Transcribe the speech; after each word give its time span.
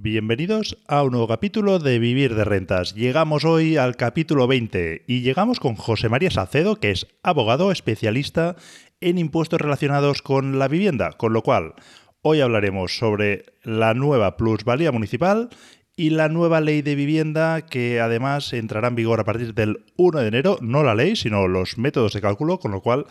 Bienvenidos 0.00 0.78
a 0.86 1.02
un 1.02 1.10
nuevo 1.10 1.26
capítulo 1.26 1.80
de 1.80 1.98
Vivir 1.98 2.36
de 2.36 2.44
Rentas. 2.44 2.94
Llegamos 2.94 3.44
hoy 3.44 3.78
al 3.78 3.96
capítulo 3.96 4.46
20 4.46 5.02
y 5.08 5.22
llegamos 5.22 5.58
con 5.58 5.74
José 5.74 6.08
María 6.08 6.30
Salcedo, 6.30 6.76
que 6.76 6.92
es 6.92 7.08
abogado 7.24 7.72
especialista 7.72 8.54
en 9.00 9.18
impuestos 9.18 9.60
relacionados 9.60 10.22
con 10.22 10.60
la 10.60 10.68
vivienda, 10.68 11.10
con 11.14 11.32
lo 11.32 11.42
cual 11.42 11.74
hoy 12.22 12.40
hablaremos 12.40 12.96
sobre 12.96 13.46
la 13.64 13.92
nueva 13.92 14.36
plusvalía 14.36 14.92
municipal 14.92 15.48
y 15.96 16.10
la 16.10 16.28
nueva 16.28 16.60
ley 16.60 16.80
de 16.80 16.94
vivienda 16.94 17.62
que 17.62 18.00
además 18.00 18.52
entrará 18.52 18.86
en 18.86 18.94
vigor 18.94 19.18
a 19.18 19.24
partir 19.24 19.52
del 19.52 19.84
1 19.96 20.20
de 20.20 20.28
enero, 20.28 20.58
no 20.60 20.84
la 20.84 20.94
ley, 20.94 21.16
sino 21.16 21.48
los 21.48 21.76
métodos 21.76 22.12
de 22.12 22.20
cálculo, 22.20 22.60
con 22.60 22.70
lo 22.70 22.82
cual 22.82 23.06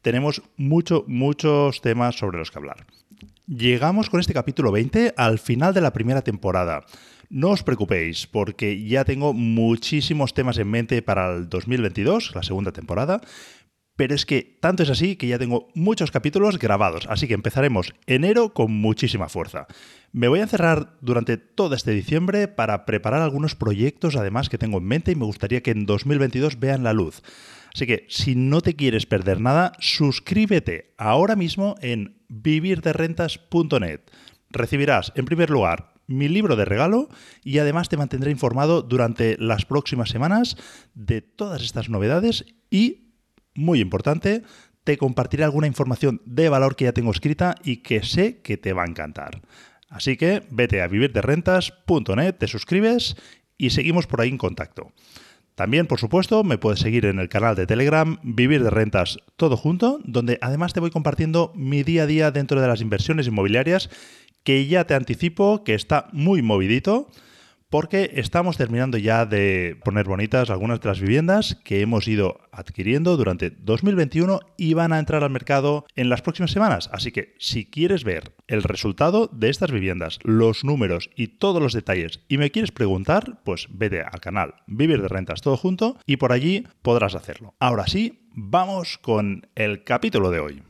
tenemos 0.00 0.40
mucho, 0.56 1.04
muchos 1.06 1.82
temas 1.82 2.16
sobre 2.16 2.38
los 2.38 2.50
que 2.50 2.60
hablar. 2.60 2.86
Llegamos 3.50 4.08
con 4.10 4.20
este 4.20 4.32
capítulo 4.32 4.70
20 4.70 5.14
al 5.16 5.40
final 5.40 5.74
de 5.74 5.80
la 5.80 5.92
primera 5.92 6.22
temporada. 6.22 6.84
No 7.30 7.48
os 7.48 7.64
preocupéis, 7.64 8.28
porque 8.28 8.84
ya 8.86 9.04
tengo 9.04 9.34
muchísimos 9.34 10.34
temas 10.34 10.56
en 10.58 10.70
mente 10.70 11.02
para 11.02 11.34
el 11.34 11.48
2022, 11.48 12.32
la 12.36 12.44
segunda 12.44 12.70
temporada, 12.70 13.20
pero 13.96 14.14
es 14.14 14.24
que 14.24 14.56
tanto 14.60 14.84
es 14.84 14.90
así 14.90 15.16
que 15.16 15.26
ya 15.26 15.40
tengo 15.40 15.66
muchos 15.74 16.12
capítulos 16.12 16.60
grabados, 16.60 17.08
así 17.10 17.26
que 17.26 17.34
empezaremos 17.34 17.92
enero 18.06 18.54
con 18.54 18.70
muchísima 18.70 19.28
fuerza. 19.28 19.66
Me 20.12 20.28
voy 20.28 20.38
a 20.38 20.44
encerrar 20.44 20.96
durante 21.00 21.36
todo 21.36 21.74
este 21.74 21.90
diciembre 21.90 22.46
para 22.46 22.86
preparar 22.86 23.20
algunos 23.20 23.56
proyectos 23.56 24.14
además 24.14 24.48
que 24.48 24.58
tengo 24.58 24.78
en 24.78 24.84
mente 24.84 25.10
y 25.10 25.16
me 25.16 25.24
gustaría 25.24 25.60
que 25.60 25.72
en 25.72 25.86
2022 25.86 26.60
vean 26.60 26.84
la 26.84 26.92
luz. 26.92 27.20
Así 27.74 27.88
que 27.88 28.06
si 28.08 28.36
no 28.36 28.60
te 28.60 28.76
quieres 28.76 29.06
perder 29.06 29.40
nada, 29.40 29.72
suscríbete 29.80 30.94
ahora 30.98 31.34
mismo 31.34 31.74
en 31.80 32.19
vivirderrentas.net. 32.30 34.00
Recibirás, 34.48 35.12
en 35.14 35.26
primer 35.26 35.50
lugar, 35.50 35.92
mi 36.06 36.28
libro 36.28 36.56
de 36.56 36.64
regalo 36.64 37.08
y 37.44 37.58
además 37.58 37.88
te 37.88 37.96
mantendré 37.96 38.30
informado 38.30 38.82
durante 38.82 39.36
las 39.38 39.64
próximas 39.64 40.08
semanas 40.08 40.56
de 40.94 41.20
todas 41.20 41.62
estas 41.62 41.88
novedades 41.88 42.46
y, 42.70 43.12
muy 43.54 43.80
importante, 43.80 44.42
te 44.84 44.96
compartiré 44.96 45.44
alguna 45.44 45.66
información 45.66 46.22
de 46.24 46.48
valor 46.48 46.74
que 46.74 46.86
ya 46.86 46.92
tengo 46.92 47.10
escrita 47.10 47.54
y 47.62 47.78
que 47.78 48.02
sé 48.02 48.40
que 48.40 48.56
te 48.56 48.72
va 48.72 48.84
a 48.84 48.88
encantar. 48.88 49.42
Así 49.88 50.16
que 50.16 50.42
vete 50.50 50.82
a 50.82 50.88
vivirderrentas.net, 50.88 52.36
te 52.36 52.48
suscribes 52.48 53.16
y 53.58 53.70
seguimos 53.70 54.06
por 54.06 54.20
ahí 54.20 54.30
en 54.30 54.38
contacto. 54.38 54.92
También, 55.60 55.86
por 55.86 56.00
supuesto, 56.00 56.42
me 56.42 56.56
puedes 56.56 56.80
seguir 56.80 57.04
en 57.04 57.18
el 57.18 57.28
canal 57.28 57.54
de 57.54 57.66
Telegram 57.66 58.16
Vivir 58.22 58.64
de 58.64 58.70
Rentas 58.70 59.18
Todo 59.36 59.58
Junto, 59.58 60.00
donde 60.04 60.38
además 60.40 60.72
te 60.72 60.80
voy 60.80 60.90
compartiendo 60.90 61.52
mi 61.54 61.82
día 61.82 62.04
a 62.04 62.06
día 62.06 62.30
dentro 62.30 62.62
de 62.62 62.66
las 62.66 62.80
inversiones 62.80 63.26
inmobiliarias, 63.26 63.90
que 64.42 64.66
ya 64.68 64.86
te 64.86 64.94
anticipo 64.94 65.62
que 65.62 65.74
está 65.74 66.08
muy 66.12 66.40
movidito 66.40 67.10
porque 67.70 68.10
estamos 68.14 68.56
terminando 68.56 68.98
ya 68.98 69.24
de 69.24 69.78
poner 69.84 70.06
bonitas 70.06 70.50
algunas 70.50 70.80
de 70.80 70.88
las 70.88 71.00
viviendas 71.00 71.56
que 71.64 71.80
hemos 71.80 72.06
ido 72.08 72.40
adquiriendo 72.50 73.16
durante 73.16 73.50
2021 73.50 74.40
y 74.56 74.74
van 74.74 74.92
a 74.92 74.98
entrar 74.98 75.22
al 75.22 75.30
mercado 75.30 75.86
en 75.94 76.08
las 76.08 76.20
próximas 76.20 76.50
semanas. 76.50 76.90
Así 76.92 77.12
que 77.12 77.34
si 77.38 77.64
quieres 77.64 78.04
ver 78.04 78.34
el 78.48 78.64
resultado 78.64 79.28
de 79.32 79.48
estas 79.48 79.70
viviendas, 79.70 80.18
los 80.24 80.64
números 80.64 81.10
y 81.14 81.28
todos 81.28 81.62
los 81.62 81.72
detalles 81.72 82.20
y 82.28 82.38
me 82.38 82.50
quieres 82.50 82.72
preguntar, 82.72 83.40
pues 83.44 83.68
vete 83.70 84.02
al 84.02 84.20
canal 84.20 84.54
Vivir 84.66 85.00
de 85.00 85.08
Rentas 85.08 85.40
todo 85.40 85.56
junto 85.56 85.96
y 86.06 86.16
por 86.16 86.32
allí 86.32 86.66
podrás 86.82 87.14
hacerlo. 87.14 87.54
Ahora 87.60 87.86
sí, 87.86 88.26
vamos 88.34 88.98
con 88.98 89.46
el 89.54 89.84
capítulo 89.84 90.30
de 90.30 90.40
hoy. 90.40 90.62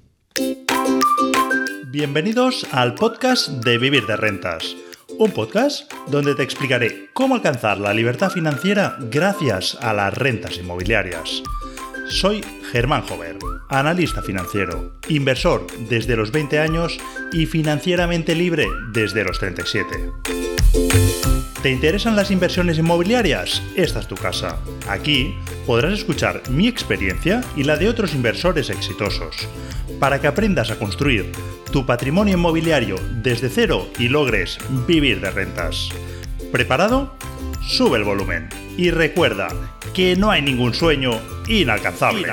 Bienvenidos 1.91 2.67
al 2.73 2.95
podcast 2.95 3.49
de 3.49 3.79
Vivir 3.79 4.07
de 4.07 4.17
Rentas 4.17 4.77
un 5.19 5.31
podcast 5.31 5.93
donde 6.09 6.35
te 6.35 6.43
explicaré 6.43 7.11
cómo 7.13 7.35
alcanzar 7.35 7.79
la 7.79 7.95
libertad 7.95 8.31
financiera 8.31 8.97
gracias 9.11 9.77
a 9.81 9.93
las 9.93 10.15
rentas 10.15 10.59
inmobiliarias. 10.59 11.43
Soy 12.09 12.45
Germán 12.73 13.03
Jover, 13.03 13.37
analista 13.69 14.23
financiero, 14.23 14.93
inversor 15.09 15.67
desde 15.89 16.17
los 16.17 16.33
20 16.33 16.59
años 16.59 16.99
y 17.33 17.47
financieramente 17.47 18.35
libre 18.35 18.67
desde 18.93 19.25
los 19.25 19.39
37. 19.39 20.11
¿Te 21.63 21.71
interesan 21.71 22.17
las 22.17 22.31
inversiones 22.31 22.79
inmobiliarias? 22.79 23.63
Esta 23.77 24.01
es 24.01 24.09
tu 24.09 24.15
casa. 24.15 24.59
Aquí 24.89 25.35
podrás 25.67 25.93
escuchar 25.93 26.43
mi 26.49 26.69
experiencia 26.69 27.43
y 27.55 27.65
la 27.65 27.77
de 27.77 27.89
otros 27.89 28.15
inversores 28.15 28.71
exitosos, 28.71 29.37
para 29.99 30.21
que 30.21 30.27
aprendas 30.27 30.71
a 30.71 30.79
construir 30.79 31.31
tu 31.71 31.87
patrimonio 31.87 32.35
inmobiliario 32.35 32.97
desde 33.23 33.49
cero 33.49 33.89
y 33.99 34.09
logres 34.09 34.59
vivir 34.87 35.21
de 35.21 35.31
rentas. 35.31 35.89
¿Preparado? 36.51 37.17
Sube 37.63 37.99
el 37.99 38.05
volumen 38.05 38.49
y 38.77 38.91
recuerda 38.91 39.49
que 39.95 40.17
no 40.17 40.31
hay 40.31 40.43
ningún 40.43 40.75
sueño 40.75 41.13
inalcanzable. 41.49 42.27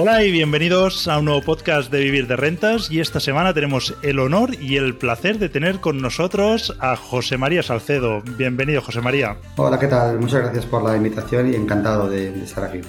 Hola 0.00 0.22
y 0.22 0.30
bienvenidos 0.30 1.08
a 1.08 1.18
un 1.18 1.24
nuevo 1.24 1.42
podcast 1.42 1.90
de 1.90 1.98
Vivir 1.98 2.28
de 2.28 2.36
Rentas 2.36 2.88
y 2.88 3.00
esta 3.00 3.18
semana 3.18 3.52
tenemos 3.52 3.96
el 4.02 4.20
honor 4.20 4.54
y 4.54 4.76
el 4.76 4.94
placer 4.94 5.40
de 5.40 5.48
tener 5.48 5.80
con 5.80 6.00
nosotros 6.00 6.76
a 6.78 6.94
José 6.94 7.36
María 7.36 7.64
Salcedo. 7.64 8.22
Bienvenido 8.36 8.80
José 8.80 9.00
María. 9.00 9.38
Hola, 9.56 9.76
¿qué 9.76 9.88
tal? 9.88 10.20
Muchas 10.20 10.42
gracias 10.42 10.66
por 10.66 10.84
la 10.84 10.96
invitación 10.96 11.52
y 11.52 11.56
encantado 11.56 12.08
de, 12.08 12.28
estar 12.44 12.62
aquí. 12.62 12.80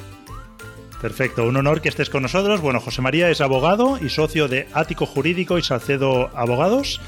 Perfecto, 1.02 1.46
un 1.46 1.58
honor 1.58 1.82
que 1.82 1.90
estés 1.90 2.12
con 2.12 2.22
nosotros. 2.22 2.62
Bueno, 2.62 2.80
José 2.80 3.02
María 3.02 3.32
es 3.32 3.42
abogado 3.42 3.98
y 4.00 4.10
socio 4.10 4.48
de 4.48 4.68
Ático 4.74 5.08
Jurídico 5.08 5.58
y 5.58 5.64
Salcedo 5.64 6.30
Abogados. 6.36 7.02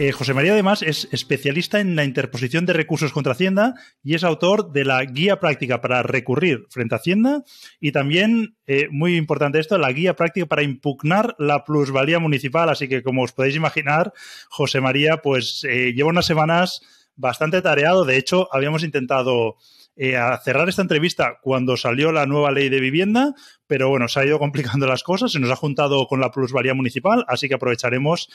Eh, 0.00 0.12
José 0.12 0.32
María 0.32 0.52
además 0.52 0.82
es 0.82 1.08
especialista 1.10 1.80
en 1.80 1.96
la 1.96 2.04
interposición 2.04 2.64
de 2.66 2.72
recursos 2.72 3.12
contra 3.12 3.32
Hacienda 3.32 3.74
y 4.00 4.14
es 4.14 4.22
autor 4.22 4.70
de 4.70 4.84
la 4.84 5.04
guía 5.04 5.40
práctica 5.40 5.80
para 5.80 6.04
recurrir 6.04 6.66
frente 6.70 6.94
a 6.94 6.98
Hacienda 6.98 7.42
y 7.80 7.90
también, 7.90 8.56
eh, 8.68 8.86
muy 8.92 9.16
importante 9.16 9.58
esto, 9.58 9.76
la 9.76 9.90
guía 9.90 10.14
práctica 10.14 10.46
para 10.46 10.62
impugnar 10.62 11.34
la 11.40 11.64
plusvalía 11.64 12.20
municipal. 12.20 12.68
Así 12.68 12.86
que 12.86 13.02
como 13.02 13.24
os 13.24 13.32
podéis 13.32 13.56
imaginar, 13.56 14.12
José 14.48 14.80
María 14.80 15.16
pues 15.16 15.66
eh, 15.68 15.92
lleva 15.92 16.10
unas 16.10 16.26
semanas 16.26 16.80
bastante 17.16 17.60
tareado. 17.60 18.04
De 18.04 18.18
hecho, 18.18 18.48
habíamos 18.52 18.84
intentado 18.84 19.56
cerrar 20.44 20.68
esta 20.68 20.82
entrevista 20.82 21.38
cuando 21.42 21.76
salió 21.76 22.12
la 22.12 22.24
nueva 22.24 22.52
ley 22.52 22.68
de 22.68 22.78
vivienda, 22.78 23.34
pero 23.66 23.88
bueno, 23.88 24.06
se 24.06 24.20
ha 24.20 24.24
ido 24.24 24.38
complicando 24.38 24.86
las 24.86 25.02
cosas, 25.02 25.32
se 25.32 25.40
nos 25.40 25.50
ha 25.50 25.56
juntado 25.56 26.06
con 26.06 26.20
la 26.20 26.30
plusvalía 26.30 26.72
municipal, 26.72 27.24
así 27.26 27.48
que 27.48 27.56
aprovecharemos 27.56 28.28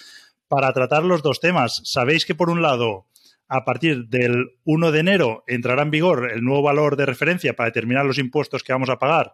para 0.53 0.71
tratar 0.73 1.03
los 1.03 1.23
dos 1.23 1.39
temas. 1.39 1.81
Sabéis 1.83 2.25
que 2.25 2.35
por 2.35 2.49
un 2.49 2.61
lado, 2.61 3.07
a 3.47 3.65
partir 3.65 4.07
del 4.07 4.51
1 4.65 4.91
de 4.91 4.99
enero 4.99 5.43
entrará 5.47 5.81
en 5.81 5.91
vigor 5.91 6.31
el 6.31 6.43
nuevo 6.43 6.61
valor 6.61 6.95
de 6.95 7.07
referencia 7.07 7.55
para 7.55 7.69
determinar 7.69 8.05
los 8.05 8.19
impuestos 8.19 8.61
que 8.61 8.73
vamos 8.73 8.89
a 8.89 8.99
pagar 8.99 9.33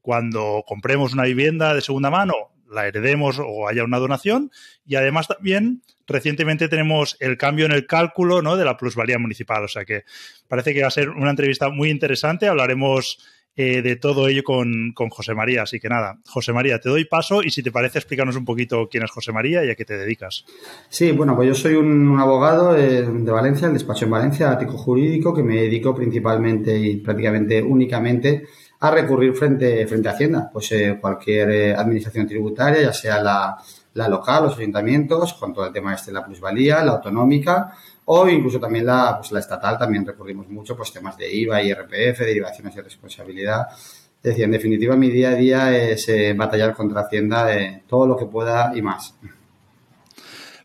cuando 0.00 0.64
compremos 0.66 1.12
una 1.12 1.24
vivienda 1.24 1.74
de 1.74 1.80
segunda 1.80 2.10
mano, 2.10 2.34
la 2.70 2.86
heredemos 2.86 3.38
o 3.38 3.68
haya 3.68 3.84
una 3.84 3.98
donación. 3.98 4.50
Y 4.86 4.94
además 4.94 5.28
también 5.28 5.82
recientemente 6.06 6.68
tenemos 6.68 7.16
el 7.20 7.36
cambio 7.36 7.66
en 7.66 7.72
el 7.72 7.86
cálculo 7.86 8.42
¿no? 8.42 8.56
de 8.56 8.64
la 8.64 8.76
plusvalía 8.76 9.18
municipal. 9.18 9.64
O 9.64 9.68
sea 9.68 9.84
que 9.84 10.04
parece 10.48 10.72
que 10.72 10.82
va 10.82 10.88
a 10.88 10.92
ser 10.92 11.10
una 11.10 11.30
entrevista 11.30 11.68
muy 11.68 11.90
interesante. 11.90 12.48
Hablaremos 12.48 13.18
eh, 13.56 13.82
de 13.82 13.96
todo 13.96 14.28
ello 14.28 14.42
con, 14.44 14.94
José 15.10 15.34
María. 15.34 15.62
Así 15.62 15.80
que 15.80 15.88
nada, 15.88 16.18
José 16.26 16.52
María, 16.52 16.78
te 16.78 16.88
doy 16.88 17.04
paso 17.04 17.42
y 17.42 17.50
si 17.50 17.62
te 17.62 17.72
parece, 17.72 17.98
explícanos 17.98 18.36
un 18.36 18.44
poquito 18.44 18.88
quién 18.90 19.02
es 19.02 19.10
José 19.10 19.32
María 19.32 19.64
y 19.64 19.70
a 19.70 19.74
qué 19.74 19.84
te 19.84 19.96
dedicas. 19.96 20.44
Sí, 20.88 21.12
bueno, 21.12 21.34
pues 21.36 21.48
yo 21.48 21.54
soy 21.54 21.74
un, 21.74 22.18
abogado 22.18 22.76
eh, 22.76 23.02
de 23.02 23.32
Valencia, 23.32 23.66
el 23.68 23.74
despacho 23.74 24.04
en 24.04 24.12
Valencia, 24.12 24.50
ático 24.50 24.76
jurídico, 24.78 25.34
que 25.34 25.42
me 25.42 25.56
dedico 25.56 25.94
principalmente 25.94 26.78
y 26.78 26.96
prácticamente 26.98 27.62
únicamente 27.62 28.44
a 28.80 28.90
recurrir 28.90 29.34
frente, 29.34 29.86
frente 29.86 30.08
a 30.08 30.12
Hacienda, 30.12 30.50
pues 30.52 30.72
eh, 30.72 30.96
cualquier 31.00 31.76
administración 31.76 32.26
tributaria, 32.26 32.80
ya 32.80 32.92
sea 32.94 33.22
la, 33.22 33.58
la 33.94 34.08
local, 34.08 34.44
los 34.44 34.58
ayuntamientos, 34.58 35.34
con 35.34 35.52
todo 35.52 35.66
el 35.66 35.72
tema 35.72 35.94
este 35.94 36.10
de 36.10 36.14
la 36.14 36.24
plusvalía, 36.24 36.82
la 36.84 36.92
autonómica, 36.92 37.72
o 38.04 38.28
incluso 38.28 38.58
también 38.58 38.86
la, 38.86 39.16
pues, 39.18 39.32
la 39.32 39.40
estatal, 39.40 39.78
también 39.78 40.06
recurrimos 40.06 40.48
mucho, 40.48 40.76
pues 40.76 40.92
temas 40.92 41.16
de 41.16 41.32
IVA, 41.32 41.62
IRPF, 41.62 42.20
derivaciones 42.20 42.74
de 42.74 42.82
responsabilidad. 42.82 43.66
Es 43.70 44.22
decir, 44.22 44.44
en 44.44 44.50
definitiva, 44.50 44.96
mi 44.96 45.08
día 45.08 45.30
a 45.30 45.34
día 45.34 45.78
es 45.78 46.08
eh, 46.08 46.34
batallar 46.34 46.74
contra 46.74 47.02
Hacienda 47.02 47.46
de 47.46 47.82
todo 47.88 48.06
lo 48.06 48.16
que 48.16 48.26
pueda 48.26 48.72
y 48.74 48.82
más. 48.82 49.14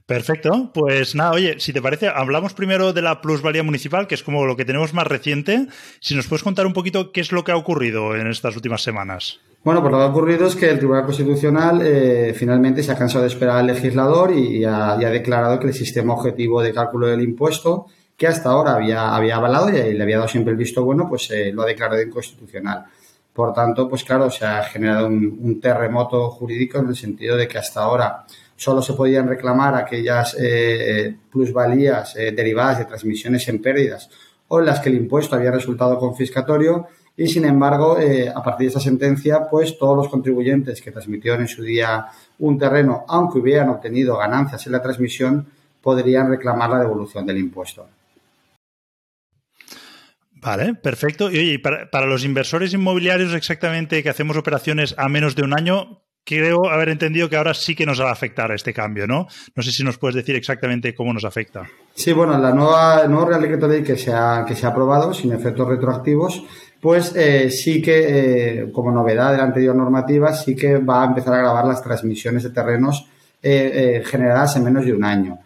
Perfecto, 0.05 0.71
pues 0.71 1.15
nada, 1.15 1.31
oye, 1.31 1.59
si 1.59 1.73
te 1.73 1.81
parece, 1.81 2.07
hablamos 2.07 2.53
primero 2.53 2.93
de 2.93 3.01
la 3.01 3.21
plusvalía 3.21 3.63
municipal, 3.63 4.05
que 4.05 4.13
es 4.13 4.21
como 4.21 4.45
lo 4.45 4.55
que 4.55 4.63
tenemos 4.63 4.93
más 4.93 5.07
reciente. 5.07 5.67
Si 5.99 6.15
nos 6.15 6.27
puedes 6.27 6.43
contar 6.43 6.67
un 6.67 6.73
poquito 6.73 7.11
qué 7.11 7.21
es 7.21 7.31
lo 7.31 7.43
que 7.43 7.51
ha 7.51 7.57
ocurrido 7.57 8.15
en 8.15 8.27
estas 8.27 8.55
últimas 8.55 8.83
semanas. 8.83 9.39
Bueno, 9.63 9.81
pues 9.81 9.91
lo 9.91 9.97
que 9.97 10.03
ha 10.03 10.07
ocurrido 10.07 10.45
es 10.45 10.55
que 10.55 10.69
el 10.69 10.77
Tribunal 10.77 11.05
Constitucional 11.05 11.81
eh, 11.83 12.35
finalmente 12.35 12.83
se 12.83 12.91
ha 12.91 12.97
cansado 12.97 13.23
de 13.23 13.29
esperar 13.29 13.57
al 13.57 13.65
legislador 13.65 14.31
y, 14.31 14.63
ha, 14.63 14.95
declarado 14.95 15.59
que 15.59 15.65
el 15.65 15.73
sistema 15.73 16.13
objetivo 16.13 16.61
de 16.61 16.71
cálculo 16.71 17.07
del 17.07 17.23
impuesto, 17.23 17.87
que 18.15 18.27
hasta 18.27 18.49
ahora 18.49 18.75
había, 18.75 19.15
había 19.15 19.37
avalado 19.37 19.69
y 19.69 19.93
le 19.95 20.03
había 20.03 20.17
dado 20.17 20.27
siempre 20.27 20.51
el 20.51 20.57
visto 20.57 20.83
bueno, 20.83 21.09
pues 21.09 21.31
eh, 21.31 21.51
lo 21.51 21.63
ha 21.63 21.65
declarado 21.65 21.99
inconstitucional. 21.99 22.85
Por 23.33 23.53
tanto, 23.53 23.89
pues 23.89 24.03
claro, 24.03 24.29
se 24.29 24.45
ha 24.45 24.63
generado 24.65 25.07
un, 25.07 25.59
terremoto 25.59 26.29
jurídico 26.29 26.77
en 26.77 26.89
el 26.89 26.95
sentido 26.95 27.35
de 27.35 27.47
que 27.47 27.57
hasta 27.57 27.81
ahora 27.81 28.23
solo 28.55 28.81
se 28.81 28.93
podían 28.93 29.27
reclamar 29.27 29.75
aquellas 29.75 30.35
eh, 30.39 31.15
plusvalías 31.31 32.15
eh, 32.15 32.31
derivadas 32.31 32.79
de 32.79 32.85
transmisiones 32.85 33.47
en 33.47 33.61
pérdidas 33.61 34.09
o 34.47 34.59
en 34.59 34.65
las 34.65 34.79
que 34.79 34.89
el 34.89 34.95
impuesto 34.95 35.35
había 35.35 35.51
resultado 35.51 35.97
confiscatorio 35.97 36.87
y, 37.17 37.27
sin 37.27 37.45
embargo, 37.45 37.97
eh, 37.97 38.29
a 38.29 38.43
partir 38.43 38.65
de 38.65 38.69
esta 38.69 38.79
sentencia, 38.79 39.47
pues 39.49 39.77
todos 39.77 39.95
los 39.95 40.09
contribuyentes 40.09 40.81
que 40.81 40.91
transmitieron 40.91 41.41
en 41.41 41.47
su 41.47 41.63
día 41.63 42.07
un 42.39 42.57
terreno, 42.57 43.05
aunque 43.07 43.39
hubieran 43.39 43.69
obtenido 43.69 44.17
ganancias 44.17 44.65
en 44.65 44.73
la 44.73 44.81
transmisión, 44.81 45.47
podrían 45.81 46.29
reclamar 46.29 46.69
la 46.69 46.79
devolución 46.79 47.25
del 47.25 47.37
impuesto. 47.37 47.87
Vale, 50.31 50.75
perfecto. 50.75 51.31
Y 51.31 51.39
oye, 51.39 51.59
para, 51.59 51.89
para, 51.89 52.05
los 52.05 52.25
inversores 52.25 52.73
inmobiliarios 52.73 53.33
exactamente 53.33 54.03
que 54.03 54.09
hacemos 54.09 54.37
operaciones 54.37 54.93
a 54.97 55.07
menos 55.07 55.35
de 55.35 55.43
un 55.43 55.53
año, 55.53 56.04
creo 56.25 56.67
haber 56.69 56.89
entendido 56.89 57.29
que 57.29 57.37
ahora 57.37 57.53
sí 57.53 57.75
que 57.75 57.85
nos 57.85 58.01
va 58.01 58.09
a 58.09 58.13
afectar 58.13 58.51
este 58.51 58.73
cambio, 58.73 59.05
¿no? 59.05 59.27
No 59.55 59.63
sé 59.63 59.71
si 59.71 59.83
nos 59.83 59.97
puedes 59.97 60.15
decir 60.15 60.35
exactamente 60.35 60.95
cómo 60.95 61.13
nos 61.13 61.23
afecta. 61.23 61.69
Sí, 61.93 62.11
bueno, 62.11 62.37
la 62.37 62.51
nueva, 62.51 63.03
el 63.03 63.27
Real 63.27 63.41
Decreto 63.41 63.67
Ley 63.67 63.83
que 63.83 63.95
se 63.95 64.11
ha, 64.11 64.39
aprobado 64.39 65.13
sin 65.13 65.31
efectos 65.31 65.67
retroactivos, 65.67 66.43
pues 66.81 67.15
eh, 67.15 67.49
sí 67.51 67.81
que, 67.81 68.63
eh, 68.63 68.71
como 68.71 68.91
novedad 68.91 69.31
de 69.31 69.37
la 69.37 69.43
anterior 69.43 69.75
normativa, 69.75 70.33
sí 70.33 70.55
que 70.55 70.77
va 70.77 71.03
a 71.03 71.05
empezar 71.05 71.35
a 71.35 71.37
grabar 71.37 71.65
las 71.65 71.81
transmisiones 71.81 72.43
de 72.43 72.49
terrenos 72.49 73.07
eh, 73.41 74.03
generadas 74.05 74.55
en 74.55 74.63
menos 74.63 74.83
de 74.83 74.93
un 74.93 75.03
año. 75.03 75.39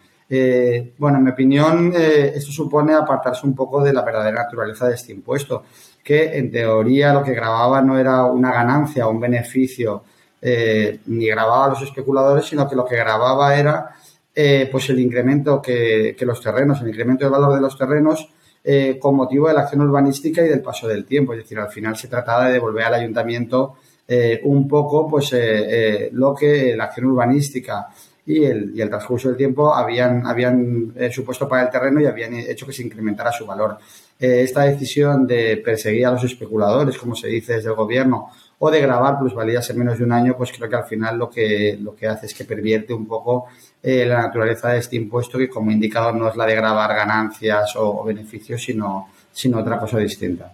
Bueno, 0.96 1.18
en 1.18 1.24
mi 1.24 1.30
opinión, 1.30 1.92
esto 1.92 2.52
supone 2.52 2.94
apartarse 2.94 3.44
un 3.44 3.54
poco 3.54 3.82
de 3.82 3.92
la 3.92 4.02
verdadera 4.02 4.44
naturaleza 4.44 4.86
de 4.86 4.94
este 4.94 5.12
impuesto, 5.12 5.64
que 6.04 6.38
en 6.38 6.52
teoría 6.52 7.12
lo 7.12 7.24
que 7.24 7.34
grababa 7.34 7.82
no 7.82 7.98
era 7.98 8.24
una 8.26 8.52
ganancia 8.52 9.08
o 9.08 9.10
un 9.10 9.18
beneficio, 9.18 10.04
eh, 10.40 11.00
ni 11.06 11.26
grababa 11.26 11.66
a 11.66 11.68
los 11.70 11.82
especuladores, 11.82 12.46
sino 12.46 12.68
que 12.68 12.76
lo 12.76 12.84
que 12.84 12.96
grababa 12.96 13.56
era 13.58 13.96
pues 14.72 14.88
el 14.88 14.98
incremento 15.00 15.60
que, 15.60 16.16
los 16.20 16.40
terrenos, 16.40 16.80
el 16.80 16.88
incremento 16.88 17.26
del 17.26 17.32
valor 17.32 17.54
de 17.54 17.60
los 17.60 17.76
terrenos 17.76 18.26
con 18.98 19.14
motivo 19.14 19.48
de 19.48 19.54
la 19.54 19.62
acción 19.62 19.82
urbanística 19.82 20.42
y 20.42 20.48
del 20.48 20.62
paso 20.62 20.88
del 20.88 21.04
tiempo. 21.04 21.34
Es 21.34 21.40
decir, 21.40 21.58
al 21.58 21.68
final 21.68 21.94
se 21.94 22.08
trataba 22.08 22.46
de 22.46 22.54
devolver 22.54 22.84
al 22.84 22.94
ayuntamiento 22.94 23.74
un 24.44 24.66
poco 24.66 25.10
pues 25.10 25.34
lo 26.12 26.34
que 26.34 26.74
la 26.74 26.84
acción 26.84 27.06
urbanística 27.06 27.88
y 28.30 28.44
el, 28.44 28.72
y 28.74 28.80
el 28.80 28.88
transcurso 28.88 29.28
del 29.28 29.36
tiempo 29.36 29.74
habían, 29.74 30.26
habían 30.26 30.92
eh, 30.96 31.10
supuesto 31.10 31.48
para 31.48 31.62
el 31.62 31.70
terreno 31.70 32.00
y 32.00 32.06
habían 32.06 32.34
hecho 32.34 32.66
que 32.66 32.72
se 32.72 32.82
incrementara 32.82 33.32
su 33.32 33.44
valor. 33.44 33.78
Eh, 34.18 34.42
esta 34.42 34.62
decisión 34.62 35.26
de 35.26 35.56
perseguir 35.56 36.06
a 36.06 36.12
los 36.12 36.24
especuladores, 36.24 36.96
como 36.96 37.14
se 37.14 37.28
dice 37.28 37.54
desde 37.54 37.70
el 37.70 37.74
gobierno, 37.74 38.30
o 38.62 38.70
de 38.70 38.80
grabar 38.80 39.18
plusvalías 39.18 39.68
en 39.70 39.78
menos 39.78 39.98
de 39.98 40.04
un 40.04 40.12
año, 40.12 40.36
pues 40.36 40.52
creo 40.52 40.68
que 40.68 40.76
al 40.76 40.84
final 40.84 41.16
lo 41.18 41.30
que, 41.30 41.78
lo 41.80 41.96
que 41.96 42.06
hace 42.06 42.26
es 42.26 42.34
que 42.34 42.44
pervierte 42.44 42.92
un 42.92 43.06
poco 43.06 43.46
eh, 43.82 44.04
la 44.04 44.20
naturaleza 44.20 44.68
de 44.68 44.78
este 44.78 44.96
impuesto, 44.96 45.38
que 45.38 45.48
como 45.48 45.70
indicado 45.70 46.12
no 46.12 46.28
es 46.28 46.36
la 46.36 46.44
de 46.44 46.56
grabar 46.56 46.94
ganancias 46.94 47.74
o, 47.76 48.02
o 48.02 48.04
beneficios, 48.04 48.62
sino, 48.62 49.08
sino 49.32 49.60
otra 49.60 49.78
cosa 49.78 49.96
distinta. 49.98 50.52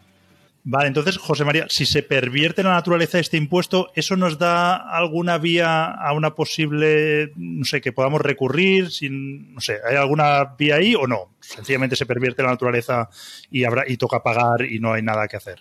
Vale, 0.69 0.89
entonces, 0.89 1.17
José 1.17 1.45
María, 1.45 1.67
si 1.69 1.87
se 1.87 2.03
pervierte 2.03 2.65
la 2.65 2.71
naturaleza 2.71 3.19
de 3.19 3.21
este 3.21 3.37
impuesto, 3.37 3.87
¿eso 3.95 4.17
nos 4.17 4.37
da 4.37 4.75
alguna 4.75 5.39
vía 5.39 5.85
a 5.85 6.13
una 6.13 6.35
posible, 6.35 7.31
no 7.37 7.65
sé, 7.65 7.81
que 7.81 7.93
podamos 7.93 8.21
recurrir? 8.21 8.91
Sin, 8.91 9.55
no 9.55 9.61
sé, 9.61 9.79
¿hay 9.89 9.95
alguna 9.95 10.57
vía 10.59 10.75
ahí 10.75 10.97
o 10.97 11.07
no? 11.07 11.37
Sencillamente 11.39 11.95
se 11.95 12.05
pervierte 12.05 12.43
la 12.43 12.49
naturaleza 12.49 13.09
y, 13.49 13.63
habrá, 13.63 13.85
y 13.87 13.97
toca 13.97 14.25
pagar 14.25 14.63
y 14.69 14.81
no 14.81 14.93
hay 14.93 15.03
nada 15.03 15.29
que 15.29 15.37
hacer. 15.37 15.61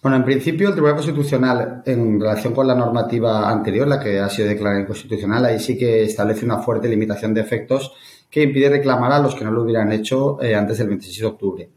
Bueno, 0.00 0.16
en 0.16 0.24
principio, 0.24 0.68
el 0.68 0.72
Tribunal 0.72 0.96
Constitucional, 0.96 1.82
en 1.84 2.18
relación 2.18 2.54
con 2.54 2.66
la 2.66 2.74
normativa 2.74 3.50
anterior, 3.50 3.86
la 3.86 4.00
que 4.00 4.20
ha 4.20 4.30
sido 4.30 4.48
declarada 4.48 4.80
inconstitucional, 4.80 5.44
ahí 5.44 5.60
sí 5.60 5.76
que 5.76 6.04
establece 6.04 6.46
una 6.46 6.60
fuerte 6.60 6.88
limitación 6.88 7.34
de 7.34 7.42
efectos 7.42 7.92
que 8.30 8.44
impide 8.44 8.70
reclamar 8.70 9.12
a 9.12 9.18
los 9.18 9.34
que 9.34 9.44
no 9.44 9.50
lo 9.50 9.64
hubieran 9.64 9.92
hecho 9.92 10.40
eh, 10.40 10.54
antes 10.54 10.78
del 10.78 10.88
26 10.88 11.20
de 11.20 11.26
octubre. 11.26 11.68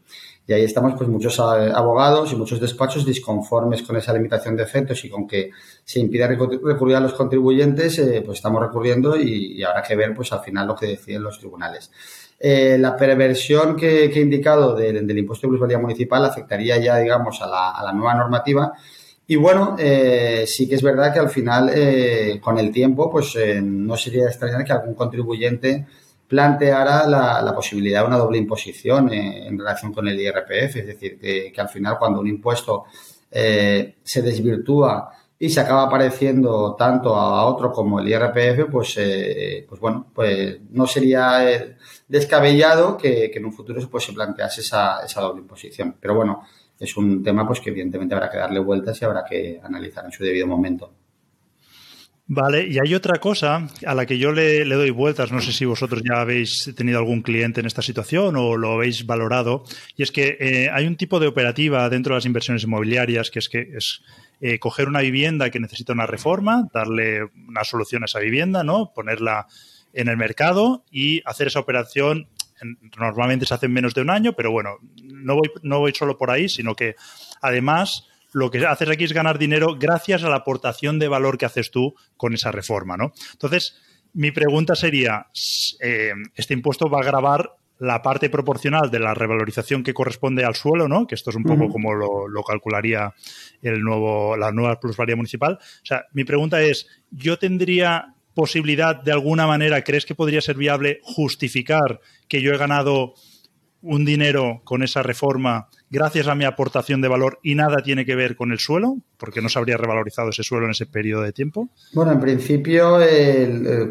Y 0.50 0.54
ahí 0.54 0.64
estamos 0.64 0.96
pues 0.98 1.08
muchos 1.08 1.38
eh, 1.38 1.72
abogados 1.76 2.34
y 2.34 2.36
muchos 2.36 2.60
despachos 2.60 3.06
disconformes 3.06 3.84
con 3.84 3.96
esa 3.98 4.12
limitación 4.14 4.56
de 4.56 4.64
efectos 4.64 5.06
y 5.06 5.10
con 5.10 5.28
que 5.28 5.52
se 5.86 6.00
impida 6.00 6.26
recurrir 6.26 6.96
a 6.96 7.00
los 7.00 7.14
contribuyentes, 7.14 8.00
eh, 8.00 8.24
pues 8.26 8.40
estamos 8.40 8.60
recurriendo 8.60 9.16
y, 9.16 9.62
habrá 9.62 9.84
que 9.84 9.96
ver 9.96 10.16
pues 10.16 10.34
al 10.34 10.40
final 10.40 10.66
lo 10.66 10.76
que 10.76 10.88
deciden 10.88 11.22
los 11.22 11.38
tribunales. 11.38 11.92
Eh, 12.40 12.78
la 12.80 12.98
perversión 12.98 13.76
que, 13.76 14.06
he 14.06 14.20
indicado 14.20 14.76
del, 14.76 15.16
impuesto 15.16 15.46
de 15.46 15.50
plusvalía 15.50 15.78
municipal 15.78 16.26
afectaría 16.26 16.80
ya, 16.80 16.98
digamos, 16.98 17.40
a 17.44 17.84
la, 17.84 17.94
nueva 17.94 18.16
normativa. 18.16 18.74
Y 19.28 19.36
bueno, 19.36 19.76
sí 19.78 20.68
que 20.68 20.74
es 20.74 20.82
verdad 20.82 21.14
que 21.14 21.20
al 21.20 21.30
final, 21.30 21.72
con 22.42 22.58
el 22.58 22.72
tiempo, 22.72 23.12
pues 23.12 23.36
no 23.62 23.96
sería 23.96 24.26
extrañar 24.26 24.66
que 24.66 24.72
algún 24.72 24.96
contribuyente 24.96 25.86
planteara 26.30 27.08
la, 27.08 27.54
posibilidad 27.56 28.02
de 28.02 28.08
una 28.08 28.18
doble 28.18 28.38
imposición 28.38 29.12
eh, 29.12 29.48
en 29.48 29.58
relación 29.58 29.92
con 29.92 30.08
el 30.08 30.20
IRPF, 30.22 30.76
es 30.76 30.88
decir, 30.88 31.20
que, 31.20 31.52
al 31.58 31.70
final 31.70 31.98
cuando 31.98 32.20
un 32.20 32.28
impuesto 32.28 32.86
eh, 33.32 33.96
se 34.04 34.22
desvirtúa 34.22 35.10
y 35.40 35.50
se 35.50 35.60
acaba 35.60 35.90
pareciendo 35.90 36.76
tanto 36.76 37.16
a 37.16 37.46
otro 37.46 37.72
como 37.72 38.00
el 38.00 38.08
IRPF, 38.08 38.70
pues, 38.72 38.96
eh, 38.98 39.66
pues 39.68 39.82
bueno, 39.82 40.06
pues 40.14 40.60
no 40.70 40.86
sería 40.86 41.44
descabellado 42.08 42.96
que, 42.96 43.32
en 43.34 43.46
un 43.46 43.54
futuro 43.54 43.82
pues, 43.90 44.04
se 44.04 44.14
plantease 44.14 44.62
esa, 44.62 45.00
esa 45.04 45.22
doble 45.22 45.42
imposición. 45.42 45.96
Pero 46.00 46.14
bueno, 46.14 46.44
es 46.80 46.96
un 46.96 47.24
tema 47.24 47.48
pues 47.48 47.60
que 47.60 47.72
evidentemente 47.72 48.14
habrá 48.14 48.30
que 48.30 48.38
darle 48.38 48.60
vueltas 48.60 49.02
y 49.02 49.06
habrá 49.06 49.26
que 49.26 49.60
analizar 49.64 50.06
en 50.06 50.12
su 50.12 50.24
debido 50.24 50.46
momento. 50.46 50.92
Vale, 52.32 52.68
y 52.68 52.78
hay 52.78 52.94
otra 52.94 53.18
cosa 53.18 53.68
a 53.84 53.96
la 53.96 54.06
que 54.06 54.20
yo 54.20 54.32
le, 54.32 54.64
doy 54.64 54.92
vueltas, 54.92 55.32
no 55.32 55.42
sé 55.42 55.52
si 55.52 55.66
vosotros 55.66 56.04
ya 56.08 56.22
habéis 56.22 56.72
tenido 56.78 57.00
algún 57.00 57.24
cliente 57.24 57.60
en 57.60 57.66
esta 57.66 57.82
situación 57.82 58.36
o 58.36 58.56
lo 58.56 58.74
habéis 58.74 59.08
valorado, 59.08 59.64
y 59.98 60.04
es 60.04 60.12
que 60.12 60.38
eh, 60.40 60.70
hay 60.72 60.86
un 60.86 60.96
tipo 60.96 61.20
de 61.20 61.26
operativa 61.26 61.90
dentro 61.90 62.14
de 62.14 62.18
las 62.18 62.28
inversiones 62.28 62.64
inmobiliarias 62.64 63.32
que 63.32 63.40
es 63.40 63.50
que 63.50 63.72
es 63.76 64.04
eh, 64.42 64.60
coger 64.60 64.88
una 64.88 65.00
vivienda 65.00 65.50
que 65.50 65.60
necesita 65.60 65.94
una 65.94 66.06
reforma, 66.06 66.68
darle 66.72 67.24
una 67.48 67.64
solución 67.64 68.04
a 68.04 68.06
esa 68.06 68.20
vivienda, 68.20 68.64
¿no? 68.64 68.94
Ponerla 68.94 69.48
en 69.94 70.08
el 70.08 70.16
mercado 70.16 70.86
y 70.92 71.24
hacer 71.26 71.48
esa 71.48 71.60
operación. 71.60 72.28
Normalmente 73.00 73.48
se 73.48 73.56
hace 73.56 73.66
en 73.66 73.74
menos 73.74 73.96
de 73.96 74.02
un 74.02 74.12
año, 74.12 74.34
pero 74.34 74.52
bueno, 74.52 74.78
no 75.02 75.34
voy, 75.34 75.50
no 75.64 75.80
voy 75.80 75.94
solo 75.96 76.16
por 76.16 76.30
ahí, 76.30 76.48
sino 76.48 76.76
que 76.76 76.96
además 77.42 78.06
lo 78.34 78.52
que 78.52 78.66
haces 78.66 78.90
aquí 78.90 79.04
es 79.04 79.14
ganar 79.14 79.38
dinero 79.38 79.76
gracias 79.80 80.24
a 80.24 80.30
la 80.30 80.38
aportación 80.38 81.00
de 81.00 81.08
valor 81.08 81.38
que 81.38 81.46
haces 81.46 81.72
tú 81.72 81.96
con 82.18 82.34
esa 82.34 82.52
reforma, 82.52 82.98
¿no? 82.98 83.12
Entonces, 83.34 83.78
mi 84.14 84.32
pregunta 84.32 84.76
sería, 84.76 85.28
eh, 85.82 86.14
¿este 86.36 86.54
impuesto 86.54 86.90
va 86.90 87.00
a 87.00 87.04
grabar 87.04 87.56
la 87.80 88.02
parte 88.02 88.30
proporcional 88.30 88.92
de 88.92 89.00
la 89.00 89.14
revalorización 89.14 89.84
que 89.84 89.94
corresponde 89.94 90.44
al 90.44 90.56
suelo, 90.56 90.88
¿no? 90.88 91.08
Que 91.08 91.16
esto 91.16 91.30
es 91.30 91.38
un 91.38 91.44
poco 91.44 91.70
como 91.70 91.94
lo, 91.94 92.44
calcularía 92.44 93.14
el 93.62 93.82
nuevo, 93.82 94.36
la 94.36 94.52
nueva 94.52 94.80
plusvalía 94.80 95.16
municipal. 95.16 95.54
O 95.54 95.86
sea, 95.86 96.06
mi 96.12 96.26
pregunta 96.26 96.62
es, 96.62 96.88
¿yo 97.10 97.40
tendría 97.40 98.16
posibilidad 98.34 99.02
de 99.02 99.12
alguna 99.12 99.48
manera, 99.48 99.84
crees 99.84 100.06
que 100.06 100.16
podría 100.16 100.42
ser 100.42 100.58
viable 100.58 101.00
justificar 101.04 102.00
que 102.28 102.42
yo 102.42 102.54
he 102.54 102.58
ganado 102.58 103.14
un 103.82 104.06
dinero 104.06 104.62
con 104.66 104.84
esa 104.84 105.04
reforma 105.04 105.70
gracias 105.90 106.28
a 106.28 106.36
mi 106.36 106.46
aportación 106.46 107.02
de 107.02 107.08
valor 107.08 107.40
y 107.44 107.56
nada 107.56 107.78
tiene 107.84 108.06
que 108.06 108.16
ver 108.16 108.36
con 108.36 108.52
el 108.52 108.60
suelo, 108.60 108.98
porque 109.18 109.42
no 109.42 109.50
se 109.50 109.60
habría 109.60 109.78
revalorizado 109.78 110.30
ese 110.30 110.44
suelo 110.44 110.66
en 110.66 110.72
ese 110.72 110.86
periodo 110.86 111.24
de 111.24 111.34
tiempo? 111.34 111.70
Bueno, 111.94 112.12
en 112.12 112.20
principio, 112.20 113.00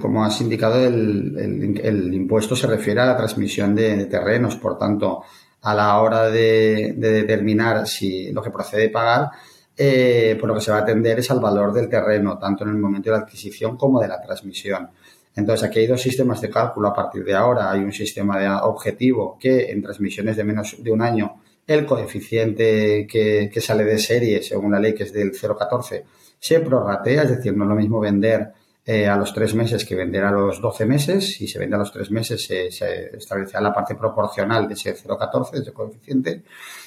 como 0.01 0.25
has 0.25 0.41
indicado, 0.41 0.85
el, 0.87 2.11
impuesto 2.15 2.55
se 2.57 2.67
refiere 2.67 3.01
a 3.01 3.07
la 3.07 3.17
transmisión 3.17 3.75
de, 3.75 4.07
terrenos, 4.07 4.57
por 4.57 4.79
tanto, 4.79 5.23
a 5.63 5.75
la 5.75 6.01
hora 6.01 6.31
de, 6.31 6.95
determinar 6.97 7.87
si 7.87 8.33
lo 8.33 8.43
que 8.43 8.51
procede 8.51 8.89
pagar, 8.91 9.31
eh, 9.77 10.37
por 10.41 10.49
lo 10.49 10.55
que 10.55 10.61
se 10.61 10.73
va 10.73 10.79
a 10.79 10.81
atender 10.81 11.21
es 11.21 11.31
al 11.31 11.41
valor 11.41 11.73
del 11.73 11.89
terreno, 11.89 12.39
tanto 12.39 12.65
en 12.65 12.71
el 12.71 12.79
momento 12.79 13.11
de 13.11 13.17
la 13.17 13.23
adquisición 13.23 13.77
como 13.77 14.01
de 14.01 14.09
la 14.09 14.21
transmisión. 14.21 14.91
Entonces, 15.37 15.69
aquí 15.69 15.79
hay 15.79 15.87
dos 15.87 16.03
sistemas 16.03 16.41
de 16.41 16.51
cálculo 16.51 16.89
a 16.89 16.93
partir 16.93 17.25
de 17.25 17.33
ahora. 17.33 17.71
Hay 17.71 17.79
un 17.79 17.93
sistema 17.93 18.41
de 18.41 18.49
objetivo 18.49 19.39
que 19.39 19.71
en 19.71 19.81
transmisiones 19.81 20.37
de 20.37 20.43
menos 20.43 20.83
de 20.83 20.91
un 20.91 21.01
año 21.01 21.41
el 21.69 21.85
coeficiente 21.85 23.07
que, 23.07 23.61
sale 23.61 23.85
de 23.85 23.99
serie, 23.99 24.43
según 24.43 24.73
la 24.73 24.81
ley 24.81 24.95
que 24.95 25.05
es 25.05 25.13
del 25.13 25.33
0,14, 25.33 26.03
se 26.41 26.61
prorratea, 26.61 27.25
es 27.25 27.37
decir, 27.37 27.55
no 27.55 27.65
es 27.65 27.69
lo 27.69 27.77
mismo 27.77 28.01
vender 28.01 28.53
eh, 28.87 29.07
a 29.07 29.17
los 29.17 29.35
tres 29.35 29.55
meses 29.55 29.85
que 29.85 29.95
vender 29.95 30.25
a 30.25 30.31
los 30.31 30.63
12 30.63 30.87
meses. 30.87 31.35
Si 31.35 31.47
se 31.47 31.59
vende 31.59 31.77
a 31.77 31.81
los 31.81 31.93
tres 31.93 32.11
meses, 32.11 32.43
se, 32.43 32.69
establecerá 33.15 33.61
la 33.61 33.75
parte 33.75 33.97
proporcional 33.97 34.67
de 34.67 34.73
ese 34.73 34.97
0,14, 34.97 35.51
de 35.51 35.59
ese 35.59 35.73
coeficiente. 35.75 36.43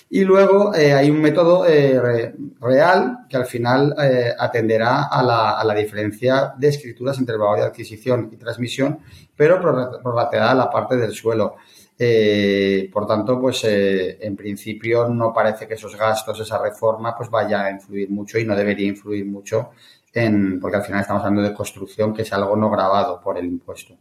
Y 0.09 0.23
luego 0.23 0.73
eh, 0.73 0.93
hay 0.93 1.11
un 1.11 1.21
método 1.21 1.63
eh, 1.67 2.33
real 2.59 3.19
que 3.29 3.37
al 3.37 3.45
final 3.45 3.95
atenderá 4.39 5.03
a 5.03 5.21
la, 5.21 5.59
a 5.59 5.63
la, 5.63 5.75
diferencia 5.75 6.55
de 6.57 6.69
escrituras 6.69 7.19
entre 7.19 7.35
el 7.35 7.39
valor 7.39 7.59
de 7.59 7.65
adquisición 7.65 8.29
y 8.33 8.37
transmisión, 8.37 9.01
pero 9.35 9.61
prorrateará 9.61 10.55
la 10.55 10.71
parte 10.71 10.97
del 10.97 11.11
suelo. 11.11 11.57
Eh, 12.03 12.89
por 12.91 13.05
tanto, 13.05 13.39
pues 13.39 13.63
eh, 13.63 14.17
en 14.25 14.35
principio 14.35 15.07
no 15.07 15.31
parece 15.31 15.67
que 15.67 15.75
esos 15.75 15.95
gastos, 15.95 16.39
esa 16.39 16.59
reforma, 16.59 17.15
pues 17.15 17.29
vaya 17.29 17.65
a 17.65 17.69
influir 17.69 18.09
mucho 18.09 18.39
y 18.39 18.43
no 18.43 18.55
debería 18.55 18.87
influir 18.87 19.23
mucho 19.23 19.69
en, 20.11 20.59
porque 20.59 20.77
al 20.77 20.83
final 20.83 21.01
estamos 21.01 21.21
hablando 21.21 21.47
de 21.47 21.53
construcción 21.53 22.11
que 22.11 22.23
es 22.23 22.33
algo 22.33 22.55
no 22.55 22.71
grabado 22.71 23.21
por 23.21 23.37
el 23.37 23.45
impuesto. 23.45 23.95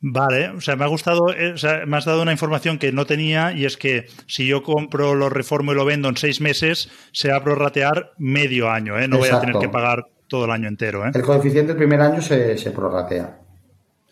Vale, 0.00 0.50
o 0.50 0.60
sea, 0.60 0.76
me 0.76 0.84
ha 0.84 0.86
gustado, 0.86 1.34
eh, 1.34 1.54
o 1.54 1.58
sea, 1.58 1.84
me 1.84 1.96
has 1.96 2.04
dado 2.04 2.22
una 2.22 2.30
información 2.30 2.78
que 2.78 2.92
no 2.92 3.06
tenía 3.06 3.50
y 3.50 3.64
es 3.64 3.76
que 3.76 4.06
si 4.28 4.46
yo 4.46 4.62
compro, 4.62 5.16
lo 5.16 5.30
reformo 5.30 5.72
y 5.72 5.74
lo 5.74 5.84
vendo 5.84 6.08
en 6.08 6.16
seis 6.16 6.40
meses, 6.40 6.92
se 7.10 7.32
va 7.32 7.38
a 7.38 7.42
prorratear 7.42 8.12
medio 8.18 8.70
año, 8.70 8.96
¿eh? 9.00 9.08
No 9.08 9.18
voy 9.18 9.30
a 9.30 9.40
tener 9.40 9.58
que 9.58 9.68
pagar 9.68 10.06
todo 10.28 10.44
el 10.44 10.52
año 10.52 10.68
entero, 10.68 11.04
¿eh? 11.04 11.10
El 11.12 11.22
coeficiente 11.22 11.72
del 11.72 11.76
primer 11.76 12.00
año 12.02 12.22
se, 12.22 12.56
se 12.56 12.70
prorratea. 12.70 13.37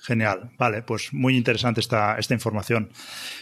Genial, 0.06 0.50
vale, 0.56 0.82
pues 0.82 1.12
muy 1.12 1.36
interesante 1.36 1.80
esta, 1.80 2.16
esta 2.16 2.32
información. 2.32 2.90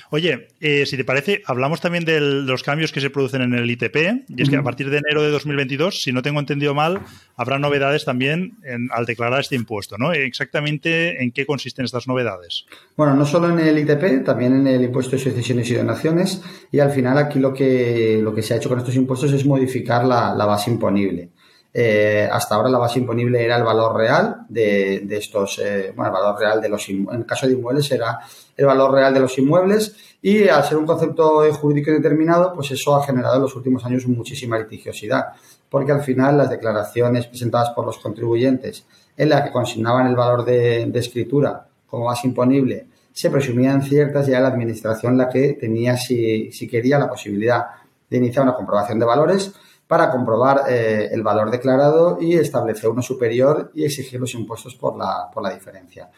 Oye, 0.09 0.49
eh, 0.62 0.87
si 0.87 0.97
te 0.97 1.04
parece, 1.04 1.42
hablamos 1.44 1.83
también 1.83 2.06
de 2.06 2.23
los 2.23 2.62
cambios 2.62 2.90
que 2.90 3.02
se 3.02 3.11
producen 3.11 3.42
en 3.42 3.52
el 3.52 3.71
ITP, 3.71 4.25
y 4.28 4.42
es 4.42 4.49
que 4.49 4.56
a 4.56 4.62
partir 4.62 4.88
de 4.88 4.97
enero 4.97 5.23
de 5.23 5.28
2022, 5.28 6.00
si 6.00 6.11
no 6.11 6.23
tengo 6.23 6.40
entendido 6.40 6.73
mal, 6.73 7.02
habrá 7.37 7.59
novedades 7.59 8.06
también 8.06 8.56
al 8.92 9.04
declarar 9.04 9.40
este 9.40 9.56
impuesto, 9.56 9.99
¿no? 9.99 10.14
Exactamente 10.14 11.23
en 11.23 11.33
qué 11.33 11.44
consisten 11.44 11.85
estas 11.85 12.09
novedades. 12.09 12.64
Bueno, 12.97 13.14
no 13.14 13.26
solo 13.26 13.50
en 13.50 13.59
el 13.59 13.78
ITP, 13.80 14.25
también 14.25 14.54
en 14.54 14.66
el 14.66 14.85
impuesto 14.85 15.16
de 15.16 15.18
sucesiones 15.18 15.71
y 15.71 15.75
donaciones, 15.75 16.40
y 16.73 16.78
al 16.78 16.92
final 16.92 17.18
aquí 17.18 17.40
lo 17.40 17.52
que, 17.52 18.21
lo 18.23 18.35
que 18.35 18.40
se 18.40 18.54
ha 18.54 18.56
hecho 18.56 18.71
con 18.71 18.78
estos 18.78 18.97
impuestos 18.97 19.30
es 19.33 19.44
modificar 19.44 20.06
la 20.06 20.47
base 20.47 20.71
imponible. 20.71 21.28
Eh, 21.76 22.28
hasta 22.31 22.54
ahora 22.54 22.71
la 22.71 22.78
base 22.78 23.00
imponible 23.00 23.45
era 23.45 23.57
el 23.57 23.64
valor 23.64 23.97
real 23.97 24.47
de, 24.49 25.04
estos, 25.11 25.59
eh, 25.59 25.93
bueno, 25.97 26.16
el 26.16 26.23
valor 26.23 26.38
real 26.38 26.61
de 26.61 26.69
los 26.69 26.88
en 26.88 27.09
el 27.11 27.26
caso 27.26 27.49
de 27.49 27.54
inmuebles 27.54 27.90
era 27.90 28.21
el 28.57 28.64
valor 28.64 28.93
real 28.93 29.12
de 29.12 29.19
los 29.19 29.37
inmuebles 29.38 29.97
y 30.23 30.47
al 30.47 30.62
ser 30.62 30.78
un 30.78 30.87
concepto 30.87 31.43
jurídico 31.52 31.90
determinado, 31.90 32.52
pues 32.54 32.71
eso 32.71 32.95
ha 32.95 33.04
generado 33.04 33.35
en 33.37 33.43
los 33.43 33.57
últimos 33.57 33.85
años 33.85 34.07
muchísima 34.07 34.57
litigiosidad, 34.57 35.33
porque 35.69 35.90
al 35.90 36.02
final 36.02 36.38
las 36.38 36.49
declaraciones 36.49 37.26
presentadas 37.26 37.71
por 37.71 37.85
los 37.85 37.99
contribuyentes 37.99 38.87
en 39.16 39.31
las 39.31 39.43
que 39.43 39.50
consignaban 39.50 40.07
el 40.07 40.14
valor 40.14 40.45
de, 40.45 40.83
escritura 40.95 41.66
como 41.88 42.04
base 42.04 42.28
imponible 42.28 42.87
se 43.12 43.31
presumían 43.31 43.83
ciertas 43.83 44.28
y 44.28 44.31
era 44.31 44.40
la 44.40 44.49
administración 44.49 45.19
la 45.19 45.28
que 45.28 45.54
tenía, 45.54 45.97
si, 45.97 46.52
si 46.52 46.69
quería, 46.69 47.00
la 47.00 47.09
posibilidad 47.09 47.64
de 48.09 48.16
iniciar 48.16 48.45
una 48.45 48.54
comprobación 48.54 48.99
de 49.00 49.04
valores 49.04 49.52
para 49.87 50.11
comprobar 50.11 50.62
eh, 50.69 51.09
el 51.12 51.23
valor 51.23 51.50
declarado 51.50 52.19
y 52.21 52.35
establecer 52.35 52.91
uno 52.91 53.03
superior 53.03 53.71
y 53.75 53.85
exigir 53.85 54.19
los 54.19 54.35
impuestos 54.35 54.75
por 54.75 54.97
la, 54.97 55.31
por 55.33 55.43
la 55.43 55.53
diferencia. 55.53 56.11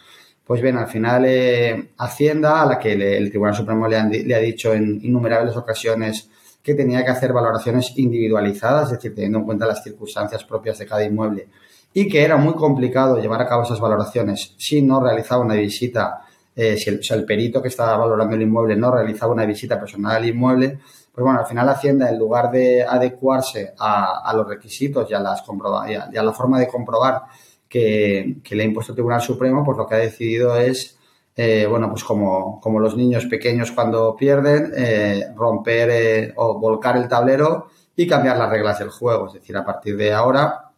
Pues 0.47 0.63
bien, 0.63 0.77
al 0.77 0.87
final 0.87 1.25
eh, 1.27 1.91
Hacienda, 1.99 2.63
a 2.63 2.67
la 2.67 2.79
que 2.79 2.93
el 2.93 3.29
Tribunal 3.31 3.57
Supremo 3.57 3.89
le, 3.89 3.97
ha 3.97 4.39
dicho 4.39 4.73
en 4.73 5.01
innumerables 5.03 5.57
ocasiones 5.57 6.31
que 6.63 6.75
tenía 6.75 7.05
que 7.05 7.11
hacer 7.11 7.33
valoraciones 7.33 7.93
individualizadas, 7.97 8.93
es 8.93 8.99
decir, 8.99 9.15
teniendo 9.15 9.39
en 9.39 9.45
cuenta 9.45 9.67
las 9.67 9.83
circunstancias 9.83 10.45
propias 10.45 10.79
de 10.79 10.87
cada 10.87 11.05
inmueble, 11.05 11.49
y 11.93 12.09
que 12.09 12.23
era 12.23 12.37
muy 12.37 12.55
complicado 12.55 13.21
llevar 13.21 13.43
a 13.43 13.49
cabo 13.49 13.65
esas 13.65 13.81
valoraciones 13.81 14.55
si 14.57 14.83
no 14.83 15.01
realizaba 15.01 15.45
una 15.45 15.55
visita, 15.55 16.21
eh, 16.55 16.77
si 16.77 16.91
el 17.13 17.25
perito 17.25 17.61
que 17.61 17.69
estaba 17.69 17.97
valorando 17.97 18.37
el 18.37 18.43
inmueble 18.43 18.77
no 18.77 18.93
realizaba 18.93 19.33
una 19.33 19.47
visita 19.47 19.81
personal 19.81 20.17
al 20.17 20.29
inmueble, 20.29 20.79
pues 21.17 21.25
bueno, 21.25 21.41
al 21.41 21.47
final 21.47 21.67
Hacienda, 21.71 22.11
en 22.11 22.19
lugar 22.19 22.51
de 22.51 22.85
adecuarse 22.85 23.73
a, 23.79 24.31
los 24.37 24.47
requisitos 24.47 25.11
y 25.11 25.15
a, 25.15 25.19
las 25.19 25.43
y 25.89 25.95
a, 25.95 26.23
la 26.23 26.33
forma 26.35 26.61
de 26.61 26.69
comprobar 26.69 27.23
que, 27.67 28.37
le 28.51 28.63
ha 28.63 28.67
impuesto 28.67 28.93
el 28.93 28.97
Tribunal 28.97 29.23
Supremo, 29.23 29.65
pues 29.65 29.79
lo 29.79 29.87
que 29.87 29.95
ha 29.95 29.99
decidido 29.99 30.55
es, 30.59 30.99
eh, 31.35 31.67
bueno, 31.71 31.89
pues 31.89 32.05
como, 32.05 32.61
como, 32.61 32.81
los 32.81 32.99
niños 32.99 33.25
pequeños 33.25 33.73
cuando 33.73 34.15
pierden, 34.15 34.75
eh, 34.77 35.29
romper 35.35 35.89
eh, 35.91 36.35
o 36.37 36.59
volcar 36.59 36.99
el 36.99 37.09
tablero 37.09 37.69
y 37.97 38.07
cambiar 38.07 38.37
las 38.37 38.51
reglas 38.51 38.79
del 38.79 38.91
juego. 38.91 39.29
Es 39.29 39.33
decir, 39.33 39.57
a 39.57 39.65
partir 39.65 39.97
de 39.97 40.13
ahora 40.13 40.71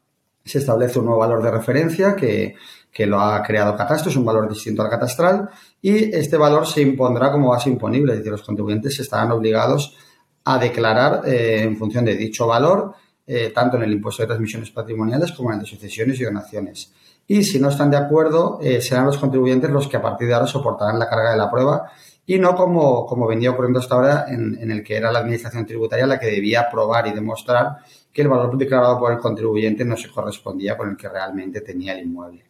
se 0.44 0.58
establece 0.58 1.00
un 1.00 1.06
nuevo 1.06 1.18
valor 1.18 1.42
de 1.42 1.50
referencia 1.50 2.14
que, 2.14 2.54
que 2.92 3.06
lo 3.06 3.18
ha 3.18 3.42
creado 3.42 3.76
Catastro, 3.76 4.08
es 4.08 4.16
un 4.16 4.24
valor 4.24 4.48
distinto 4.48 4.82
al 4.82 4.88
catastral, 4.88 5.50
y 5.82 6.14
este 6.14 6.36
valor 6.36 6.64
se 6.64 6.80
impondrá 6.80 7.32
como 7.32 7.48
base 7.48 7.70
imponible, 7.70 8.12
es 8.12 8.18
decir, 8.18 8.30
los 8.30 8.44
contribuyentes 8.44 9.00
estarán 9.00 9.32
obligados 9.32 9.96
a 10.50 10.58
declarar 10.58 11.22
eh, 11.26 11.62
en 11.62 11.76
función 11.76 12.06
de 12.06 12.16
dicho 12.16 12.46
valor, 12.46 12.94
eh, 13.26 13.52
tanto 13.54 13.76
en 13.76 13.82
el 13.82 13.92
impuesto 13.92 14.22
de 14.22 14.28
transmisiones 14.28 14.70
patrimoniales 14.70 15.32
como 15.32 15.50
en 15.50 15.56
el 15.56 15.60
de 15.60 15.66
sucesiones 15.66 16.18
y 16.18 16.24
donaciones. 16.24 16.90
Y 17.26 17.44
si 17.44 17.60
no 17.60 17.68
están 17.68 17.90
de 17.90 17.98
acuerdo, 17.98 18.58
eh, 18.62 18.80
serán 18.80 19.04
los 19.04 19.18
contribuyentes 19.18 19.68
los 19.68 19.86
que 19.88 19.98
a 19.98 20.02
partir 20.02 20.26
de 20.26 20.32
ahora 20.32 20.46
soportarán 20.46 20.98
la 20.98 21.06
carga 21.06 21.32
de 21.32 21.36
la 21.36 21.50
prueba 21.50 21.90
y 22.24 22.38
no 22.38 22.54
como, 22.54 23.04
como 23.04 23.26
venía 23.26 23.50
ocurriendo 23.50 23.78
hasta 23.78 23.94
ahora 23.94 24.24
en, 24.28 24.70
el 24.70 24.82
que 24.82 24.96
era 24.96 25.12
la 25.12 25.18
administración 25.18 25.66
tributaria 25.66 26.06
la 26.06 26.18
que 26.18 26.26
debía 26.28 26.70
probar 26.70 27.06
y 27.08 27.12
demostrar 27.12 27.76
que 28.10 28.22
el 28.22 28.28
valor 28.28 28.56
declarado 28.56 28.98
por 28.98 29.12
el 29.12 29.18
contribuyente 29.18 29.84
no 29.84 29.98
se 29.98 30.08
correspondía 30.08 30.78
con 30.78 30.88
el 30.88 30.96
que 30.96 31.10
realmente 31.10 31.60
tenía 31.60 31.92
el 31.92 32.06
inmueble. 32.06 32.47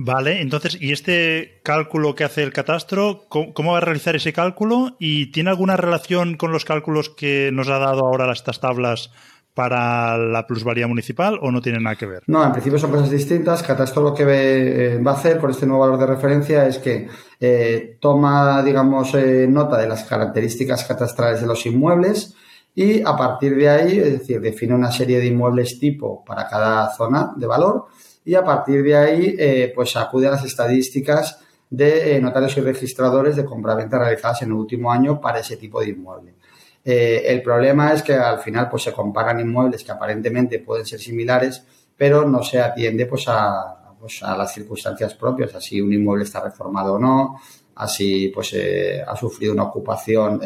Vale, 0.00 0.40
entonces, 0.40 0.78
¿y 0.80 0.92
este 0.92 1.60
cálculo 1.64 2.14
que 2.14 2.22
hace 2.22 2.44
el 2.44 2.52
catastro, 2.52 3.24
cómo, 3.28 3.72
va 3.72 3.78
a 3.78 3.80
realizar 3.80 4.14
ese 4.14 4.32
cálculo? 4.32 4.94
¿Y 5.00 5.32
tiene 5.32 5.50
alguna 5.50 5.76
relación 5.76 6.36
con 6.36 6.52
los 6.52 6.64
cálculos 6.64 7.10
que 7.10 7.50
nos 7.52 7.68
ha 7.68 7.80
dado 7.80 8.06
ahora 8.06 8.32
estas 8.32 8.60
tablas 8.60 9.10
para 9.54 10.16
la 10.16 10.46
plusvalía 10.46 10.86
municipal 10.86 11.40
o 11.42 11.50
no 11.50 11.60
tiene 11.60 11.80
nada 11.80 11.96
que 11.96 12.06
ver? 12.06 12.22
No, 12.28 12.44
en 12.46 12.52
principio 12.52 12.78
son 12.78 12.92
cosas 12.92 13.10
distintas. 13.10 13.64
Catastro 13.64 14.04
lo 14.04 14.14
que 14.14 14.22
eh, 14.24 14.98
va 15.02 15.10
a 15.10 15.14
hacer 15.14 15.38
con 15.38 15.50
este 15.50 15.66
nuevo 15.66 15.80
valor 15.80 15.98
de 15.98 16.06
referencia 16.06 16.68
es 16.68 16.78
que 16.78 17.08
eh, 17.40 17.98
toma, 18.00 18.62
digamos, 18.62 19.12
eh, 19.16 19.48
nota 19.50 19.78
de 19.78 19.88
las 19.88 20.04
características 20.04 20.84
catastrales 20.84 21.40
de 21.40 21.48
los 21.48 21.66
inmuebles 21.66 22.36
y 22.72 23.02
a 23.02 23.16
partir 23.16 23.56
de 23.56 23.68
ahí, 23.68 23.98
es 23.98 24.20
decir, 24.20 24.40
define 24.40 24.76
una 24.76 24.92
serie 24.92 25.18
de 25.18 25.26
inmuebles 25.26 25.80
tipo 25.80 26.24
para 26.24 26.46
cada 26.46 26.94
zona 26.94 27.32
de 27.34 27.48
valor 27.48 27.86
y 28.28 28.34
a 28.34 28.44
partir 28.44 28.82
de 28.82 28.94
ahí 28.94 29.34
eh, 29.38 29.72
pues 29.74 29.96
acude 29.96 30.28
a 30.28 30.32
las 30.32 30.44
estadísticas 30.44 31.40
de 31.70 32.14
eh, 32.14 32.20
notarios 32.20 32.54
y 32.58 32.60
registradores 32.60 33.36
de 33.36 33.44
compraventa 33.46 33.98
realizadas 33.98 34.42
en 34.42 34.48
el 34.48 34.54
último 34.54 34.92
año 34.92 35.18
para 35.18 35.38
ese 35.38 35.56
tipo 35.56 35.80
de 35.80 35.88
inmueble. 35.88 36.34
Eh, 36.84 37.22
el 37.24 37.40
problema 37.40 37.94
es 37.94 38.02
que 38.02 38.12
al 38.12 38.40
final 38.40 38.68
pues 38.68 38.82
se 38.82 38.92
comparan 38.92 39.40
inmuebles 39.40 39.82
que 39.82 39.92
aparentemente 39.92 40.58
pueden 40.58 40.84
ser 40.84 41.00
similares, 41.00 41.64
pero 41.96 42.28
no 42.28 42.42
se 42.42 42.60
atiende 42.60 43.06
pues 43.06 43.24
a, 43.28 43.94
pues, 43.98 44.22
a 44.22 44.36
las 44.36 44.52
circunstancias 44.52 45.14
propias, 45.14 45.54
así 45.54 45.80
un 45.80 45.94
inmueble 45.94 46.24
está 46.24 46.44
reformado 46.44 46.96
o 46.96 46.98
no, 46.98 47.40
así 47.76 48.28
pues 48.28 48.54
ha 49.06 49.16
sufrido 49.16 49.54
una 49.54 49.64
ocupación 49.64 50.42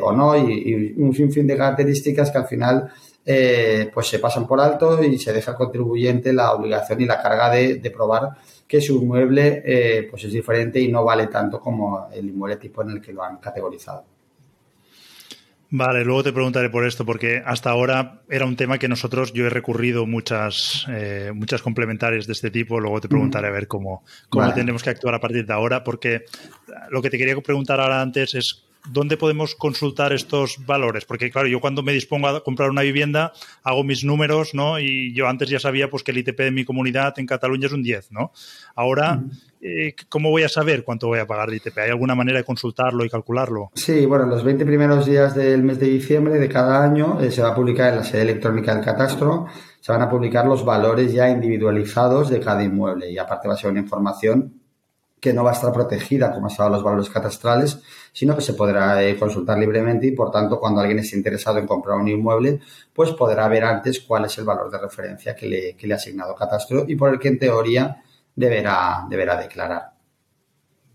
o 0.00 0.12
no, 0.12 0.36
y, 0.36 0.70
y 0.70 0.94
un 0.96 1.12
sinfín 1.12 1.48
de 1.48 1.56
características 1.56 2.30
que 2.30 2.38
al 2.38 2.46
final 2.46 2.88
eh, 3.30 3.90
pues 3.92 4.06
se 4.06 4.20
pasan 4.20 4.46
por 4.46 4.58
alto 4.58 5.04
y 5.04 5.18
se 5.18 5.34
deja 5.34 5.50
al 5.50 5.56
contribuyente 5.58 6.32
la 6.32 6.52
obligación 6.52 7.02
y 7.02 7.04
la 7.04 7.20
carga 7.20 7.50
de, 7.50 7.92
probar 7.94 8.30
que 8.66 8.80
su 8.80 9.02
inmueble 9.02 9.62
eh, 9.66 10.08
pues 10.10 10.24
es 10.24 10.32
diferente 10.32 10.80
y 10.80 10.88
no 10.88 11.04
vale 11.04 11.26
tanto 11.26 11.60
como 11.60 12.08
el 12.10 12.30
inmueble 12.30 12.56
tipo 12.56 12.80
en 12.80 12.92
el 12.92 13.02
que 13.02 13.12
lo 13.12 13.22
han 13.22 13.36
categorizado. 13.36 14.02
Vale, 15.70 16.06
luego 16.06 16.22
te 16.22 16.32
preguntaré 16.32 16.70
por 16.70 16.86
esto, 16.86 17.04
porque 17.04 17.42
hasta 17.44 17.68
ahora 17.68 18.22
era 18.30 18.46
un 18.46 18.56
tema 18.56 18.78
que 18.78 18.88
nosotros, 18.88 19.34
yo 19.34 19.44
he 19.44 19.50
recurrido 19.50 20.06
muchas, 20.06 20.86
eh, 20.88 21.30
muchas 21.34 21.60
complementarias 21.60 22.26
de 22.26 22.32
este 22.32 22.50
tipo, 22.50 22.80
luego 22.80 23.02
te 23.02 23.08
preguntaré 23.08 23.48
a 23.48 23.50
ver 23.50 23.68
cómo, 23.68 24.04
cómo 24.30 24.54
tenemos 24.54 24.82
que 24.82 24.88
actuar 24.88 25.16
a 25.16 25.20
partir 25.20 25.44
de 25.44 25.52
ahora, 25.52 25.84
porque 25.84 26.24
lo 26.88 27.02
que 27.02 27.10
te 27.10 27.18
quería 27.18 27.36
preguntar 27.42 27.78
ahora 27.78 28.00
antes 28.00 28.34
es 28.34 28.67
¿dónde 28.86 29.16
podemos 29.16 29.54
consultar 29.54 30.12
estos 30.12 30.64
valores? 30.66 31.04
Porque, 31.04 31.30
claro, 31.30 31.48
yo 31.48 31.60
cuando 31.60 31.82
me 31.82 31.92
dispongo 31.92 32.28
a 32.28 32.42
comprar 32.42 32.70
una 32.70 32.82
vivienda, 32.82 33.32
hago 33.62 33.84
mis 33.84 34.04
números, 34.04 34.54
¿no? 34.54 34.78
Y 34.78 35.12
yo 35.14 35.28
antes 35.28 35.48
ya 35.48 35.58
sabía 35.58 35.90
pues, 35.90 36.02
que 36.02 36.12
el 36.12 36.18
ITP 36.18 36.38
de 36.38 36.50
mi 36.50 36.64
comunidad 36.64 37.18
en 37.18 37.26
Cataluña 37.26 37.66
es 37.66 37.72
un 37.72 37.82
10, 37.82 38.12
¿no? 38.12 38.32
Ahora, 38.74 39.22
eh, 39.60 39.94
¿cómo 40.08 40.30
voy 40.30 40.44
a 40.44 40.48
saber 40.48 40.84
cuánto 40.84 41.08
voy 41.08 41.18
a 41.18 41.26
pagar 41.26 41.50
de 41.50 41.56
ITP? 41.56 41.78
¿Hay 41.78 41.90
alguna 41.90 42.14
manera 42.14 42.38
de 42.38 42.44
consultarlo 42.44 43.04
y 43.04 43.10
calcularlo? 43.10 43.70
Sí, 43.74 44.06
bueno, 44.06 44.26
los 44.26 44.44
20 44.44 44.64
primeros 44.64 45.06
días 45.06 45.34
del 45.34 45.62
mes 45.62 45.78
de 45.78 45.88
diciembre 45.88 46.38
de 46.38 46.48
cada 46.48 46.82
año 46.82 47.20
eh, 47.20 47.30
se 47.30 47.42
va 47.42 47.50
a 47.50 47.54
publicar 47.54 47.90
en 47.90 47.96
la 47.96 48.04
sede 48.04 48.22
electrónica 48.22 48.74
del 48.74 48.84
catastro, 48.84 49.46
se 49.80 49.92
van 49.92 50.02
a 50.02 50.10
publicar 50.10 50.46
los 50.46 50.64
valores 50.64 51.12
ya 51.12 51.28
individualizados 51.28 52.30
de 52.30 52.40
cada 52.40 52.62
inmueble 52.62 53.10
y 53.10 53.18
aparte 53.18 53.48
va 53.48 53.54
a 53.54 53.56
ser 53.56 53.70
una 53.70 53.80
información 53.80 54.54
que 55.20 55.32
no 55.32 55.44
va 55.44 55.50
a 55.50 55.54
estar 55.54 55.72
protegida 55.72 56.32
como 56.32 56.48
estaban 56.48 56.72
los 56.72 56.82
valores 56.82 57.10
catastrales, 57.10 57.80
sino 58.12 58.34
que 58.34 58.42
se 58.42 58.54
podrá 58.54 59.02
eh, 59.02 59.18
consultar 59.18 59.58
libremente 59.58 60.06
y, 60.06 60.12
por 60.12 60.30
tanto, 60.30 60.58
cuando 60.58 60.80
alguien 60.80 61.00
esté 61.00 61.16
interesado 61.16 61.58
en 61.58 61.66
comprar 61.66 61.98
un 61.98 62.08
inmueble, 62.08 62.60
pues 62.92 63.12
podrá 63.12 63.48
ver 63.48 63.64
antes 63.64 64.00
cuál 64.00 64.24
es 64.26 64.38
el 64.38 64.44
valor 64.44 64.70
de 64.70 64.78
referencia 64.78 65.34
que 65.34 65.46
le, 65.46 65.76
que 65.76 65.86
le 65.86 65.94
ha 65.94 65.96
asignado 65.96 66.34
catastro 66.34 66.84
y 66.86 66.96
por 66.96 67.12
el 67.12 67.18
que, 67.18 67.28
en 67.28 67.38
teoría, 67.38 68.02
deberá, 68.34 69.06
deberá 69.08 69.36
declarar. 69.36 69.98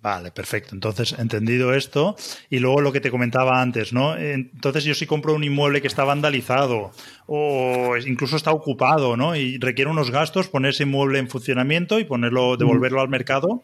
Vale, 0.03 0.31
perfecto. 0.31 0.75
Entonces, 0.75 1.15
entendido 1.17 1.73
esto, 1.73 2.17
y 2.49 2.59
luego 2.59 2.81
lo 2.81 2.91
que 2.91 2.99
te 2.99 3.09
comentaba 3.09 3.61
antes, 3.61 3.93
¿no? 3.93 4.17
Entonces, 4.17 4.83
yo 4.83 4.93
si 4.95 5.05
compro 5.05 5.33
un 5.33 5.45
inmueble 5.45 5.81
que 5.81 5.87
está 5.87 6.03
vandalizado 6.03 6.91
o 7.25 7.95
incluso 8.05 8.35
está 8.35 8.51
ocupado, 8.51 9.15
¿no? 9.15 9.33
Y 9.37 9.57
requiere 9.59 9.89
unos 9.89 10.11
gastos, 10.11 10.49
poner 10.49 10.71
ese 10.71 10.83
inmueble 10.83 11.19
en 11.19 11.29
funcionamiento 11.29 11.99
y 11.99 12.03
ponerlo, 12.03 12.57
devolverlo 12.57 12.99
al 12.99 13.07
mercado 13.07 13.63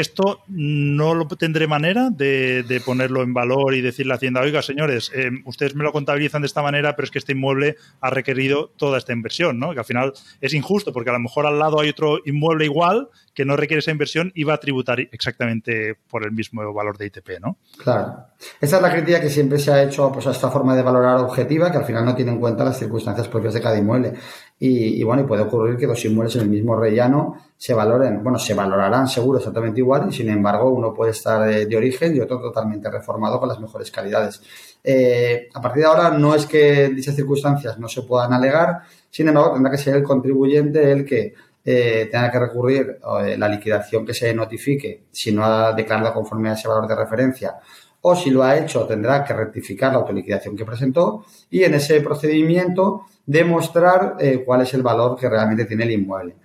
esto 0.00 0.40
no 0.48 1.14
lo 1.14 1.26
tendré 1.26 1.66
manera 1.66 2.10
de, 2.10 2.82
ponerlo 2.84 3.22
en 3.22 3.34
valor 3.34 3.74
y 3.74 3.80
decirle 3.80 4.12
a 4.12 4.16
Hacienda, 4.16 4.40
oiga, 4.40 4.62
señores, 4.62 5.10
eh, 5.14 5.30
ustedes 5.44 5.74
me 5.74 5.84
lo 5.84 5.92
contabilizan 5.92 6.42
de 6.42 6.46
esta 6.46 6.62
manera, 6.62 6.94
pero 6.96 7.04
es 7.04 7.10
que 7.10 7.18
este 7.18 7.32
inmueble 7.32 7.76
ha 8.00 8.10
requerido 8.10 8.70
toda 8.76 8.98
esta 8.98 9.12
inversión, 9.12 9.58
¿no? 9.58 9.72
Que 9.72 9.80
al 9.80 9.84
final 9.84 10.12
es 10.40 10.54
injusto, 10.54 10.92
porque 10.92 11.10
a 11.10 11.14
lo 11.14 11.18
mejor 11.18 11.46
al 11.46 11.58
lado 11.58 11.80
hay 11.80 11.88
otro 11.88 12.18
inmueble 12.24 12.64
igual 12.64 13.08
que 13.34 13.44
no 13.44 13.56
requiere 13.56 13.78
esa 13.78 13.90
inversión 13.90 14.32
y 14.34 14.44
va 14.44 14.54
a 14.54 14.58
tributar 14.58 15.00
exactamente 15.00 15.96
por 16.08 16.24
el 16.24 16.32
mismo 16.32 16.72
valor 16.72 16.98
de 16.98 17.06
ITP, 17.06 17.40
¿no? 17.40 17.56
Claro. 17.82 18.26
Esa 18.60 18.76
es 18.76 18.82
la 18.82 18.92
crítica 18.92 19.20
que 19.20 19.30
siempre 19.30 19.58
se 19.58 19.72
ha 19.72 19.82
hecho 19.82 20.10
pues, 20.12 20.26
a 20.26 20.32
esta 20.32 20.50
forma 20.50 20.74
de 20.74 20.82
valorar 20.82 21.18
objetiva, 21.18 21.70
que 21.70 21.78
al 21.78 21.84
final 21.84 22.04
no 22.04 22.14
tiene 22.14 22.32
en 22.32 22.40
cuenta 22.40 22.64
las 22.64 22.78
circunstancias 22.78 23.28
propias 23.28 23.54
de 23.54 23.60
cada 23.60 23.78
inmueble. 23.78 24.14
Y, 24.60 25.04
bueno, 25.04 25.22
y 25.22 25.24
puede 25.24 25.42
ocurrir 25.42 25.76
que 25.76 25.86
dos 25.86 26.04
inmuebles 26.04 26.34
en 26.34 26.42
el 26.42 26.48
mismo 26.48 26.74
rellano 26.74 27.36
se 27.56 27.74
valoren, 27.74 28.24
bueno, 28.24 28.40
se 28.40 28.54
valorarán 28.54 29.06
seguro 29.06 29.38
exactamente 29.38 29.78
igual 29.78 30.08
y 30.08 30.12
sin 30.12 30.28
embargo 30.30 30.70
uno 30.70 30.92
puede 30.92 31.12
estar 31.12 31.48
de, 31.48 31.76
origen 31.76 32.16
y 32.16 32.20
otro 32.20 32.40
totalmente 32.40 32.90
reformado 32.90 33.38
con 33.38 33.48
las 33.48 33.60
mejores 33.60 33.88
calidades. 33.92 34.42
Eh, 34.82 35.48
a 35.54 35.60
partir 35.60 35.82
de 35.82 35.88
ahora 35.88 36.10
no 36.10 36.34
es 36.34 36.46
que 36.46 36.88
dichas 36.88 37.14
circunstancias 37.14 37.78
no 37.78 37.86
se 37.86 38.02
puedan 38.02 38.32
alegar, 38.32 38.80
sin 39.10 39.28
embargo 39.28 39.52
tendrá 39.52 39.70
que 39.70 39.78
ser 39.78 39.94
el 39.94 40.02
contribuyente 40.02 40.90
el 40.90 41.04
que 41.04 41.34
eh, 41.64 42.08
tenga 42.10 42.30
que 42.30 42.38
recurrir 42.40 42.98
eh, 43.22 43.36
la 43.38 43.48
liquidación 43.48 44.04
que 44.04 44.14
se 44.14 44.34
notifique 44.34 45.04
si 45.12 45.30
no 45.32 45.44
ha 45.44 45.72
declarado 45.72 46.14
conforme 46.14 46.50
a 46.50 46.54
ese 46.54 46.66
valor 46.66 46.88
de 46.88 46.96
referencia 46.96 47.58
o 48.08 48.16
si 48.16 48.30
lo 48.30 48.42
ha 48.42 48.56
hecho 48.56 48.86
tendrá 48.86 49.22
que 49.22 49.34
rectificar 49.34 49.92
la 49.92 49.98
autoliquidación 49.98 50.56
que 50.56 50.64
presentó 50.64 51.24
y 51.50 51.62
en 51.64 51.74
ese 51.74 52.00
procedimiento 52.00 53.06
demostrar 53.26 54.16
eh, 54.18 54.42
cuál 54.44 54.62
es 54.62 54.72
el 54.72 54.82
valor 54.82 55.16
que 55.18 55.28
realmente 55.28 55.66
tiene 55.66 55.84
el 55.84 55.92
inmueble. 55.92 56.36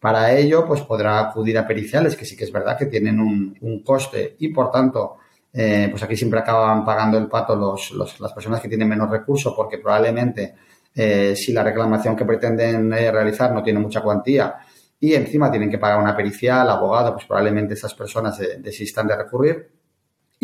Para 0.00 0.32
ello, 0.32 0.66
pues 0.66 0.80
podrá 0.80 1.20
acudir 1.20 1.56
a 1.56 1.66
periciales, 1.66 2.16
que 2.16 2.24
sí 2.24 2.36
que 2.36 2.42
es 2.42 2.52
verdad 2.52 2.76
que 2.76 2.86
tienen 2.86 3.20
un, 3.20 3.82
coste 3.84 4.34
y 4.40 4.48
por 4.48 4.72
tanto, 4.72 5.18
eh, 5.52 5.86
pues 5.90 6.02
aquí 6.02 6.16
siempre 6.16 6.40
acaban 6.40 6.84
pagando 6.84 7.18
el 7.18 7.28
pato 7.28 7.76
las 8.18 8.32
personas 8.32 8.60
que 8.60 8.68
tienen 8.68 8.88
menos 8.88 9.08
recursos 9.08 9.54
porque 9.56 9.78
probablemente 9.78 10.54
eh, 10.92 11.36
si 11.36 11.52
la 11.52 11.62
reclamación 11.62 12.16
que 12.16 12.24
pretenden 12.24 12.90
realizar 12.90 13.52
no 13.52 13.62
tiene 13.62 13.78
mucha 13.78 14.00
cuantía 14.00 14.56
y 14.98 15.14
encima 15.14 15.50
tienen 15.50 15.70
que 15.70 15.78
pagar 15.78 16.00
una 16.00 16.16
pericial, 16.16 16.68
abogado, 16.68 17.12
pues 17.12 17.26
probablemente 17.26 17.74
esas 17.74 17.94
personas 17.94 18.40
desistan 18.58 19.06
de 19.06 19.16
recurrir 19.16 19.81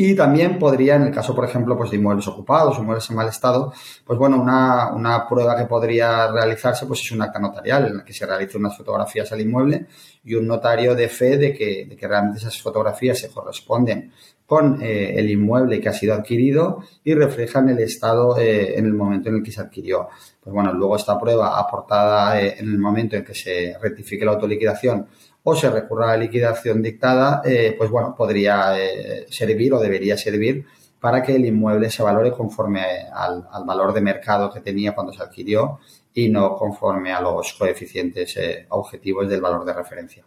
y 0.01 0.15
también 0.15 0.61
podría, 0.61 0.95
en 0.95 1.03
el 1.03 1.11
caso, 1.11 1.35
por 1.35 1.45
ejemplo, 1.45 1.77
pues 1.77 1.91
de 1.91 1.97
inmuebles 1.97 2.29
ocupados, 2.29 2.79
inmuebles 2.79 3.11
en 3.11 3.17
mal 3.17 3.29
estado, 3.29 3.73
pues 4.05 4.17
bueno, 4.17 4.41
una, 4.41 4.93
una 4.93 5.27
prueba 5.27 5.57
que 5.57 5.65
podría 5.65 6.31
realizarse 6.31 6.87
pues 6.87 7.01
es 7.01 7.11
un 7.11 7.23
acta 7.23 7.41
notarial 7.41 7.87
en 7.87 7.97
la 7.97 8.05
que 8.05 8.13
se 8.13 8.25
realicen 8.25 8.61
unas 8.61 8.77
fotografías 8.77 9.33
al 9.33 9.41
inmueble 9.41 9.87
y 10.23 10.37
un 10.37 10.47
notario 10.47 10.95
de 10.95 11.09
fe 11.09 11.37
de 11.37 11.53
que, 11.53 11.85
de 11.87 11.97
que 11.97 12.07
realmente 12.07 12.39
esas 12.39 12.63
fotografías 12.63 13.19
se 13.19 13.29
corresponden 13.29 14.13
con 14.47 14.81
eh, 14.81 15.19
el 15.19 15.29
inmueble 15.31 15.81
que 15.81 15.89
ha 15.89 15.93
sido 15.93 16.15
adquirido 16.15 16.85
y 17.03 17.15
reflejan 17.15 17.69
el 17.69 17.81
estado 17.81 18.39
eh, 18.39 18.79
en 18.79 18.87
el 18.87 18.95
momento 18.95 19.31
en 19.31 19.35
el 19.35 19.43
que 19.43 19.51
se 19.51 19.61
adquirió. 19.61 20.11
Pues 20.41 20.55
bueno, 20.55 20.73
luego 20.73 20.95
esta 20.95 21.19
prueba 21.19 21.59
aportada 21.59 22.41
eh, 22.41 22.55
en 22.57 22.69
el 22.69 22.79
momento 22.79 23.17
en 23.17 23.25
que 23.25 23.35
se 23.35 23.77
rectifique 23.83 24.25
la 24.25 24.31
autoliquidación 24.31 25.09
o 25.43 25.57
se 25.57 25.71
recurra 25.71 26.07
a 26.07 26.17
la 26.17 26.25
liquidación 26.25 26.83
dictada, 26.83 27.43
eh, 27.45 27.75
pues 27.77 27.91
bueno, 27.91 28.15
podría 28.17 28.79
eh, 28.79 29.27
servir 29.31 29.73
o 29.73 29.81
debería 29.81 30.17
servir 30.17 30.67
para 31.01 31.23
que 31.23 31.37
el 31.37 31.47
inmueble 31.47 31.91
se 31.91 32.03
valore 32.03 32.33
conforme 32.33 32.83
al, 33.13 33.47
valor 33.65 33.93
de 33.93 34.01
mercado 34.01 34.53
que 34.53 34.61
tenía 34.61 34.95
cuando 34.95 35.13
se 35.13 35.23
adquirió 35.23 35.79
y 36.13 36.29
no 36.29 36.57
conforme 36.57 37.13
a 37.13 37.21
los 37.21 37.53
coeficientes 37.55 38.37
eh, 38.37 38.67
objetivos 38.71 39.29
del 39.29 39.41
valor 39.41 39.65
de 39.65 39.73
referencia. 39.73 40.25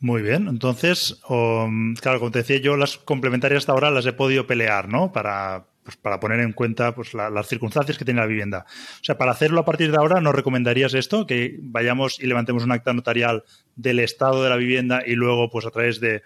Muy 0.00 0.22
bien, 0.22 0.48
entonces, 0.48 1.20
um, 1.28 1.94
claro, 1.94 2.18
como 2.18 2.30
te 2.30 2.40
decía 2.40 2.58
yo, 2.58 2.76
las 2.76 2.98
complementarias 2.98 3.62
hasta 3.62 3.72
ahora 3.72 3.90
las 3.90 4.04
he 4.06 4.12
podido 4.12 4.46
pelear, 4.46 4.88
¿no? 4.88 5.10
Para, 5.10 5.66
pues 5.86 5.96
para 5.96 6.20
poner 6.20 6.40
en 6.40 6.52
cuenta 6.52 6.94
pues, 6.94 7.14
las 7.14 7.46
circunstancias 7.46 7.96
que 7.96 8.04
tiene 8.04 8.20
la 8.20 8.26
vivienda. 8.26 8.66
O 9.00 9.04
sea, 9.04 9.16
para 9.16 9.30
hacerlo 9.30 9.60
a 9.60 9.64
partir 9.64 9.92
de 9.92 9.96
ahora, 9.96 10.20
¿nos 10.20 10.34
recomendarías 10.34 10.92
esto? 10.94 11.26
Que 11.26 11.56
vayamos 11.62 12.18
y 12.20 12.26
levantemos 12.26 12.64
un 12.64 12.72
acta 12.72 12.92
notarial 12.92 13.44
del 13.76 14.00
estado 14.00 14.42
de 14.42 14.50
la 14.50 14.56
vivienda 14.56 15.02
y 15.06 15.14
luego, 15.14 15.48
pues 15.48 15.64
a 15.64 15.70
través 15.70 16.00
de 16.00 16.22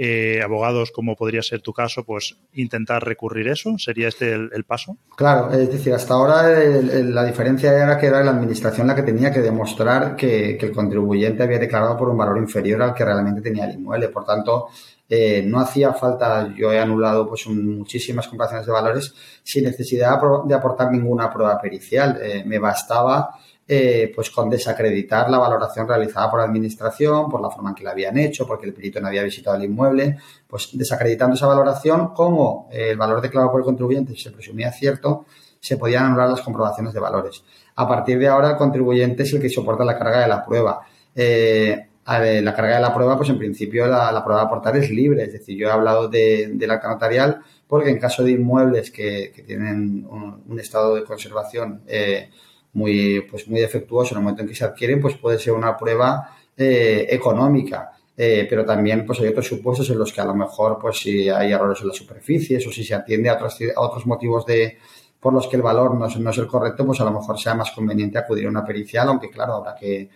eh, 0.00 0.40
abogados, 0.44 0.92
como 0.92 1.16
podría 1.16 1.42
ser 1.42 1.60
tu 1.60 1.72
caso, 1.72 2.04
pues 2.04 2.36
intentar 2.52 3.04
recurrir 3.04 3.48
eso? 3.48 3.76
¿Sería 3.78 4.06
este 4.06 4.32
el, 4.32 4.64
paso? 4.64 4.96
Claro, 5.16 5.50
es 5.52 5.72
decir, 5.72 5.92
hasta 5.92 6.14
ahora 6.14 6.44
la 6.52 7.24
diferencia 7.24 7.72
era 7.72 7.98
que 7.98 8.06
era 8.06 8.22
la 8.22 8.30
administración 8.30 8.86
la 8.86 8.94
que 8.94 9.02
tenía 9.02 9.32
que 9.32 9.40
demostrar 9.40 10.14
que, 10.14 10.56
el 10.56 10.70
contribuyente 10.70 11.42
había 11.42 11.58
declarado 11.58 11.96
por 11.96 12.10
un 12.10 12.16
valor 12.16 12.38
inferior 12.38 12.80
al 12.82 12.94
que 12.94 13.04
realmente 13.04 13.40
tenía 13.40 13.64
el 13.64 13.74
inmueble. 13.74 14.08
Por 14.10 14.24
tanto, 14.24 14.68
eh, 15.08 15.42
no 15.44 15.60
hacía 15.60 15.94
falta, 15.94 16.52
yo 16.54 16.70
he 16.70 16.78
anulado 16.78 17.26
pues 17.26 17.46
muchísimas 17.46 18.28
comparaciones 18.28 18.66
de 18.66 18.72
valores 18.72 19.14
sin 19.42 19.64
necesidad 19.64 20.20
de 20.44 20.54
aportar 20.54 20.90
ninguna 20.92 21.32
prueba 21.32 21.58
pericial. 21.60 22.18
Eh, 22.22 22.42
me 22.44 22.58
bastaba 22.58 23.30
eh, 23.66 24.12
pues 24.14 24.30
con 24.30 24.50
desacreditar 24.50 25.30
la 25.30 25.38
valoración 25.38 25.88
realizada 25.88 26.30
por 26.30 26.40
la 26.40 26.46
administración, 26.46 27.28
por 27.28 27.40
la 27.40 27.50
forma 27.50 27.70
en 27.70 27.74
que 27.74 27.84
la 27.84 27.90
habían 27.90 28.18
hecho, 28.18 28.46
porque 28.46 28.66
el 28.66 28.74
perito 28.74 29.00
no 29.00 29.08
había 29.08 29.22
visitado 29.22 29.56
el 29.56 29.64
inmueble, 29.64 30.18
pues 30.46 30.70
desacreditando 30.72 31.36
esa 31.36 31.46
valoración, 31.46 32.14
como 32.14 32.68
el 32.70 32.96
valor 32.96 33.20
declarado 33.20 33.50
por 33.50 33.60
el 33.60 33.64
contribuyente 33.64 34.16
se 34.16 34.30
presumía 34.30 34.72
cierto, 34.72 35.26
se 35.60 35.76
podían 35.76 36.04
anular 36.04 36.30
las 36.30 36.40
comprobaciones 36.40 36.92
de 36.92 37.00
valores. 37.00 37.42
A 37.76 37.86
partir 37.86 38.18
de 38.18 38.28
ahora, 38.28 38.50
el 38.50 38.56
contribuyente 38.56 39.22
es 39.22 39.32
el 39.32 39.40
que 39.40 39.48
soporta 39.48 39.84
la 39.84 39.98
carga 39.98 40.20
de 40.20 40.28
la 40.28 40.44
prueba. 40.44 40.80
Eh, 41.14 41.88
la 42.08 42.54
carga 42.54 42.76
de 42.76 42.82
la 42.82 42.94
prueba, 42.94 43.16
pues 43.16 43.28
en 43.28 43.38
principio 43.38 43.86
la, 43.86 44.22
prueba 44.24 44.42
a 44.42 44.44
aportar 44.46 44.76
es 44.76 44.90
libre. 44.90 45.24
Es 45.24 45.32
decir, 45.32 45.56
yo 45.56 45.68
he 45.68 45.70
hablado 45.70 46.08
de, 46.08 46.50
del 46.54 46.70
acta 46.70 46.88
notarial 46.88 47.40
porque 47.66 47.90
en 47.90 47.98
caso 47.98 48.24
de 48.24 48.32
inmuebles 48.32 48.90
que, 48.90 49.32
tienen 49.46 50.06
un, 50.08 50.58
estado 50.58 50.94
de 50.94 51.04
conservación 51.04 51.82
eh, 51.86 52.30
muy, 52.72 53.20
pues 53.30 53.46
muy 53.48 53.60
defectuoso 53.60 54.14
en 54.14 54.18
el 54.18 54.22
momento 54.22 54.42
en 54.42 54.48
que 54.48 54.54
se 54.54 54.64
adquieren, 54.64 55.00
pues 55.00 55.16
puede 55.16 55.38
ser 55.38 55.52
una 55.52 55.76
prueba 55.76 56.30
eh, 56.56 57.06
económica. 57.10 57.92
Eh, 58.16 58.48
pero 58.50 58.64
también 58.64 59.06
pues 59.06 59.20
hay 59.20 59.28
otros 59.28 59.46
supuestos 59.46 59.88
en 59.90 59.98
los 59.98 60.12
que 60.12 60.20
a 60.20 60.24
lo 60.24 60.34
mejor 60.34 60.76
pues 60.80 60.98
si 60.98 61.28
hay 61.28 61.52
errores 61.52 61.80
en 61.82 61.88
las 61.88 61.96
superficies 61.96 62.66
o 62.66 62.72
si 62.72 62.82
se 62.82 62.92
atiende 62.92 63.28
a 63.28 63.34
otros, 63.34 63.56
a 63.76 63.80
otros 63.80 64.06
motivos 64.06 64.44
de 64.44 64.76
por 65.20 65.32
los 65.32 65.46
que 65.46 65.54
el 65.54 65.62
valor 65.62 65.94
no 65.94 66.06
es, 66.06 66.16
no 66.18 66.30
es 66.30 66.38
el 66.38 66.48
correcto, 66.48 66.84
pues 66.84 67.00
a 67.00 67.04
lo 67.04 67.12
mejor 67.12 67.38
sea 67.38 67.54
más 67.54 67.70
conveniente 67.70 68.18
acudir 68.18 68.46
a 68.46 68.50
una 68.50 68.64
pericial, 68.64 69.08
aunque 69.08 69.30
claro, 69.30 69.54
habrá 69.54 69.76
que, 69.76 70.10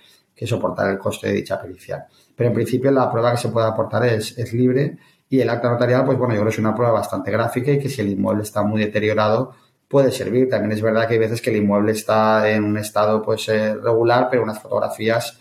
soportar 0.46 0.90
el 0.90 0.98
coste 0.98 1.28
de 1.28 1.34
dicha 1.34 1.60
pericial. 1.60 2.04
Pero 2.34 2.48
en 2.48 2.54
principio 2.54 2.90
la 2.90 3.10
prueba 3.10 3.32
que 3.32 3.38
se 3.38 3.48
puede 3.48 3.66
aportar 3.66 4.04
es, 4.06 4.36
es 4.38 4.52
libre 4.52 4.96
y 5.32 5.40
el 5.40 5.48
acta 5.48 5.70
notarial, 5.70 6.04
pues 6.04 6.18
bueno, 6.18 6.34
yo 6.34 6.40
creo 6.40 6.50
que 6.50 6.54
es 6.54 6.58
una 6.58 6.74
prueba 6.74 6.92
bastante 6.92 7.30
gráfica 7.30 7.70
y 7.70 7.78
que 7.78 7.88
si 7.88 8.02
el 8.02 8.10
inmueble 8.10 8.42
está 8.42 8.62
muy 8.62 8.82
deteriorado, 8.82 9.54
puede 9.88 10.12
servir. 10.12 10.50
También 10.50 10.72
es 10.72 10.82
verdad 10.82 11.08
que 11.08 11.14
hay 11.14 11.20
veces 11.20 11.40
que 11.40 11.48
el 11.48 11.56
inmueble 11.56 11.92
está 11.92 12.50
en 12.50 12.64
un 12.64 12.76
estado 12.76 13.22
pues 13.22 13.48
eh, 13.48 13.74
regular, 13.74 14.28
pero 14.30 14.42
unas 14.42 14.60
fotografías 14.60 15.38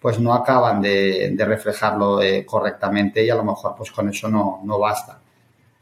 pues 0.00 0.18
no 0.18 0.32
acaban 0.32 0.80
de, 0.80 1.34
reflejarlo 1.38 2.22
eh, 2.22 2.46
correctamente 2.46 3.22
y 3.22 3.28
a 3.28 3.34
lo 3.34 3.44
mejor 3.44 3.74
pues 3.76 3.90
con 3.90 4.08
eso 4.08 4.28
no, 4.28 4.60
no 4.64 4.78
basta. 4.78 5.18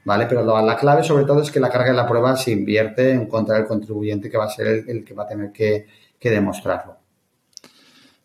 ¿Vale? 0.04 0.26
Pero 0.26 0.44
la 0.60 0.76
clave 0.76 1.04
sobre 1.04 1.24
todo 1.24 1.42
es 1.42 1.50
que 1.52 1.60
la 1.60 1.70
carga 1.70 1.90
de 1.90 1.96
la 1.96 2.08
prueba 2.08 2.36
se 2.36 2.50
invierte 2.50 3.12
en 3.12 3.26
contra 3.26 3.54
del 3.56 3.66
contribuyente 3.66 4.28
que 4.28 4.38
va 4.38 4.46
a 4.46 4.48
ser 4.48 4.84
el, 4.88 5.04
que 5.04 5.14
va 5.14 5.22
a 5.22 5.28
tener 5.28 5.52
que 5.52 5.86
demostrarlo. 6.18 7.01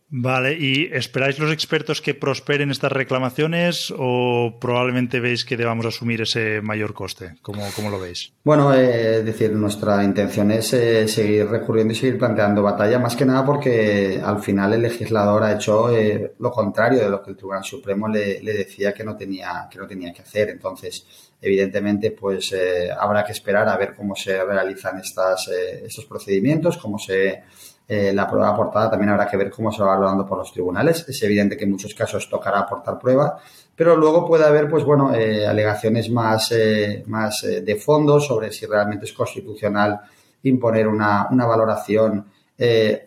Vale, 0.10 0.54
¿y 0.58 0.90
esperáis 0.94 1.38
los 1.38 1.52
expertos 1.52 2.02
que 2.02 2.14
prosperen 2.14 2.72
estas 2.72 2.94
reclamaciones 2.94 3.94
o 3.98 4.58
probablemente 4.60 5.20
veis 5.20 5.44
que 5.44 5.58
debamos 5.58 5.86
asumir 5.86 6.22
ese 6.22 6.62
mayor 6.62 6.94
coste? 6.94 7.36
¿Cómo, 7.42 7.90
lo 7.90 8.00
veis? 8.00 8.32
Bueno, 8.46 8.74
eh, 8.74 9.18
es 9.18 9.26
decir, 9.26 9.52
nuestra 9.52 10.02
intención 10.06 10.52
es 10.52 10.72
eh, 10.72 11.10
seguir 11.10 11.48
recurriendo 11.48 11.92
y 11.92 11.98
seguir 11.98 12.18
planteando 12.18 12.64
batalla, 12.64 13.00
más 13.00 13.18
que 13.18 13.26
nada 13.26 13.46
porque 13.46 14.22
al 14.24 14.42
final 14.42 14.74
el 14.74 14.84
legislador 14.84 15.44
ha 15.44 15.54
hecho 15.54 15.94
eh, 15.94 16.36
lo 16.40 16.52
contrario 16.52 17.00
de 17.02 17.10
lo 17.10 17.22
que 17.22 17.32
el 17.32 17.36
Tribunal 17.36 17.66
Supremo 17.66 18.08
le, 18.08 18.40
decía 18.42 18.94
que 18.94 19.04
no 19.04 19.18
tenía 19.18 19.68
que 19.70 19.78
no 19.78 19.88
tenía 19.88 20.14
que 20.14 20.22
hacer. 20.22 20.48
Entonces, 20.50 21.06
evidentemente, 21.42 22.12
pues 22.12 22.56
habrá 22.98 23.26
que 23.26 23.34
esperar 23.34 23.68
a 23.68 23.76
ver 23.76 23.94
cómo 23.94 24.16
se 24.16 24.42
realizan 24.42 25.00
estas, 25.00 25.50
estos 25.50 26.06
procedimientos, 26.06 26.78
cómo 26.78 26.98
se 26.98 27.44
eh, 27.90 28.12
la 28.14 28.28
prueba 28.28 28.50
aportada 28.50 28.92
también 28.92 29.12
habrá 29.12 29.28
que 29.28 29.38
ver 29.38 29.50
cómo 29.50 29.72
se 29.72 29.82
va 29.82 29.96
valorando 29.96 30.26
por 30.26 30.38
los 30.38 30.52
tribunales. 30.52 31.06
Es 31.08 31.24
evidente 31.24 31.56
que 31.56 31.64
en 31.64 31.72
muchos 31.72 31.94
casos 31.94 32.30
tocará 32.30 32.60
aportar 32.60 33.00
prueba, 33.00 33.40
pero 33.76 33.96
luego 33.96 34.28
puede 34.28 34.44
haber, 34.46 34.70
pues 34.70 34.84
bueno, 34.84 35.16
eh, 35.16 35.48
alegaciones 35.48 36.10
más, 36.10 36.52
eh, 36.52 37.04
más 37.08 37.42
de 37.42 37.76
fondo 37.78 38.20
sobre 38.20 38.52
si 38.52 38.66
realmente 38.66 39.06
es 39.06 39.14
constitucional 39.14 40.02
imponer 40.44 40.88
una, 40.88 41.28
una 41.32 41.46
valoración 41.46 42.26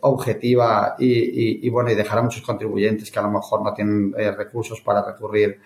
objetiva 0.02 0.94
y, 0.96 1.66
y, 1.66 1.68
bueno, 1.70 1.90
y 1.90 1.96
dejar 1.96 2.18
a 2.18 2.22
muchos 2.22 2.40
contribuyentes 2.40 3.10
que 3.10 3.18
a 3.18 3.22
lo 3.22 3.32
mejor 3.32 3.60
no 3.64 3.74
tienen 3.74 4.12
recursos 4.36 4.80
para 4.80 5.04
recurrir 5.04 5.60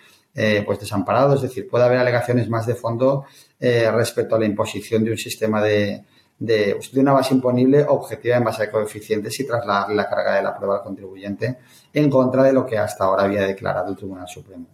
pues 0.64 0.80
desamparados. 0.80 1.36
Es 1.36 1.50
decir, 1.50 1.68
puede 1.68 1.84
haber 1.84 1.98
alegaciones 1.98 2.48
más 2.48 2.66
de 2.66 2.76
fondo 2.76 3.26
respecto 3.60 4.36
a 4.36 4.38
la 4.38 4.46
imposición 4.46 5.04
de 5.04 5.10
un 5.10 5.18
sistema 5.18 5.60
de, 5.60 6.02
de, 6.38 6.78
una 6.96 7.12
base 7.12 7.34
imponible 7.34 7.84
objetiva 7.88 8.36
en 8.36 8.44
base 8.44 8.64
a 8.64 8.70
coeficientes 8.70 9.38
y 9.40 9.46
trasladar 9.46 9.90
la 9.90 10.08
carga 10.08 10.36
de 10.36 10.42
la 10.42 10.56
prueba 10.56 10.76
al 10.76 10.82
contribuyente 10.82 11.58
en 11.92 12.10
contra 12.10 12.42
de 12.42 12.52
lo 12.52 12.66
que 12.66 12.78
hasta 12.78 13.04
ahora 13.04 13.24
había 13.24 13.42
declarado 13.42 13.90
el 13.90 13.96
Tribunal 13.96 14.28
Supremo. 14.28 14.66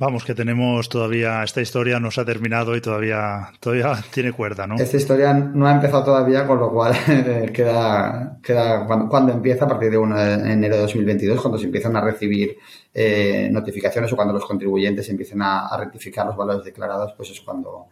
Vamos, 0.00 0.24
que 0.24 0.32
tenemos 0.32 0.88
todavía, 0.88 1.42
esta 1.42 1.60
historia 1.60 1.98
no 1.98 2.12
se 2.12 2.20
ha 2.20 2.24
terminado 2.24 2.76
y 2.76 2.80
todavía, 2.80 3.50
todavía 3.58 3.98
tiene 4.12 4.30
cuerda, 4.30 4.64
¿no? 4.64 4.76
Esta 4.76 4.96
historia 4.96 5.34
no 5.34 5.66
ha 5.66 5.72
empezado 5.72 6.04
todavía, 6.04 6.46
con 6.46 6.60
lo 6.60 6.70
cual 6.70 6.94
queda, 7.52 8.38
queda 8.40 8.86
cuando, 8.86 9.32
empieza, 9.32 9.64
a 9.64 9.68
partir 9.68 9.90
de 9.90 9.98
1 9.98 10.16
de 10.16 10.52
enero 10.52 10.76
de 10.76 10.82
2022, 10.82 11.40
cuando 11.40 11.58
se 11.58 11.64
empiezan 11.64 11.96
a 11.96 12.00
recibir 12.00 12.56
eh, 12.94 13.48
notificaciones 13.50 14.12
o 14.12 14.16
cuando 14.16 14.34
los 14.34 14.46
contribuyentes 14.46 15.08
empiecen 15.08 15.42
a, 15.42 15.76
rectificar 15.76 16.26
los 16.26 16.36
valores 16.36 16.64
declarados, 16.64 17.14
pues 17.16 17.30
es 17.30 17.40
cuando 17.40 17.88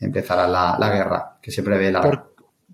empezará 0.00 0.48
la, 0.48 0.90
guerra 0.90 1.38
que 1.42 1.50
se 1.50 1.62
prevé 1.62 1.92
la 1.92 2.00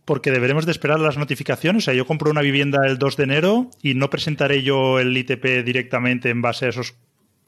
porque 0.07 0.31
deberemos 0.31 0.65
de 0.65 0.73
esperar 0.73 1.01
las 1.01 1.19
notificaciones. 1.19 1.83
O 1.83 1.85
sea, 1.87 1.95
yo 1.95 2.07
compro 2.07 2.31
una 2.31 2.41
vivienda 2.41 2.87
el 2.87 2.97
2 2.97 3.17
de 3.17 3.25
enero 3.25 3.71
y 3.83 3.95
no 3.95 4.09
presentaré 4.09 4.63
yo 4.63 5.01
el 5.01 5.15
ITP 5.15 5.65
directamente 5.65 6.31
en 6.31 6.41
base 6.41 6.67
a 6.67 6.69
esos 6.69 6.95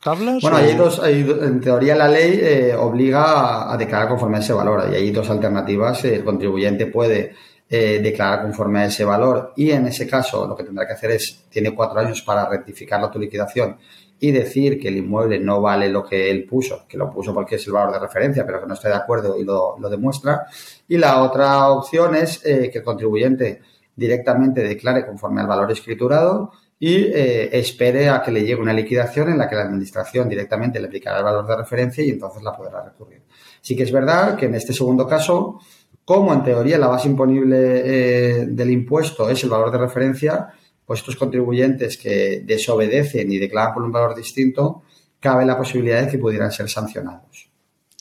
tablas. 0.03 0.43
Bueno, 0.43 0.57
hay 0.57 0.75
dos, 0.75 1.01
en 1.05 1.61
teoría 1.61 1.95
la 1.95 2.09
ley 2.09 2.39
eh, 2.43 2.75
obliga 2.75 3.73
a, 3.73 3.77
declarar 3.77 4.09
conforme 4.09 4.39
a 4.39 4.41
ese 4.41 4.53
valor 4.53 4.89
y 4.93 4.97
hay 4.97 5.11
dos 5.13 5.31
alternativas. 5.31 6.05
El 6.05 6.25
contribuyente 6.25 6.87
puede 6.87 7.33
eh, 7.71 8.01
declarar 8.03 8.43
conforme 8.43 8.81
a 8.81 8.87
ese 8.87 9.05
valor 9.05 9.53
y 9.57 9.71
en 9.71 9.87
ese 9.87 10.09
caso 10.09 10.47
lo 10.47 10.57
que 10.57 10.65
tendrá 10.65 10.85
que 10.85 10.95
hacer 10.95 11.13
es, 11.13 11.45
tiene 11.49 11.73
cuatro 11.73 12.01
años 12.01 12.23
para 12.23 12.49
rectificar 12.49 13.01
la 13.01 13.11
tu 13.11 13.21
liquidación 13.21 13.77
y 14.21 14.33
decir 14.33 14.81
que 14.81 14.89
el 14.89 14.97
inmueble 14.97 15.39
no 15.39 15.61
vale 15.61 15.89
lo 15.89 16.05
que 16.05 16.31
él 16.31 16.45
puso, 16.45 16.87
que 16.89 16.97
lo 16.97 17.11
puso 17.11 17.33
porque 17.33 17.57
es 17.57 17.67
el 17.67 17.73
valor 17.73 17.93
de 17.93 18.01
referencia, 18.01 18.45
pero 18.45 18.61
que 18.61 18.67
no 18.67 18.75
está 18.75 18.89
de 18.89 18.97
acuerdo 18.97 19.39
y 19.39 19.45
lo, 19.45 19.77
demuestra. 19.89 20.47
Y 20.89 20.97
la 20.97 21.23
otra 21.23 21.71
opción 21.71 22.17
es 22.17 22.45
eh, 22.45 22.71
que 22.73 22.79
el 22.79 22.85
contribuyente 22.85 23.61
directamente 23.95 24.63
declare 24.63 25.07
conforme 25.07 25.41
al 25.41 25.47
valor 25.47 25.71
escriturado 25.71 26.53
y 26.81 26.95
eh, 26.95 27.59
espere 27.59 28.09
a 28.09 28.23
que 28.23 28.31
le 28.31 28.43
llegue 28.43 28.61
una 28.61 28.73
liquidación 28.73 29.31
en 29.31 29.39
la 29.39 29.49
que 29.49 29.57
la 29.57 29.63
administración 29.63 30.29
directamente 30.29 30.79
le 30.79 30.87
aplicará 30.87 31.19
el 31.19 31.25
valor 31.25 31.47
de 31.47 31.57
referencia 31.57 32.05
y 32.05 32.11
entonces 32.11 32.43
la 32.43 32.57
podrá 32.57 32.85
recurrir. 32.85 33.23
Sí 33.61 33.77
que 33.77 33.83
es 33.83 33.93
verdad 33.93 34.37
que 34.37 34.47
en 34.47 34.55
este 34.55 34.73
segundo 34.73 35.07
caso, 35.07 35.59
como 36.05 36.33
en 36.33 36.45
teoría 36.45 36.79
la 36.79 36.87
base 36.87 37.09
imponible 37.09 37.57
eh, 37.85 38.47
del 38.47 38.71
impuesto 38.71 39.29
es 39.29 39.43
el 39.43 39.51
valor 39.51 39.73
de 39.73 39.79
referencia, 39.79 40.49
pues 40.89 41.01
estos 41.01 41.17
contribuyentes 41.17 41.99
que 41.99 42.41
desobedecen 42.47 43.31
y 43.31 43.37
declaran 43.37 43.75
por 43.75 43.83
un 43.83 43.93
valor 43.93 44.17
distinto, 44.17 44.85
cabe 45.21 45.45
la 45.45 45.55
posibilidad 45.55 46.01
de 46.01 46.11
que 46.11 46.17
pudieran 46.17 46.51
ser 46.51 46.67
sancionados. 46.71 47.51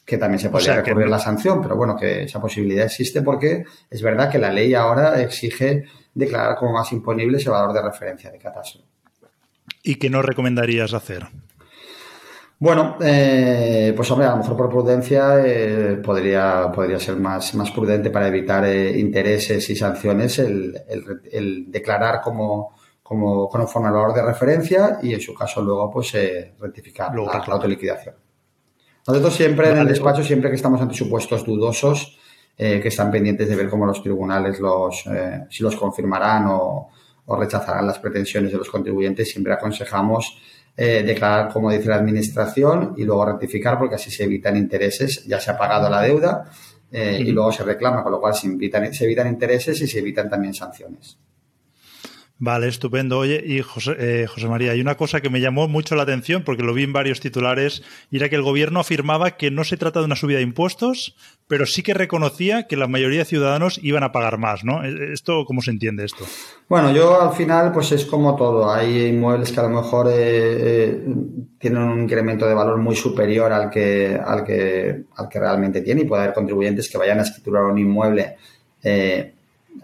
Que 0.05 0.17
también 0.17 0.39
se 0.39 0.49
podría 0.49 0.81
recurrir 0.81 1.09
la 1.09 1.19
sanción, 1.19 1.61
pero 1.61 1.75
bueno, 1.75 1.97
que 1.97 2.23
esa 2.23 2.39
posibilidad 2.39 2.85
existe 2.85 3.21
porque 3.23 3.65
es 3.89 4.01
verdad 4.01 4.31
que 4.31 4.39
la 4.39 4.53
ley 4.53 4.73
ahora 4.73 5.21
exige 5.21 5.83
declarar 6.13 6.55
como 6.55 6.71
más 6.71 6.89
imponible 6.93 7.39
ese 7.39 7.49
valor 7.49 7.73
de 7.73 7.81
referencia 7.81 8.31
de 8.31 8.37
catastro. 8.37 8.81
¿Y 9.83 9.95
qué 9.95 10.09
nos 10.09 10.23
recomendarías 10.23 10.93
hacer? 10.93 11.27
Bueno, 12.57 12.95
eh, 13.01 13.91
pues 13.97 14.09
hombre, 14.11 14.27
a 14.27 14.31
lo 14.31 14.37
mejor 14.37 14.55
por 14.55 14.69
prudencia 14.69 15.45
eh, 15.45 15.97
podría, 15.97 16.71
podría 16.73 16.99
ser 16.99 17.17
más, 17.17 17.53
más 17.53 17.69
prudente 17.71 18.11
para 18.11 18.29
evitar 18.29 18.63
eh, 18.63 18.97
intereses 18.97 19.69
y 19.69 19.75
sanciones 19.75 20.39
el, 20.39 20.73
el 21.33 21.69
declarar 21.69 22.21
como, 22.21 22.76
como 23.07 23.47
conforme 23.47 23.87
al 23.87 23.93
valor 23.93 24.13
de 24.13 24.21
referencia 24.21 24.99
y 25.01 25.13
en 25.13 25.21
su 25.21 25.33
caso 25.33 25.61
luego 25.61 25.89
pues 25.89 26.13
eh, 26.15 26.55
rectificar 26.59 27.15
la, 27.15 27.53
autoliquidación. 27.53 28.15
Nosotros 29.07 29.33
siempre 29.33 29.69
en 29.69 29.77
el 29.77 29.87
despacho, 29.87 30.21
siempre 30.21 30.49
que 30.49 30.57
estamos 30.57 30.81
ante 30.81 30.93
supuestos 30.93 31.45
dudosos, 31.45 32.19
eh, 32.57 32.81
que 32.81 32.89
están 32.89 33.09
pendientes 33.09 33.47
de 33.47 33.55
ver 33.55 33.69
cómo 33.69 33.85
los 33.85 34.03
tribunales 34.03 34.59
los, 34.59 35.05
eh, 35.07 35.45
si 35.49 35.63
los 35.63 35.77
confirmarán 35.77 36.47
o, 36.49 36.89
rechazarán 37.39 37.87
las 37.87 37.99
pretensiones 37.99 38.51
de 38.51 38.57
los 38.57 38.69
contribuyentes, 38.69 39.29
siempre 39.29 39.53
aconsejamos 39.53 40.39
declarar 40.77 41.51
como 41.51 41.71
dice 41.71 41.89
la 41.89 41.95
administración 41.95 42.93
y 42.97 43.03
luego 43.03 43.25
rectificar 43.25 43.79
porque 43.79 43.95
así 43.95 44.11
se 44.11 44.25
evitan 44.25 44.55
intereses, 44.55 45.25
ya 45.25 45.39
se 45.39 45.49
ha 45.49 45.57
pagado 45.57 45.89
la 45.89 46.01
deuda 46.01 46.45
y 46.91 47.31
luego 47.31 47.51
se 47.51 47.63
reclama, 47.63 48.03
con 48.03 48.11
lo 48.11 48.21
cual 48.21 48.35
se 48.35 48.47
evitan 48.47 49.27
intereses 49.27 49.81
y 49.81 49.87
se 49.87 49.99
evitan 49.99 50.29
también 50.29 50.53
sanciones. 50.53 51.17
Vale, 52.39 52.67
estupendo. 52.67 53.17
Oye, 53.17 53.43
y 53.43 53.61
José, 53.61 53.95
eh, 53.97 54.27
José, 54.27 54.47
María, 54.47 54.71
hay 54.71 54.79
una 54.79 54.95
cosa 54.95 55.21
que 55.21 55.29
me 55.29 55.41
llamó 55.41 55.67
mucho 55.67 55.95
la 55.95 56.03
atención 56.03 56.43
porque 56.43 56.61
lo 56.61 56.73
vi 56.73 56.83
en 56.83 56.93
varios 56.93 57.19
titulares 57.19 57.81
y 58.11 58.17
era 58.17 58.29
que 58.29 58.35
el 58.35 58.43
gobierno 58.43 58.79
afirmaba 58.79 59.37
que 59.37 59.49
no 59.49 59.63
se 59.63 59.75
trata 59.75 59.99
de 59.99 60.05
una 60.05 60.15
subida 60.15 60.37
de 60.37 60.43
impuestos, 60.43 61.15
pero 61.47 61.65
sí 61.65 61.81
que 61.81 61.95
reconocía 61.95 62.67
que 62.67 62.77
la 62.77 62.87
mayoría 62.87 63.19
de 63.19 63.25
ciudadanos 63.25 63.79
iban 63.81 64.03
a 64.03 64.11
pagar 64.11 64.37
más, 64.37 64.63
¿no? 64.63 64.83
Eh, 64.83 65.13
¿Esto 65.13 65.45
cómo 65.45 65.63
se 65.63 65.71
entiende 65.71 66.05
esto? 66.05 66.25
Bueno, 66.69 66.91
yo 66.91 67.19
al 67.19 67.35
final, 67.35 67.71
pues 67.71 67.91
es 67.91 68.05
como 68.05 68.35
todo. 68.35 68.71
Hay 68.71 69.07
inmuebles 69.07 69.51
que 69.51 69.59
a 69.59 69.63
lo 69.63 69.69
mejor 69.69 70.07
eh, 70.11 71.03
tienen 71.57 71.81
un 71.81 72.03
incremento 72.03 72.47
de 72.47 72.53
valor 72.53 72.77
muy 72.77 72.95
superior 72.95 73.51
al 73.51 73.71
que, 73.71 74.15
al 74.23 74.43
que, 74.43 75.05
al 75.15 75.27
que 75.27 75.39
realmente 75.39 75.81
tiene 75.81 76.01
y 76.01 76.05
puede 76.05 76.21
haber 76.21 76.35
contribuyentes 76.35 76.87
que 76.87 76.99
vayan 76.99 77.17
a 77.19 77.23
escriturar 77.23 77.63
un 77.63 77.79
inmueble 77.79 78.35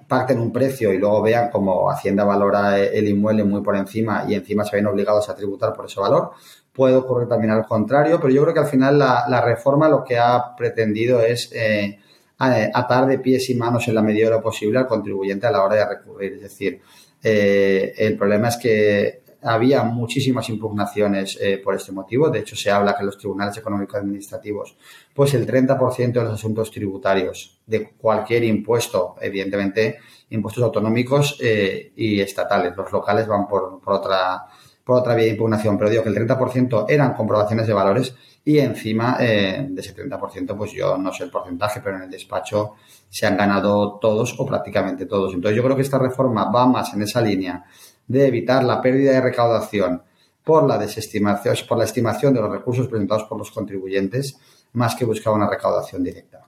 pacten 0.08 0.40
un 0.40 0.52
precio 0.52 0.94
y 0.94 0.98
luego 0.98 1.22
vean 1.22 1.50
cómo 1.50 1.90
Hacienda 1.90 2.24
valora 2.24 2.80
el 2.80 3.08
inmueble 3.08 3.44
muy 3.44 3.62
por 3.62 3.76
encima 3.76 4.26
y 4.28 4.36
encima 4.36 4.66
se 4.66 4.76
ven 4.76 4.88
obligados 4.88 5.30
a 5.30 5.36
tributar 5.36 5.74
por 5.74 5.86
ese 5.86 6.00
valor. 6.00 6.32
Puede 6.72 6.96
ocurrir 6.96 7.28
también 7.28 7.52
al 7.52 7.66
contrario, 7.66 8.20
pero 8.20 8.34
yo 8.34 8.42
creo 8.44 8.54
que 8.54 8.60
al 8.60 8.68
final 8.68 8.98
la, 8.98 9.42
reforma 9.42 9.90
lo 9.90 10.04
que 10.04 10.18
ha 10.18 10.56
pretendido 10.56 11.22
es 11.22 11.52
eh, 11.54 12.00
atar 12.38 13.06
de 13.06 13.20
pies 13.20 13.50
y 13.50 13.56
manos 13.56 13.88
en 13.88 13.96
la 13.96 14.02
medida 14.02 14.26
de 14.26 14.32
lo 14.32 14.42
posible 14.42 14.80
al 14.80 14.88
contribuyente 14.88 15.48
a 15.48 15.52
la 15.52 15.64
hora 15.64 15.76
de 15.76 15.88
recurrir. 15.88 16.34
Es 16.34 16.42
decir, 16.42 16.82
eh, 17.22 17.94
el 17.98 18.18
problema 18.18 18.50
es 18.50 18.58
que 18.58 19.23
había 19.44 19.84
muchísimas 19.84 20.50
impugnaciones 20.50 21.38
eh, 21.42 21.58
por 21.64 21.76
este 21.76 21.92
motivo. 21.92 22.30
De 22.30 22.40
hecho, 22.40 22.56
se 22.56 22.72
habla 22.72 22.96
que 22.98 23.04
los 23.04 23.18
tribunales 23.18 23.58
económicos 23.58 23.96
administrativos, 23.96 24.78
pues 25.14 25.34
el 25.34 25.46
30% 25.46 26.12
de 26.12 26.24
los 26.24 26.34
asuntos 26.34 26.72
tributarios 26.72 27.60
de 27.66 27.92
cualquier 27.92 28.44
impuesto, 28.44 29.16
evidentemente 29.22 30.00
impuestos 30.30 30.64
autonómicos 30.64 31.38
eh, 31.42 31.92
y 31.96 32.20
estatales, 32.20 32.76
los 32.76 32.92
locales 32.92 33.28
van 33.28 33.48
por, 33.48 33.80
otra 33.86 34.46
por 34.84 35.00
otra 35.00 35.16
vía 35.16 35.26
de 35.26 35.32
impugnación, 35.32 35.78
pero 35.78 35.90
digo 35.90 36.04
que 36.04 36.10
el 36.10 36.16
30% 36.16 36.86
eran 36.90 37.14
comprobaciones 37.14 37.68
de 37.68 37.74
valores 37.74 38.16
y 38.46 38.60
encima 38.60 39.18
eh, 39.20 39.68
de 39.70 39.82
ese 39.82 39.96
30%, 39.96 40.58
pues 40.58 40.72
yo 40.74 40.98
no 40.98 41.14
sé 41.14 41.24
el 41.24 41.32
porcentaje, 41.32 41.80
pero 41.82 41.96
en 41.98 42.04
el 42.04 42.10
despacho 42.10 42.74
se 43.10 43.26
han 43.26 43.38
ganado 43.38 44.00
todos 44.00 44.36
o 44.38 44.46
prácticamente 44.46 45.06
todos. 45.06 45.34
Entonces 45.34 45.56
yo 45.56 45.64
creo 45.64 45.76
que 45.76 45.82
esta 45.82 45.98
reforma 45.98 46.52
va 46.52 46.66
más 46.68 46.94
en 46.94 47.04
esa 47.04 47.22
línea 47.22 47.64
de 48.08 48.28
evitar 48.28 48.64
la 48.64 48.82
pérdida 48.82 49.12
de 49.14 49.22
recaudación 49.22 50.04
por 50.44 50.68
la 50.68 50.78
desestimación, 50.78 51.56
por 51.68 51.78
la 51.78 51.86
estimación 51.86 52.34
de 52.34 52.42
los 52.42 52.52
recursos 52.52 52.88
presentados 52.88 53.24
por 53.24 53.38
los 53.38 53.50
contribuyentes, 53.52 54.38
más 54.74 54.96
que 54.96 55.06
buscar 55.06 55.34
una 55.34 55.50
recaudación 55.50 56.04
directa. 56.04 56.48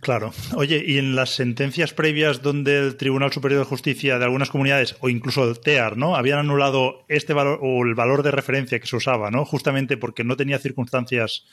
Claro. 0.00 0.32
Oye, 0.54 0.82
y 0.86 0.98
en 0.98 1.16
las 1.16 1.30
sentencias 1.30 1.92
previas 1.92 2.40
donde 2.40 2.78
el 2.78 2.96
Tribunal 2.96 3.32
Superior 3.32 3.60
de 3.60 3.66
Justicia 3.66 4.18
de 4.18 4.24
algunas 4.24 4.48
comunidades 4.48 4.96
o 5.00 5.08
incluso 5.08 5.48
el 5.48 5.58
TEAR, 5.58 5.96
¿no? 5.96 6.14
Habían 6.14 6.38
anulado 6.38 7.04
este 7.08 7.32
valor 7.32 7.58
o 7.62 7.84
el 7.84 7.94
valor 7.94 8.22
de 8.22 8.30
referencia 8.30 8.78
que 8.78 8.86
se 8.86 8.96
usaba, 8.96 9.30
¿no? 9.30 9.44
Justamente 9.44 9.96
porque 9.96 10.22
no 10.22 10.36
tenía 10.36 10.58
circunstancias 10.60 11.46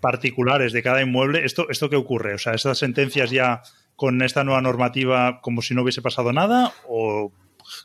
particulares 0.00 0.72
de 0.72 0.82
cada 0.82 1.02
inmueble. 1.02 1.44
¿Esto, 1.44 1.68
esto 1.68 1.90
qué 1.90 1.96
ocurre? 1.96 2.34
O 2.34 2.38
sea, 2.38 2.54
esas 2.54 2.78
sentencias 2.78 3.30
ya 3.30 3.62
con 3.96 4.22
esta 4.22 4.44
nueva 4.44 4.62
normativa 4.62 5.40
como 5.42 5.60
si 5.60 5.74
no 5.74 5.82
hubiese 5.82 6.02
pasado 6.02 6.32
nada 6.32 6.72
o 6.88 7.32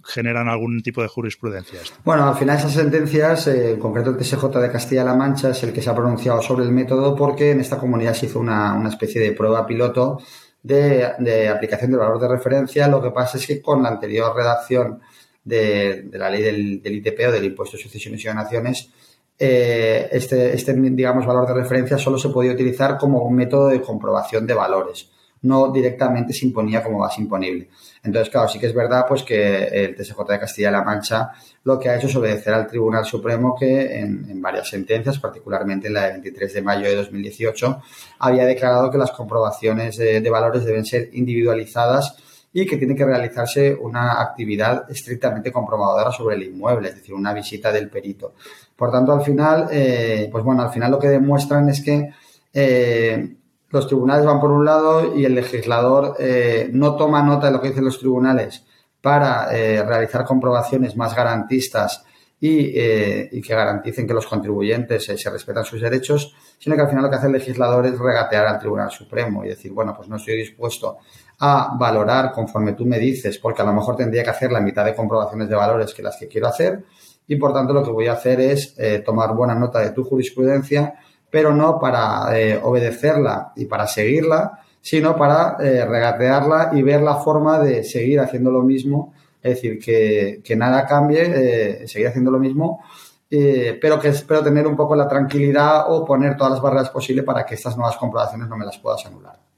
generan 0.04 0.48
algún 0.48 0.82
tipo 0.82 1.02
de 1.02 1.08
jurisprudencia? 1.08 1.80
Bueno, 2.04 2.28
al 2.28 2.36
final 2.36 2.58
esas 2.58 2.74
sentencias, 2.74 3.48
eh, 3.48 3.72
en 3.72 3.80
concreto 3.80 4.12
el 4.12 4.18
TSJ 4.18 4.46
de 4.60 4.72
Castilla-La 4.72 5.15
Mancha 5.15 5.50
es 5.50 5.63
el 5.63 5.74
que 5.74 5.82
se 5.82 5.89
ha 5.89 5.96
pronunciado 5.96 6.42
sobre 6.42 6.65
el 6.65 6.72
método 6.72 7.15
porque 7.15 7.52
en 7.52 7.60
esta 7.60 7.78
comunidad 7.78 8.13
se 8.13 8.28
hizo 8.28 8.39
una, 8.39 8.88
especie 8.88 9.22
de 9.22 9.32
prueba 9.32 9.65
piloto 9.65 10.22
de, 10.62 11.48
aplicación 11.50 11.92
del 11.92 12.00
valor 12.00 12.20
de 12.20 12.28
referencia. 12.28 12.88
Lo 12.88 13.02
que 13.02 13.12
pasa 13.12 13.38
es 13.38 13.48
que 13.48 13.62
con 13.62 13.84
la 13.84 13.89
anterior 13.89 14.36
redacción 14.36 15.02
de, 15.44 16.10
la 16.13 16.30
ley 16.30 16.44
del, 16.44 16.82
ITP 16.84 17.28
o 17.28 17.32
del 17.32 17.46
Impuesto 17.46 17.78
de 17.78 17.84
Sucesiones 17.84 18.24
y 18.24 18.28
Donaciones, 18.28 18.89
eh, 19.38 20.10
este, 20.12 20.54
este, 20.54 20.74
digamos, 20.74 21.26
valor 21.26 21.48
de 21.48 21.54
referencia 21.54 21.98
solo 21.98 22.18
se 22.18 22.30
podía 22.30 22.52
utilizar 22.52 22.98
como 22.98 23.24
un 23.24 23.36
método 23.36 23.68
de 23.68 23.82
comprobación 23.82 24.46
de 24.46 24.54
valores 24.54 25.10
no 25.42 25.72
directamente 25.72 26.34
se 26.34 26.46
imponía 26.46 26.84
como 26.84 27.00
base 27.00 27.22
imponible. 27.22 27.70
Entonces, 28.04 28.30
claro, 28.30 28.48
sí 28.48 28.60
que 28.60 28.68
es 28.68 28.74
verdad 28.74 29.06
pues 29.08 29.24
que 29.24 29.64
el 29.66 29.96
TSJ 29.96 30.18
de 30.28 30.40
Castilla-La 30.40 30.84
Mancha 30.84 31.32
lo 31.64 31.78
que 31.78 31.90
ha 31.90 31.98
hecho 31.98 32.08
es 32.08 32.16
obedecer 32.16 32.54
al 32.54 32.68
Tribunal 32.68 33.06
Supremo 33.06 33.56
que 33.58 34.00
en, 34.00 34.42
varias 34.42 34.70
sentencias, 34.70 35.20
particularmente 35.20 35.88
en 35.88 35.94
la 35.94 36.06
de 36.06 36.12
23 36.14 36.54
de 36.54 36.62
mayo 36.62 36.88
de 36.88 36.96
2018, 36.96 37.82
había 38.20 38.46
declarado 38.46 38.90
que 38.90 38.98
las 38.98 39.12
comprobaciones 39.12 39.98
de, 39.98 40.28
valores 40.30 40.64
deben 40.64 40.86
ser 40.86 41.10
individualizadas 41.14 42.16
y 42.54 42.66
que 42.66 42.78
tiene 42.78 42.96
que 42.96 43.06
realizarse 43.06 43.76
una 43.76 44.22
actividad 44.22 44.90
estrictamente 44.90 45.52
comprobadora 45.52 46.12
sobre 46.12 46.36
el 46.36 46.44
inmueble, 46.44 46.90
es 46.90 46.96
decir, 46.96 47.14
una 47.14 47.34
visita 47.34 47.72
del 47.72 47.90
perito. 47.90 48.34
Por 48.76 48.92
tanto, 48.92 49.12
al 49.12 49.22
final, 49.22 49.68
eh, 49.72 50.30
pues 50.32 50.44
bueno, 50.44 50.64
al 50.64 50.72
final 50.72 50.90
lo 50.92 50.98
que 50.98 51.10
demuestran 51.10 51.70
es 51.70 51.82
que 51.82 52.10
eh, 52.54 53.36
los 53.69 53.88
tribunales 53.88 54.25
van 54.25 54.39
por 54.39 54.51
un 54.51 54.65
lado 54.65 55.15
y 55.15 55.25
el 55.25 55.36
legislador 55.36 56.15
eh, 56.19 56.69
no 56.73 56.95
toma 56.95 57.21
nota 57.23 57.47
de 57.47 57.53
lo 57.53 57.62
que 57.62 57.69
dicen 57.69 57.86
los 57.86 57.99
tribunales 57.99 58.65
para 59.01 59.55
eh, 59.55 59.84
realizar 59.84 60.25
comprobaciones 60.25 60.95
más 60.97 61.15
garantistas 61.15 62.03
y, 62.41 62.71
que 62.71 63.53
garanticen 63.53 64.08
que 64.08 64.13
los 64.13 64.25
contribuyentes 64.25 65.03
se 65.03 65.29
respetan 65.29 65.65
sus 65.65 65.82
derechos, 65.82 66.34
sino 66.58 66.73
que 66.77 66.84
al 66.84 66.88
final 66.88 67.03
lo 67.03 67.10
que 67.10 67.17
hace 67.17 67.27
el 67.27 67.34
legislador 67.34 67.86
es 67.86 67.99
regatear 67.99 68.47
al 68.47 68.58
Tribunal 68.58 68.89
Supremo 68.91 69.43
y 69.43 69.49
decir, 69.49 69.73
bueno, 69.73 69.93
pues 69.93 70.08
no 70.08 70.15
estoy 70.15 70.38
dispuesto 70.38 70.99
a 71.39 71.75
valorar 71.77 72.32
conforme 72.32 72.73
tú 72.73 72.86
me 72.86 72.97
dices, 72.97 73.38
porque 73.39 73.62
a 73.62 73.65
lo 73.65 73.73
mejor 73.73 73.97
tendría 73.97 74.23
que 74.23 74.29
hacer 74.29 74.53
la 74.53 74.62
mitad 74.62 74.86
de 74.86 74.95
comprobaciones 74.95 75.49
de 75.49 75.55
valores 75.55 75.93
que 75.93 76.01
las 76.01 76.15
que 76.15 76.29
quiero 76.29 76.47
hacer, 76.47 76.86
y 77.27 77.36
por 77.36 77.51
tanto 77.51 77.73
lo 77.73 77.84
que 77.84 77.91
voy 77.91 78.08
a 78.08 78.13
hacer 78.13 78.39
es 78.39 78.73
tomar 79.05 79.36
buena 79.36 79.53
nota 79.55 79.79
de 79.79 79.91
tu 79.91 80.05
jurisprudencia 80.05 80.95
pero 81.30 81.54
no 81.54 81.80
para 81.80 82.38
eh, 82.38 82.60
obedecerla 82.62 83.54
y 83.56 83.65
para 83.65 83.88
seguirla, 83.88 84.60
sino 84.82 85.15
para 85.15 85.58
eh, 85.60 85.86
regatearla 85.86 86.72
y 86.74 86.82
ver 86.82 87.02
la 87.02 87.15
forma 87.15 87.60
de 87.60 87.84
seguir 87.84 88.20
haciendo 88.20 88.52
lo 88.52 88.63
mismo, 88.63 89.13
es 89.42 89.56
decir, 89.56 89.80
que, 89.80 90.56
nada 90.56 90.86
cambie, 90.86 91.82
eh, 91.84 91.88
seguir 91.88 92.08
haciendo 92.08 92.32
lo 92.32 92.39
mismo, 92.39 92.84
pero 93.30 94.00
que 94.00 94.08
espero 94.08 94.44
tener 94.44 94.65
un 94.65 94.76
poco 94.76 94.96
la 94.96 95.08
tranquilidad 95.08 95.92
o 95.92 96.04
poner 96.04 96.36
todas 96.36 96.54
las 96.54 96.62
barreras 96.62 96.89
posibles 96.89 97.24
para 97.24 97.46
que 97.46 97.54
estas 97.56 97.78
nuevas 97.78 97.96
comprobaciones 97.96 98.48
no 98.48 98.58
me 98.58 98.65
las 98.65 98.80
puedas 98.80 99.06
anular. 99.06 99.49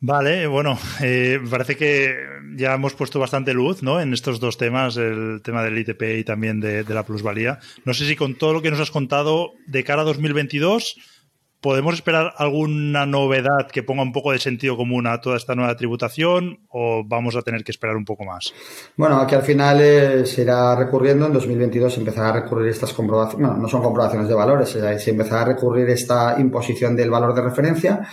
Vale, 0.00 0.46
bueno, 0.46 0.78
eh, 1.02 1.40
parece 1.50 1.76
que 1.76 2.14
ya 2.54 2.74
hemos 2.74 2.94
puesto 2.94 3.18
bastante 3.18 3.52
luz 3.52 3.82
¿no? 3.82 4.00
en 4.00 4.12
estos 4.12 4.38
dos 4.38 4.56
temas, 4.56 4.96
el 4.96 5.40
tema 5.42 5.64
del 5.64 5.76
ITP 5.76 6.02
y 6.18 6.24
también 6.24 6.60
de, 6.60 6.84
la 6.84 7.02
plusvalía. 7.02 7.58
No 7.84 7.94
sé 7.94 8.06
si 8.06 8.14
con 8.14 8.36
todo 8.36 8.52
lo 8.52 8.62
que 8.62 8.70
nos 8.70 8.78
has 8.78 8.92
contado 8.92 9.54
de 9.66 9.82
cara 9.82 10.02
a 10.02 10.04
2022, 10.04 10.96
¿podemos 11.60 11.94
esperar 11.94 12.32
alguna 12.36 13.06
novedad 13.06 13.68
que 13.72 13.82
ponga 13.82 14.02
un 14.02 14.12
poco 14.12 14.30
de 14.30 14.38
sentido 14.38 14.76
común 14.76 15.08
a 15.08 15.20
toda 15.20 15.36
esta 15.36 15.56
nueva 15.56 15.76
tributación 15.76 16.60
o 16.68 17.02
vamos 17.04 17.34
a 17.34 17.42
tener 17.42 17.64
que 17.64 17.72
esperar 17.72 17.96
un 17.96 18.04
poco 18.04 18.24
más? 18.24 18.54
Bueno, 18.96 19.16
aquí 19.16 19.34
al 19.34 19.42
final 19.42 19.80
eh, 19.80 20.26
se 20.26 20.42
irá 20.42 20.76
recurriendo, 20.76 21.26
en 21.26 21.32
2022 21.32 21.92
se 21.92 21.98
empezará 21.98 22.28
a 22.28 22.42
recurrir 22.42 22.68
estas 22.68 22.92
comprobaciones, 22.92 23.48
bueno, 23.48 23.60
no 23.60 23.68
son 23.68 23.82
comprobaciones 23.82 24.28
de 24.28 24.34
valores, 24.34 24.68
se 24.68 25.10
empezará 25.10 25.42
a 25.42 25.46
recurrir 25.46 25.90
esta 25.90 26.36
imposición 26.38 26.94
del 26.94 27.10
valor 27.10 27.34
de 27.34 27.42
referencia 27.42 28.08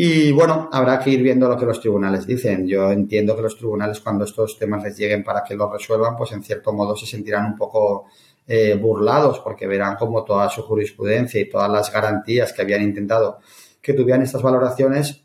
y 0.00 0.30
bueno, 0.30 0.68
habrá 0.70 1.00
que 1.00 1.10
ir 1.10 1.24
viendo 1.24 1.48
lo 1.48 1.56
que 1.56 1.66
los 1.66 1.80
tribunales 1.80 2.24
dicen. 2.24 2.68
Yo 2.68 2.92
entiendo 2.92 3.34
que 3.34 3.42
los 3.42 3.56
tribunales 3.56 3.98
cuando 3.98 4.26
estos 4.26 4.56
temas 4.56 4.84
les 4.84 4.96
lleguen 4.96 5.24
para 5.24 5.42
que 5.42 5.56
los 5.56 5.72
resuelvan, 5.72 6.16
pues 6.16 6.30
en 6.30 6.44
cierto 6.44 6.72
modo 6.72 6.94
se 6.94 7.04
sentirán 7.04 7.46
un 7.46 7.56
poco 7.56 8.06
eh, 8.46 8.78
burlados 8.80 9.40
porque 9.40 9.66
verán 9.66 9.96
como 9.96 10.22
toda 10.22 10.48
su 10.50 10.62
jurisprudencia 10.62 11.40
y 11.40 11.50
todas 11.50 11.68
las 11.68 11.92
garantías 11.92 12.52
que 12.52 12.62
habían 12.62 12.82
intentado 12.82 13.40
que 13.82 13.92
tuvieran 13.92 14.22
estas 14.22 14.40
valoraciones, 14.40 15.24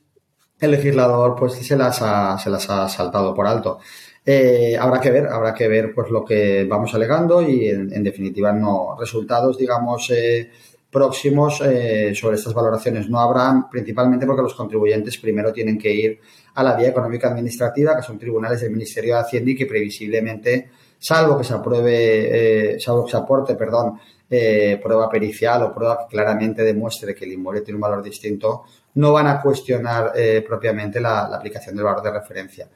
el 0.60 0.72
legislador 0.72 1.36
pues 1.36 1.54
se 1.54 1.78
las 1.78 2.02
ha, 2.02 2.40
se 2.40 2.50
las 2.50 2.68
ha 2.72 2.90
saltado 2.90 3.36
por 3.36 3.46
alto. 3.46 3.78
Eh, 4.26 4.76
habrá 4.80 5.00
que 5.00 5.12
ver, 5.12 5.28
habrá 5.28 5.54
que 5.54 5.68
ver 5.68 5.94
pues 5.94 6.10
lo 6.10 6.26
que 6.26 6.66
vamos 6.68 6.96
alegando 6.96 7.44
y 7.44 7.68
en, 7.70 8.04
definitiva 8.04 8.52
no 8.52 8.98
resultados, 9.00 9.56
digamos, 9.56 10.10
eh, 10.10 10.50
próximos 10.94 11.60
eh, 11.62 12.14
sobre 12.16 12.38
estas 12.38 12.54
valoraciones. 12.54 13.10
No 13.10 13.20
habrán, 13.20 13.70
principalmente 13.70 14.26
porque 14.26 14.44
los 14.44 14.54
contribuyentes 14.54 15.18
primero 15.18 15.52
tienen 15.52 15.78
que 15.78 15.92
ir 15.92 16.20
a 16.54 16.64
la 16.64 16.76
vía 16.76 16.90
económica 16.90 17.28
administrativa, 17.28 17.96
que 17.96 18.04
son 18.04 18.18
tribunales 18.18 18.62
del 18.62 18.72
Ministerio 18.72 19.16
de 19.16 19.22
Hacienda 19.22 19.52
y 19.52 19.56
que 19.56 19.66
previsiblemente, 19.66 20.70
salvo 21.00 21.38
que 21.38 21.44
se 21.44 21.54
apruebe, 21.54 22.76
eh, 22.76 22.80
salvo 22.80 23.06
que 23.06 23.12
se 23.12 23.18
aporte, 23.18 23.56
perdón, 23.56 24.00
eh, 24.30 24.80
prueba 24.82 25.10
pericial 25.10 25.64
o 25.64 25.74
prueba 25.74 26.00
que 26.00 26.16
claramente 26.16 26.64
demuestre 26.64 27.14
que 27.14 27.26
el 27.26 27.34
inmueble 27.34 27.62
tiene 27.62 27.76
un 27.76 27.82
valor 27.82 28.04
distinto, 28.04 28.64
no 28.96 29.12
van 29.12 29.28
a 29.28 29.42
cuestionar 29.42 30.14
propiamente 30.48 31.02
la 31.02 31.26
aplicación 31.26 31.76
del 31.76 31.86
valor 31.86 32.04
de 32.04 32.12
referencia 32.12 32.70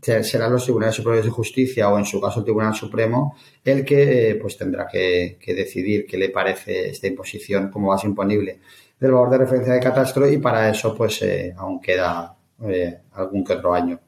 serán 0.00 0.52
los 0.52 0.64
tribunales 0.64 0.94
superiores 0.94 1.24
de 1.24 1.30
justicia 1.30 1.88
o 1.88 1.98
en 1.98 2.04
su 2.04 2.20
caso 2.20 2.40
el 2.40 2.44
Tribunal 2.44 2.74
Supremo 2.74 3.36
el 3.64 3.84
que 3.84 4.30
eh, 4.30 4.34
pues 4.36 4.56
tendrá 4.56 4.86
que, 4.86 5.38
decidir 5.46 6.06
qué 6.06 6.16
le 6.16 6.30
parece 6.30 6.90
esta 6.90 7.06
imposición 7.06 7.70
como 7.70 7.88
base 7.88 8.06
imponible 8.06 8.60
del 8.98 9.12
valor 9.12 9.30
de 9.30 9.38
referencia 9.38 9.74
de 9.74 9.80
catastro 9.80 10.30
y 10.30 10.38
para 10.38 10.68
eso 10.68 10.94
pues 10.94 11.22
eh, 11.22 11.54
aún 11.56 11.80
queda 11.80 12.36
eh, 12.68 12.98
algún 13.12 13.44
que 13.44 13.52
otro 13.54 13.74
año. 13.74 14.00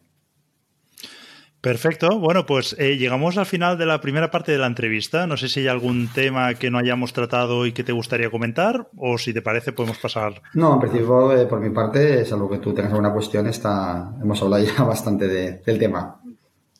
Perfecto. 1.66 2.20
Bueno, 2.20 2.46
pues 2.46 2.76
eh, 2.79 2.96
llegamos 2.96 3.37
al 3.38 3.44
final 3.44 3.76
de 3.76 3.87
la 3.87 4.00
primera 4.00 4.31
parte 4.31 4.52
de 4.52 4.59
la 4.59 4.68
entrevista. 4.68 5.26
No 5.26 5.37
sé 5.37 5.48
si 5.48 5.59
hay 5.59 5.66
algún 5.66 6.07
tema 6.07 6.55
que 6.55 6.70
no 6.70 6.79
hayamos 6.79 7.12
tratado 7.12 7.66
y 7.66 7.72
que 7.72 7.83
te 7.83 7.90
gustaría 7.90 8.31
comentar 8.31 8.87
o 8.96 9.18
si 9.18 9.35
te 9.35 9.42
parece 9.42 9.72
podemos 9.72 9.98
pasar. 9.98 10.42
No, 10.55 10.74
en 10.74 10.79
principio, 10.79 11.37
eh, 11.37 11.44
por 11.46 11.59
mi 11.59 11.70
parte, 11.70 12.20
es 12.20 12.33
algo 12.33 12.48
que 12.48 12.59
tú 12.59 12.72
tengas 12.72 12.92
alguna 12.92 13.12
cuestión. 13.12 13.48
Está, 13.48 14.14
hemos 14.22 14.40
hablado 14.40 14.64
ya 14.64 14.81
bastante 14.85 15.26
del 15.26 15.76
tema. 15.76 16.20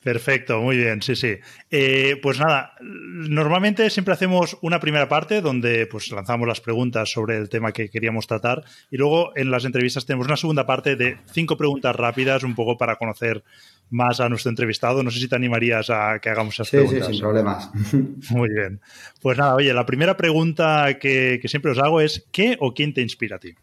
Perfecto, 0.07 0.61
muy 0.61 0.77
bien, 0.77 1.03
sí, 1.03 1.17
sí. 1.17 1.35
Eh, 1.69 2.21
pues 2.23 2.39
nada, 2.39 2.75
normalmente 2.81 3.91
siempre 3.91 4.15
hacemos 4.15 4.57
una 4.63 4.79
primera 4.79 5.09
parte 5.09 5.41
donde 5.41 5.89
pues 5.89 6.13
lanzamos 6.13 6.47
las 6.47 6.61
preguntas 6.61 7.11
sobre 7.11 7.37
el 7.39 7.49
tema 7.49 7.73
que 7.73 7.89
queríamos 7.89 8.29
tratar 8.29 8.63
y 8.89 8.99
luego 8.99 9.33
en 9.35 9.51
las 9.51 9.65
entrevistas 9.65 10.07
tenemos 10.07 10.29
una 10.29 10.37
segunda 10.37 10.65
parte 10.65 10.95
de 10.95 11.17
cinco 11.33 11.57
preguntas 11.57 11.97
rápidas 11.97 12.45
un 12.45 12.55
poco 12.55 12.79
para 12.79 12.95
conocer 12.95 13.43
más 13.91 14.21
a 14.21 14.29
nuestro 14.29 14.51
entrevistado. 14.51 15.03
No 15.03 15.11
sé 15.11 15.21
si 15.21 15.29
te 15.29 15.37
animarías 15.37 15.91
a 15.91 16.19
que 16.21 16.29
hagamos 16.29 16.55
esas 16.55 16.71
preguntas. 16.71 17.07
Sí, 17.07 17.13
sin 17.13 17.21
problemas. 17.21 17.71
Muy 18.31 18.49
bien. 18.49 18.81
Pues 19.23 19.39
nada, 19.39 19.55
oye, 19.55 19.73
la 19.73 19.87
primera 19.87 20.17
pregunta 20.17 20.99
que, 21.01 21.41
siempre 21.47 21.73
os 21.73 21.79
hago 21.79 22.01
es 22.01 22.27
¿qué 22.33 22.57
o 22.61 22.75
quién 22.75 22.93
te 22.93 23.01
inspira 23.01 23.37
a 23.37 23.39
ti? 23.41 23.55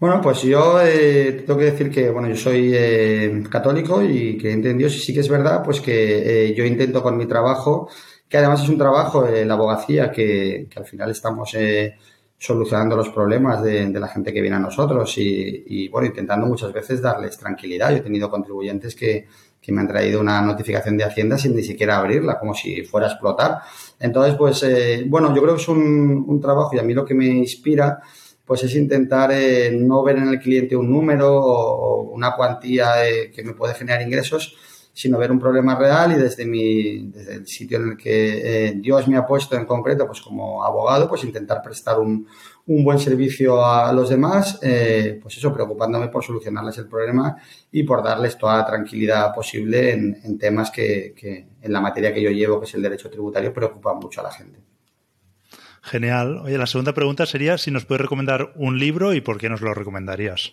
Bueno, 0.00 0.20
pues 0.20 0.42
yo 0.42 0.80
eh, 0.82 1.44
tengo 1.46 1.58
que 1.58 1.66
decir 1.66 1.90
que, 1.90 2.10
bueno, 2.10 2.28
yo 2.28 2.36
soy 2.36 2.72
eh, 2.74 3.42
católico 3.48 4.02
y 4.02 4.36
que 4.36 4.52
en 4.52 4.78
Dios 4.78 4.96
y 4.96 4.98
sí 4.98 5.14
que 5.14 5.20
es 5.20 5.28
verdad, 5.28 5.62
pues 5.62 5.80
que 5.80 6.48
eh, 6.48 6.54
yo 6.54 6.64
intento 6.64 7.02
con 7.02 7.16
mi 7.16 7.26
trabajo, 7.26 7.88
que 8.28 8.38
además 8.38 8.62
es 8.62 8.68
un 8.68 8.78
trabajo 8.78 9.28
en 9.28 9.46
la 9.46 9.54
abogacía 9.54 10.10
que, 10.10 10.68
al 10.74 10.86
final 10.86 11.10
estamos 11.10 11.54
solucionando 12.38 12.96
los 12.96 13.10
problemas 13.10 13.62
de, 13.62 13.88
la 13.88 14.08
gente 14.08 14.32
que 14.32 14.40
viene 14.40 14.56
a 14.56 14.60
nosotros 14.60 15.16
y, 15.18 15.64
y, 15.66 15.88
bueno, 15.88 16.08
intentando 16.08 16.46
muchas 16.46 16.72
veces 16.72 17.00
darles 17.00 17.38
tranquilidad. 17.38 17.90
Yo 17.90 17.98
he 17.98 18.00
tenido 18.00 18.30
contribuyentes 18.30 18.96
que, 18.96 19.26
que 19.62 19.70
me 19.70 19.80
han 19.80 19.88
traído 19.88 20.20
una 20.20 20.42
notificación 20.42 20.96
de 20.96 21.04
Hacienda 21.04 21.38
sin 21.38 21.54
ni 21.54 21.62
siquiera 21.62 21.98
abrirla, 21.98 22.38
como 22.38 22.52
si 22.52 22.82
fuera 22.82 23.06
a 23.06 23.10
explotar. 23.10 23.58
Entonces, 24.00 24.34
pues, 24.34 24.60
eh, 24.64 25.04
bueno, 25.06 25.32
yo 25.34 25.40
creo 25.40 25.54
que 25.54 25.62
es 25.62 25.68
un, 25.68 26.40
trabajo 26.42 26.74
y 26.74 26.80
a 26.80 26.82
mí 26.82 26.92
lo 26.92 27.04
que 27.04 27.14
me 27.14 27.26
inspira, 27.26 28.00
pues 28.44 28.64
es 28.64 28.74
intentar 28.74 29.30
eh, 29.32 29.70
no 29.70 30.02
ver 30.02 30.16
en 30.16 30.28
el 30.28 30.40
cliente 30.40 30.74
un 30.74 30.90
número 30.90 31.32
o, 31.32 32.10
una 32.10 32.34
cuantía 32.34 33.08
eh, 33.08 33.30
que 33.30 33.44
me 33.44 33.54
puede 33.54 33.74
generar 33.74 34.02
ingresos, 34.02 34.56
sino 34.92 35.16
ver 35.16 35.30
un 35.30 35.38
problema 35.38 35.76
real 35.76 36.12
y 36.12 36.16
desde, 36.16 36.44
mi, 36.44 37.10
desde 37.10 37.34
el 37.36 37.46
sitio 37.46 37.78
en 37.78 37.90
el 37.90 37.96
que 37.96 38.74
Dios 38.76 39.06
me 39.06 39.16
ha 39.16 39.24
puesto 39.24 39.56
en 39.56 39.64
concreto, 39.64 40.06
pues 40.06 40.20
como 40.20 40.64
abogado, 40.64 41.08
pues 41.08 41.22
intentar 41.22 41.62
prestar 41.62 42.00
un, 42.00 42.26
un 42.66 42.84
buen 42.84 42.98
servicio 42.98 43.64
a 43.64 43.92
los 43.92 44.08
demás, 44.08 44.58
eh, 44.62 45.18
pues 45.20 45.36
eso, 45.36 45.52
preocupándome 45.52 46.08
por 46.08 46.22
solucionarles 46.22 46.78
el 46.78 46.86
problema 46.86 47.36
y 47.70 47.82
por 47.82 48.02
darles 48.02 48.38
toda 48.38 48.58
la 48.58 48.66
tranquilidad 48.66 49.34
posible 49.34 49.92
en, 49.92 50.38
temas 50.38 50.70
que, 50.70 51.14
en 51.60 51.72
la 51.72 51.80
materia 51.80 52.14
que 52.14 52.22
yo 52.22 52.30
llevo, 52.30 52.60
que 52.60 52.66
es 52.66 52.74
el 52.74 52.82
derecho 52.82 53.10
tributario, 53.10 53.52
preocupan 53.52 53.98
mucho 53.98 54.20
a 54.20 54.24
la 54.24 54.30
gente. 54.30 54.60
Genial. 55.84 56.38
Oye, 56.44 56.56
la 56.56 56.66
segunda 56.66 56.92
pregunta 56.92 57.26
sería 57.26 57.58
si 57.58 57.72
nos 57.72 57.84
puedes 57.84 58.02
recomendar 58.02 58.52
un 58.54 58.78
libro 58.78 59.14
y 59.14 59.20
por 59.20 59.38
qué 59.38 59.48
nos 59.48 59.62
lo 59.62 59.74
recomendarías. 59.74 60.52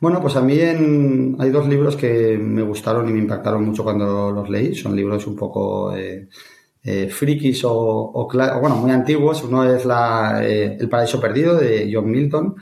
Bueno, 0.00 0.22
pues 0.22 0.36
a 0.36 0.40
mí 0.40 0.58
hay 0.58 1.50
dos 1.50 1.68
libros 1.68 1.96
que 1.96 2.38
me 2.38 2.62
gustaron 2.62 3.06
y 3.06 3.12
me 3.12 3.18
impactaron 3.18 3.62
mucho 3.62 3.84
cuando 3.84 4.30
los 4.32 4.48
leí. 4.48 4.74
Son 4.74 4.96
libros 4.96 5.26
un 5.26 5.36
poco... 5.36 5.94
Eh, 5.94 6.28
eh, 6.82 7.08
frikis 7.10 7.62
o, 7.64 8.28
bueno, 8.60 8.76
muy 8.76 8.90
antiguos. 8.90 9.42
Uno 9.42 9.64
es 9.64 9.84
la, 9.84 10.40
eh, 10.42 10.76
El 10.78 10.88
Paraíso 10.88 11.20
Perdido 11.20 11.56
de 11.56 11.90
John 11.92 12.10
Milton, 12.10 12.56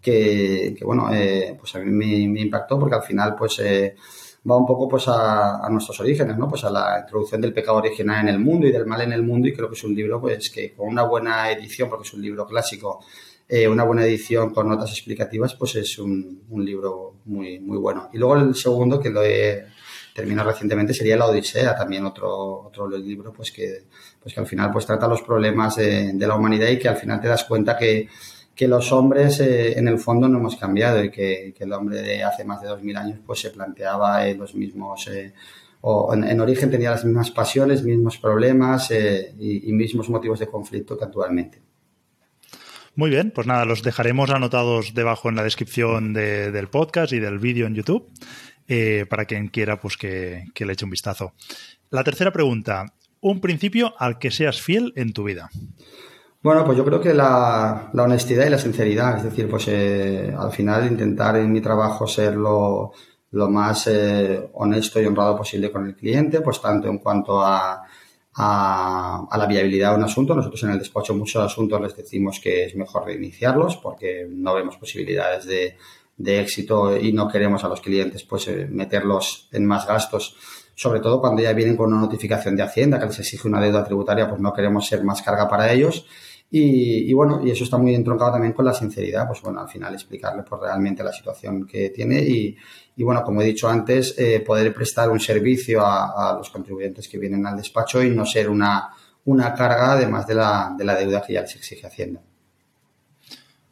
que, 0.00 0.76
bueno, 0.84 1.12
eh, 1.12 1.54
pues 1.58 1.74
a 1.74 1.80
mí 1.80 1.90
me, 1.90 2.40
impactó 2.40 2.78
porque 2.78 2.96
al 2.96 3.02
final 3.02 3.34
pues 3.36 3.60
va 4.50 4.56
un 4.56 4.66
poco 4.66 4.88
pues 4.88 5.04
a, 5.08 5.68
nuestros 5.70 6.00
orígenes, 6.00 6.38
¿no? 6.38 6.48
Pues 6.48 6.64
a 6.64 6.70
la 6.70 7.00
introducción 7.00 7.40
del 7.40 7.52
pecado 7.52 7.78
original 7.78 8.26
en 8.26 8.34
el 8.34 8.40
mundo 8.40 8.66
y 8.66 8.72
del 8.72 8.86
mal 8.86 9.02
en 9.02 9.12
el 9.12 9.22
mundo 9.22 9.48
y 9.48 9.52
creo 9.52 9.68
que 9.68 9.74
es 9.74 9.84
un 9.84 9.94
libro 9.94 10.20
pues 10.20 10.50
que 10.50 10.74
con 10.74 10.88
una 10.88 11.02
buena 11.02 11.50
edición, 11.50 11.90
porque 11.90 12.06
es 12.06 12.14
un 12.14 12.22
libro 12.22 12.46
clásico, 12.46 13.00
una 13.70 13.84
buena 13.84 14.04
edición 14.04 14.52
con 14.52 14.68
notas 14.68 14.90
explicativas, 14.92 15.54
pues 15.54 15.76
es 15.76 15.98
un, 15.98 16.42
un 16.48 16.64
libro 16.64 17.16
muy, 17.26 17.60
muy 17.60 17.76
bueno. 17.76 18.08
Y 18.12 18.18
luego 18.18 18.36
el 18.36 18.54
segundo 18.54 19.00
que 19.00 19.10
lo 19.10 19.22
he 19.22 19.66
terminó 20.18 20.42
recientemente 20.42 20.92
sería 20.92 21.16
La 21.16 21.26
Odisea, 21.26 21.76
también 21.76 22.04
otro, 22.04 22.62
otro 22.64 22.88
libro 22.88 23.32
pues 23.32 23.52
que, 23.52 23.84
pues 24.20 24.34
que 24.34 24.40
al 24.40 24.48
final 24.48 24.72
pues 24.72 24.84
trata 24.84 25.06
los 25.06 25.22
problemas 25.22 25.76
de, 25.76 26.12
la 26.18 26.34
humanidad 26.34 26.66
y 26.70 26.76
que 26.76 26.88
al 26.88 26.96
final 26.96 27.20
te 27.20 27.28
das 27.28 27.44
cuenta 27.44 27.76
que, 27.76 28.08
los 28.66 28.90
hombres 28.90 29.38
eh, 29.38 29.78
en 29.78 29.86
el 29.86 30.00
fondo 30.00 30.26
no 30.26 30.38
hemos 30.38 30.56
cambiado 30.56 31.04
y 31.04 31.12
que, 31.12 31.54
el 31.56 31.72
hombre 31.72 32.02
de 32.02 32.24
hace 32.24 32.44
más 32.44 32.60
de 32.60 32.66
dos 32.66 32.82
mil 32.82 32.96
años 32.96 33.20
pues 33.24 33.40
se 33.40 33.50
planteaba 33.50 34.26
los 34.32 34.54
mismos... 34.54 35.06
Eh, 35.06 35.32
o 35.80 36.12
en, 36.12 36.40
origen 36.40 36.72
tenía 36.72 36.90
las 36.90 37.04
mismas 37.04 37.30
pasiones, 37.30 37.84
mismos 37.84 38.18
problemas 38.18 38.90
eh, 38.90 39.32
y, 39.38 39.72
mismos 39.72 40.08
motivos 40.10 40.40
de 40.40 40.48
conflicto 40.48 40.98
que 40.98 41.04
actualmente. 41.04 41.62
Muy 42.96 43.10
bien, 43.10 43.30
pues 43.32 43.46
nada, 43.46 43.64
los 43.64 43.84
dejaremos 43.84 44.30
anotados 44.30 44.92
debajo 44.92 45.28
en 45.28 45.36
la 45.36 45.44
descripción 45.44 46.12
del 46.12 46.66
podcast 46.66 47.12
y 47.12 47.20
del 47.20 47.38
vídeo 47.38 47.68
en 47.68 47.76
YouTube. 47.76 48.10
Eh, 48.70 49.06
para 49.08 49.24
quien 49.24 49.48
quiera 49.48 49.80
pues 49.80 49.96
que, 49.96 50.44
le 50.54 50.72
eche 50.74 50.84
un 50.84 50.90
vistazo. 50.90 51.32
La 51.88 52.04
tercera 52.04 52.30
pregunta, 52.30 52.84
un 53.22 53.40
principio 53.40 53.94
al 53.98 54.18
que 54.18 54.30
seas 54.30 54.60
fiel 54.60 54.92
en 54.94 55.14
tu 55.14 55.24
vida. 55.24 55.48
Bueno, 56.42 56.66
pues 56.66 56.76
yo 56.76 56.84
creo 56.84 57.00
que 57.00 57.14
la, 57.14 57.90
honestidad 57.94 58.46
y 58.46 58.50
la 58.50 58.58
sinceridad, 58.58 59.16
es 59.16 59.24
decir, 59.24 59.48
pues 59.48 59.68
eh, 59.68 60.34
al 60.38 60.52
final 60.52 60.86
intentar 60.86 61.36
en 61.36 61.50
mi 61.50 61.62
trabajo 61.62 62.06
ser 62.06 62.34
lo, 62.34 62.92
más 63.30 63.86
eh, 63.86 64.50
honesto 64.52 65.00
y 65.00 65.06
honrado 65.06 65.38
posible 65.38 65.72
con 65.72 65.86
el 65.86 65.96
cliente, 65.96 66.42
pues 66.42 66.60
tanto 66.60 66.88
en 66.88 66.98
cuanto 66.98 67.40
a, 67.40 67.82
a, 68.34 69.38
la 69.38 69.46
viabilidad 69.46 69.92
de 69.92 69.96
un 69.96 70.04
asunto. 70.04 70.34
Nosotros 70.34 70.62
en 70.64 70.70
el 70.70 70.78
despacho 70.78 71.14
muchos 71.14 71.42
asuntos 71.42 71.80
les 71.80 71.96
decimos 71.96 72.38
que 72.38 72.64
es 72.66 72.76
mejor 72.76 73.06
reiniciarlos 73.06 73.78
porque 73.78 74.26
no 74.30 74.54
vemos 74.54 74.76
posibilidades 74.76 75.46
de, 75.46 75.76
de 76.18 76.40
éxito 76.40 76.96
y 76.96 77.12
no 77.12 77.28
queremos 77.28 77.64
a 77.64 77.68
los 77.68 77.80
clientes 77.80 78.24
pues 78.24 78.48
eh, 78.48 78.66
meterlos 78.70 79.48
en 79.52 79.64
más 79.64 79.86
gastos 79.86 80.36
sobre 80.74 81.00
todo 81.00 81.20
cuando 81.20 81.42
ya 81.42 81.52
vienen 81.54 81.76
con 81.76 81.92
una 81.92 82.02
notificación 82.02 82.54
de 82.54 82.62
Hacienda 82.62 83.00
que 83.00 83.06
les 83.06 83.18
exige 83.18 83.48
una 83.48 83.60
deuda 83.60 83.82
tributaria, 83.82 84.28
pues 84.28 84.40
no 84.40 84.52
queremos 84.52 84.86
ser 84.86 85.02
más 85.02 85.22
carga 85.22 85.48
para 85.48 85.72
ellos 85.72 86.06
y, 86.50 87.12
bueno, 87.12 87.42
y 87.44 87.50
eso 87.50 87.64
está 87.64 87.76
muy 87.76 87.94
entroncado 87.94 88.32
también 88.32 88.54
con 88.54 88.64
la 88.64 88.72
sinceridad, 88.72 89.26
pues 89.26 89.42
bueno, 89.42 89.60
al 89.60 89.68
final 89.68 89.92
explicarle 89.92 90.44
pues 90.44 90.60
realmente 90.62 91.02
la 91.02 91.12
situación 91.12 91.66
que 91.66 91.90
tiene 91.90 92.20
y, 92.20 92.56
bueno, 92.96 93.22
como 93.22 93.42
he 93.42 93.44
dicho 93.44 93.68
antes, 93.68 94.14
eh, 94.18 94.40
poder 94.40 94.72
prestar 94.72 95.10
un 95.10 95.20
servicio 95.20 95.84
a, 95.84 96.34
los 96.38 96.48
contribuyentes 96.48 97.08
que 97.08 97.18
vienen 97.18 97.44
al 97.44 97.56
despacho 97.56 98.02
y 98.02 98.10
no 98.10 98.24
ser 98.24 98.48
una, 98.48 98.88
una 99.24 99.52
carga 99.54 99.92
además 99.92 100.26
de 100.26 100.36
la, 100.36 100.74
de 100.78 100.84
la 100.84 100.94
deuda 100.94 101.22
que 101.22 101.34
ya 101.34 101.42
les 101.42 101.56
exige 101.56 101.86
Hacienda. 101.86 102.22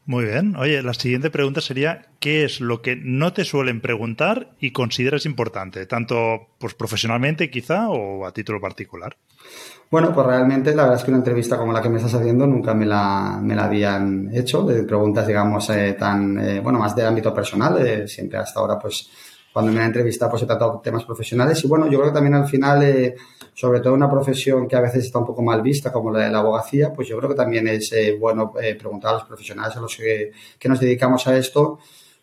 Muy 0.06 0.24
bien. 0.24 0.54
Oye, 0.54 0.80
la 0.84 0.94
siguiente 0.94 1.30
pregunta 1.30 1.60
sería, 1.60 2.06
¿qué 2.20 2.44
es 2.44 2.60
lo 2.60 2.80
que 2.80 2.94
no 2.94 3.32
te 3.32 3.44
suelen 3.44 3.80
preguntar 3.80 4.52
y 4.60 4.70
consideras 4.70 5.26
importante, 5.26 5.84
tanto 5.86 6.46
pues, 6.58 6.74
profesionalmente 6.74 7.50
quizá 7.50 7.88
o 7.88 8.24
a 8.24 8.32
título 8.32 8.60
particular? 8.60 9.16
Bueno, 9.90 10.12
pues 10.14 10.26
realmente 10.26 10.74
la 10.76 10.82
verdad 10.82 10.98
es 10.98 11.04
que 11.04 11.10
una 11.10 11.18
entrevista 11.18 11.56
como 11.56 11.72
la 11.72 11.82
que 11.82 11.88
me 11.88 11.96
estás 11.96 12.14
haciendo 12.14 12.46
nunca 12.46 12.72
me 12.72 12.86
la, 12.86 13.40
me 13.42 13.56
la 13.56 13.64
habían 13.64 14.30
hecho, 14.32 14.62
de 14.62 14.84
preguntas, 14.84 15.26
digamos, 15.26 15.68
eh, 15.70 15.96
tan, 15.98 16.38
eh, 16.38 16.60
bueno, 16.60 16.78
más 16.78 16.94
de 16.94 17.04
ámbito 17.04 17.34
personal. 17.34 17.84
Eh, 17.84 18.06
siempre 18.06 18.38
hasta 18.38 18.60
ahora, 18.60 18.78
pues, 18.78 19.10
cuando 19.56 19.72
me 19.72 19.80
han 19.80 19.86
entrevistado, 19.86 20.32
pues 20.32 20.42
he 20.42 20.46
tratado 20.46 20.82
temas 20.84 21.02
profesionales. 21.04 21.64
Y 21.64 21.66
bueno, 21.66 21.86
yo 21.86 21.98
creo 21.98 22.10
que 22.10 22.14
también 22.16 22.34
al 22.34 22.46
final, 22.46 23.14
sobre 23.54 23.80
todo 23.80 23.94
una 23.94 24.10
profesión 24.10 24.68
que 24.68 24.76
a 24.76 24.82
veces 24.82 25.06
está 25.06 25.18
un 25.18 25.24
poco 25.24 25.40
mal 25.40 25.62
vista, 25.62 25.90
como 25.90 26.10
la 26.10 26.26
de 26.26 26.30
la 26.30 26.40
abogacía, 26.40 26.92
pues 26.92 27.08
yo 27.08 27.16
creo 27.16 27.30
que 27.30 27.36
también 27.36 27.66
es 27.66 27.90
bueno 28.20 28.52
preguntar 28.52 29.12
a 29.12 29.14
los 29.14 29.24
profesionales 29.24 29.74
a 29.74 29.80
los 29.80 29.96
que, 29.96 30.30
que 30.58 30.68
nos 30.68 30.78
dedicamos 30.78 31.26
a 31.26 31.38
esto, 31.38 31.78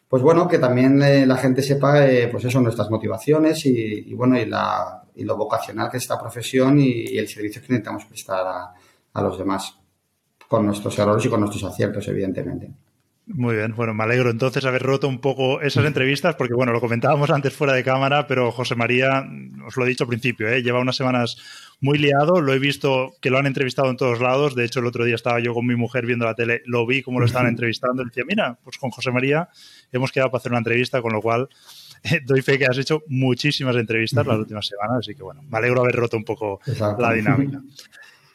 pues 0.08 0.22
bueno, 0.22 0.48
que 0.48 0.60
también 0.60 1.00
la 1.28 1.38
gente 1.38 1.64
sepa, 1.64 2.06
pues 2.32 2.46
eso, 2.46 2.62
nuestras 2.62 2.92
motivaciones 2.92 3.66
y, 3.66 4.12
y 4.12 4.14
bueno, 4.14 4.38
y 4.38 4.46
la, 4.46 5.04
y 5.16 5.24
lo 5.24 5.36
vocacional 5.36 5.90
que 5.90 5.98
es 5.98 6.04
esta 6.04 6.20
profesión 6.20 6.80
y, 6.80 7.18
el 7.18 7.28
servicio 7.28 7.64
que 7.64 7.74
intentamos 7.74 8.06
prestar 8.06 8.46
a, 8.46 8.74
a, 9.12 9.22
los 9.24 9.40
demás, 9.40 9.76
con 10.48 10.68
nuestros 10.68 11.00
errores 11.00 11.26
y 11.26 11.30
con 11.30 11.40
nuestros 11.40 11.64
aciertos, 11.64 12.08
evidentemente. 12.10 12.70
Muy 13.26 13.56
bien, 13.56 13.74
bueno, 13.74 13.94
me 13.94 14.04
alegro 14.04 14.30
entonces 14.30 14.66
haber 14.66 14.84
roto 14.84 15.08
un 15.08 15.20
poco 15.20 15.62
esas 15.62 15.86
entrevistas, 15.86 16.36
porque 16.36 16.54
bueno, 16.54 16.74
lo 16.74 16.82
comentábamos 16.82 17.30
antes 17.30 17.54
fuera 17.54 17.72
de 17.72 17.82
cámara, 17.82 18.28
pero 18.28 18.52
José 18.52 18.76
María, 18.76 19.26
os 19.66 19.78
lo 19.78 19.86
he 19.86 19.88
dicho 19.88 20.04
al 20.04 20.10
principio, 20.10 20.50
¿eh? 20.50 20.62
lleva 20.62 20.82
unas 20.82 20.98
semanas 20.98 21.38
muy 21.80 21.98
liado, 22.00 22.42
lo 22.42 22.54
he 22.54 22.60
visto 22.60 23.14
que 23.22 23.30
lo 23.30 23.38
han 23.38 23.46
entrevistado 23.46 23.90
en 23.90 23.96
todos 23.96 24.20
lados, 24.20 24.56
de 24.56 24.66
hecho 24.66 24.82
el 24.82 24.88
otro 24.88 25.06
día 25.06 25.16
estaba 25.16 25.40
yo 25.40 25.54
con 25.54 25.66
mi 25.66 25.78
mujer 25.78 26.06
viendo 26.06 26.26
la 26.26 26.36
tele, 26.36 26.64
lo 26.66 26.86
vi 26.86 27.02
como 27.02 27.22
lo 27.22 27.26
estaban 27.26 27.48
entrevistando, 27.48 28.04
y 28.04 28.08
decía, 28.08 28.26
mira, 28.28 28.60
pues 28.62 28.78
con 28.78 28.90
José 28.90 29.12
María 29.12 29.48
hemos 29.94 30.12
quedado 30.12 30.30
para 30.30 30.40
hacer 30.40 30.52
una 30.52 30.60
entrevista, 30.60 31.02
con 31.02 31.14
lo 31.14 31.22
cual 31.22 31.48
doy 32.26 32.42
fe 32.42 32.60
que 32.60 32.66
has 32.66 32.78
hecho 32.78 33.04
muchísimas 33.08 33.78
entrevistas 33.78 34.28
las 34.28 34.38
últimas 34.38 34.68
semanas, 34.68 34.98
así 35.00 35.16
que 35.16 35.24
bueno, 35.24 35.44
me 35.44 35.58
alegro 35.58 35.80
haber 35.80 35.96
roto 35.96 36.18
un 36.18 36.26
poco 36.26 36.60
la 37.00 37.14
dinámica. 37.14 37.62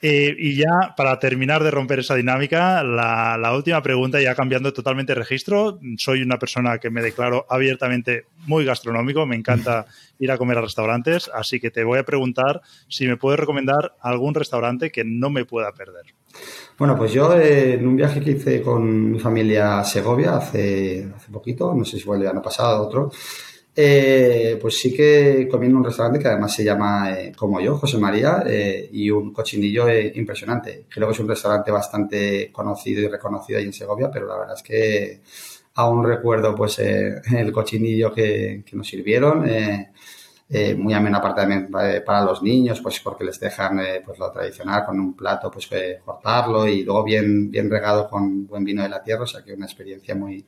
Eh, 0.01 0.37
y 0.39 0.57
ya, 0.57 0.95
para 0.97 1.19
terminar 1.19 1.65
de 1.65 1.73
romper 1.73 1.99
esa 1.99 2.15
dinámica, 2.15 2.85
la, 2.85 3.53
última 3.55 3.83
pregunta, 3.83 4.21
ya 4.21 4.35
cambiando 4.35 4.73
totalmente 4.73 5.15
registro. 5.15 5.81
Soy 5.97 6.23
una 6.23 6.39
persona 6.39 6.79
que 6.79 6.89
me 6.91 7.03
declaro 7.03 7.47
abiertamente 7.49 8.27
muy 8.47 8.65
gastronómico, 8.65 9.27
me 9.27 9.35
encanta 9.35 9.87
ir 10.21 10.31
a 10.31 10.39
comer 10.39 10.59
a 10.59 10.61
restaurantes, 10.61 11.29
así 11.35 11.59
que 11.59 11.71
te 11.71 11.83
voy 11.83 11.99
a 11.99 12.05
preguntar 12.05 12.61
si 12.89 13.09
me 13.09 13.17
puedes 13.17 13.41
recomendar 13.41 13.97
algún 14.01 14.35
restaurante 14.35 14.93
que 14.93 15.05
no 15.05 15.31
me 15.31 15.45
pueda 15.45 15.73
perder. 15.73 16.05
Bueno, 16.79 16.97
pues 16.97 17.13
yo 17.13 17.35
eh, 17.35 17.75
en 17.75 17.87
un 17.87 17.97
viaje 17.97 18.21
que 18.21 18.33
hice 18.33 18.63
con 18.63 19.11
mi 19.11 19.19
familia 19.19 19.81
a 19.81 19.85
Segovia 19.85 20.37
hace, 20.37 21.09
hace 21.15 21.33
poquito, 21.33 21.75
no 21.75 21.85
sé 21.85 21.97
si 21.97 22.05
fue 22.05 22.19
el 22.19 22.27
año 22.29 22.43
pasado 22.43 22.83
o 22.83 22.87
otro, 22.87 23.11
eh, 23.81 24.59
pues 24.61 24.77
sí 24.77 24.93
que 24.93 25.47
comí 25.49 25.67
en 25.67 25.77
un 25.77 25.85
restaurante 25.85 26.19
que 26.19 26.27
además 26.27 26.53
se 26.53 26.65
llama 26.65 27.13
eh, 27.13 27.33
como 27.37 27.61
yo, 27.61 27.77
José 27.77 27.97
María, 27.97 28.43
eh, 28.45 28.89
y 28.91 29.09
un 29.09 29.33
cochinillo 29.33 29.89
impresionante. 29.89 30.87
Creo 30.89 31.07
que 31.07 31.13
es 31.15 31.21
un 31.21 31.29
restaurante 31.29 31.71
bastante 31.71 32.51
conocido 32.51 33.03
y 33.03 33.07
reconocido 33.07 33.61
ahí 33.61 33.67
en 33.67 33.73
Segovia, 33.73 34.11
pero 34.13 34.27
la 34.27 34.37
verdad 34.37 34.57
es 34.57 34.65
que 34.65 35.21
aún 35.75 36.05
recuerdo 36.05 36.57
pues 36.57 36.81
el 36.81 37.53
cochinillo 37.53 38.13
que, 38.13 38.65
nos 38.73 38.89
sirvieron. 38.89 39.49
muy 40.77 40.95
ameno 40.95 41.19
aparte 41.19 41.43
también 41.43 41.71
para 41.71 42.25
los 42.25 42.43
niños, 42.43 42.81
pues 42.81 42.99
porque 42.99 43.23
les 43.23 43.39
dejan 43.39 43.81
pues 44.05 44.19
lo 44.19 44.33
tradicional 44.33 44.85
con 44.87 44.99
un 44.99 45.15
plato, 45.15 45.53
pues 45.53 45.69
cortarlo 46.05 46.67
y 46.67 46.83
luego 46.83 47.05
bien, 47.05 47.49
bien 47.49 47.71
regado 47.71 48.09
con 48.11 48.45
buen 48.45 48.65
vino 48.65 48.83
de 48.83 48.89
la 48.89 49.05
tierra, 49.05 49.23
o 49.23 49.27
sea 49.27 49.45
que 49.45 49.53
una 49.53 49.67
experiencia 49.67 50.17
muy, 50.17 50.45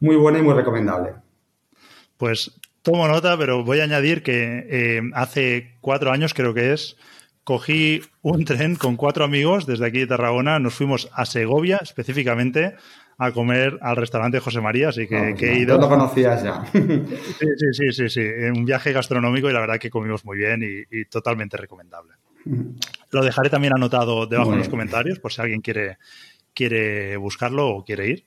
muy 0.00 0.16
buena 0.16 0.40
y 0.40 0.42
muy 0.42 0.54
recomendable. 0.54 1.12
Pues 2.16 2.50
Tomo 2.82 3.06
nota, 3.06 3.38
pero 3.38 3.62
voy 3.62 3.78
a 3.78 3.84
añadir 3.84 4.22
que 4.24 4.66
eh, 4.68 5.00
hace 5.14 5.76
cuatro 5.80 6.10
años, 6.10 6.34
creo 6.34 6.52
que 6.52 6.72
es, 6.72 6.96
cogí 7.44 8.02
un 8.22 8.44
tren 8.44 8.74
con 8.74 8.96
cuatro 8.96 9.24
amigos 9.24 9.66
desde 9.66 9.86
aquí 9.86 10.00
de 10.00 10.08
Tarragona. 10.08 10.58
Nos 10.58 10.74
fuimos 10.74 11.08
a 11.12 11.24
Segovia 11.24 11.78
específicamente 11.80 12.74
a 13.18 13.30
comer 13.30 13.78
al 13.82 13.94
restaurante 13.94 14.40
José 14.40 14.60
María, 14.60 14.88
así 14.88 15.06
que, 15.06 15.16
ah, 15.16 15.34
he 15.38 15.58
ido. 15.58 15.78
lo 15.78 15.88
conocías 15.88 16.42
ya. 16.42 16.64
Sí, 16.72 17.46
sí, 17.56 17.66
sí, 17.72 17.92
sí, 17.92 18.08
sí. 18.08 18.20
Un 18.52 18.64
viaje 18.64 18.92
gastronómico 18.92 19.48
y 19.48 19.52
la 19.52 19.60
verdad 19.60 19.78
que 19.78 19.90
comimos 19.90 20.24
muy 20.24 20.36
bien 20.38 20.62
y, 20.62 21.04
totalmente 21.04 21.56
recomendable. 21.56 22.14
Lo 23.12 23.22
dejaré 23.22 23.48
también 23.48 23.74
anotado 23.74 24.26
debajo 24.26 24.52
en 24.52 24.58
los 24.58 24.68
comentarios 24.68 25.20
por 25.20 25.32
si 25.32 25.40
alguien 25.40 25.60
quiere, 25.60 25.98
quiere 26.52 27.16
buscarlo 27.16 27.68
o 27.68 27.84
quiere 27.84 28.08
ir. 28.08 28.24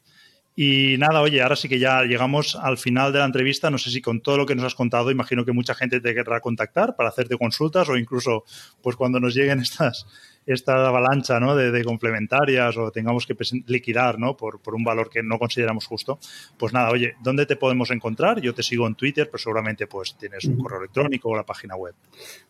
Y 0.55 0.95
nada, 0.97 1.21
oye, 1.21 1.41
ahora 1.41 1.57
sí 1.57 1.67
que 1.67 1.79
ya 1.79 2.03
llegamos 2.03 2.55
al 2.55 2.77
final 2.77 3.11
de 3.11 3.19
la 3.19 3.25
entrevista. 3.25 3.69
No 3.69 3.77
sé 3.77 3.89
si 3.89 4.01
con 4.01 4.21
todo 4.21 4.37
lo 4.37 4.45
que 4.45 4.55
nos 4.55 4.65
has 4.65 4.75
contado, 4.75 5.11
imagino 5.11 5.43
que 5.43 5.51
mucha 5.51 5.75
gente 5.75 5.99
te 5.99 6.13
querrá 6.13 6.39
contactar 6.39 6.95
para 6.95 7.09
hacerte 7.09 7.37
consultas 7.37 7.89
o 7.89 7.97
incluso 7.97 8.45
pues 8.81 8.95
cuando 8.95 9.19
nos 9.19 9.35
lleguen 9.35 9.59
estas 9.61 10.05
esta 10.45 10.87
avalancha 10.87 11.39
¿no? 11.39 11.55
de, 11.55 11.83
complementarias 11.83 12.77
o 12.77 12.91
tengamos 12.91 13.25
que 13.25 13.35
liquidar 13.67 14.19
¿no? 14.19 14.37
por, 14.37 14.59
por, 14.59 14.75
un 14.75 14.83
valor 14.83 15.09
que 15.09 15.23
no 15.23 15.39
consideramos 15.39 15.87
justo, 15.87 16.19
pues 16.57 16.73
nada, 16.73 16.91
oye, 16.91 17.15
¿dónde 17.23 17.45
te 17.45 17.55
podemos 17.55 17.89
encontrar? 17.91 18.39
Yo 18.41 18.53
te 18.53 18.63
sigo 18.63 18.85
en 18.87 18.95
Twitter, 18.95 19.27
pero 19.27 19.39
seguramente 19.39 19.87
pues 19.87 20.15
tienes 20.17 20.45
un 20.45 20.57
correo 20.57 20.79
electrónico 20.79 21.29
o 21.29 21.35
la 21.35 21.45
página 21.45 21.75
web. 21.75 21.95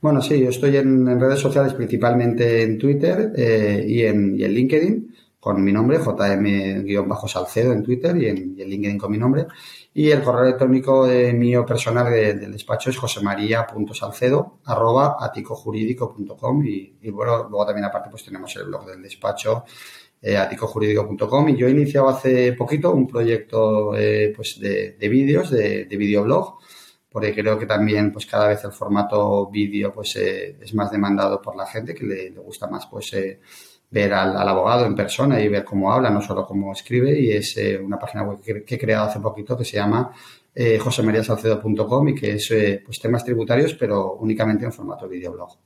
Bueno, 0.01 0.21
sí, 0.21 0.39
yo 0.39 0.49
estoy 0.49 0.77
en, 0.77 1.19
redes 1.19 1.39
sociales, 1.39 1.73
principalmente 1.73 2.63
en 2.63 2.77
Twitter 2.77 3.31
eh, 3.35 3.85
y, 3.87 4.01
en, 4.01 4.37
y 4.37 4.43
en 4.43 4.53
LinkedIn 4.53 5.15
con 5.45 5.63
mi 5.63 5.71
nombre, 5.71 5.99
JM-Salcedo 5.99 7.71
en 7.71 7.83
Twitter 7.83 8.17
y 8.17 8.29
en, 8.29 8.55
LinkedIn 8.55 8.97
con 8.97 9.11
mi 9.11 9.19
nombre. 9.19 9.45
Y 9.93 10.09
el 10.09 10.23
correo 10.23 10.45
electrónico 10.45 11.05
de 11.05 11.33
mío 11.33 11.63
personal 11.63 12.11
del 12.11 12.51
despacho 12.51 12.89
es 12.89 12.97
josemaria.salcedo 12.97 14.61
arroba 14.65 15.17
aticojurídico.com 15.19 16.65
y, 16.65 17.11
bueno, 17.11 17.47
luego 17.47 17.63
también 17.63 17.85
aparte 17.85 18.09
pues 18.09 18.25
tenemos 18.25 18.55
el 18.55 18.63
blog 18.63 18.87
del 18.87 19.03
despacho 19.03 19.65
eh, 20.19 20.35
aticojurídico.com 20.35 21.49
y 21.49 21.57
yo 21.57 21.67
he 21.67 21.69
iniciado 21.69 22.09
hace 22.09 22.53
poquito 22.53 22.91
un 22.91 23.05
proyecto 23.05 23.95
eh, 23.95 24.33
pues 24.35 24.59
de, 24.59 24.97
vídeos, 25.07 25.51
de, 25.51 25.85
de 25.85 25.95
videoblog 25.95 26.57
porque 27.11 27.35
creo 27.35 27.59
que 27.59 27.67
también 27.67 28.11
pues 28.11 28.25
cada 28.25 28.47
vez 28.47 28.63
el 28.63 28.71
formato 28.71 29.47
vídeo 29.51 29.93
pues 29.93 30.15
eh, 30.15 30.57
es 30.59 30.73
más 30.73 30.91
demandado 30.91 31.39
por 31.39 31.55
la 31.55 31.67
gente 31.67 31.93
que 31.93 32.03
le, 32.03 32.31
le 32.31 32.39
gusta 32.39 32.65
más 32.65 32.87
pues 32.87 33.13
eh, 33.13 33.39
ver 33.95 34.13
al, 34.13 34.35
abogado 34.47 34.85
en 34.85 34.93
persona 34.93 35.39
y 35.39 35.47
ver 35.47 35.63
cómo 35.63 35.91
habla, 35.91 36.09
no 36.09 36.21
solo 36.21 36.45
cómo 36.45 36.73
escribe. 36.73 37.17
Y 37.17 37.31
es 37.31 37.55
eh, 37.55 37.79
una 37.79 37.97
página 37.97 38.23
web 38.23 38.41
que, 38.41 38.75
he 38.75 38.77
creado 38.77 39.05
hace 39.05 39.21
poquito 39.21 39.57
que 39.57 39.63
se 39.63 39.77
llama 39.77 40.11
eh, 40.53 40.77
josemariasalcedo.com 40.77 42.09
y 42.09 42.15
que 42.15 42.33
es 42.33 42.51
eh, 42.51 42.83
pues 42.85 42.99
temas 42.99 43.23
tributarios, 43.23 43.73
pero 43.73 44.15
únicamente 44.15 44.65
en 44.65 44.73
formato 44.73 45.07
videoblog. 45.07 45.57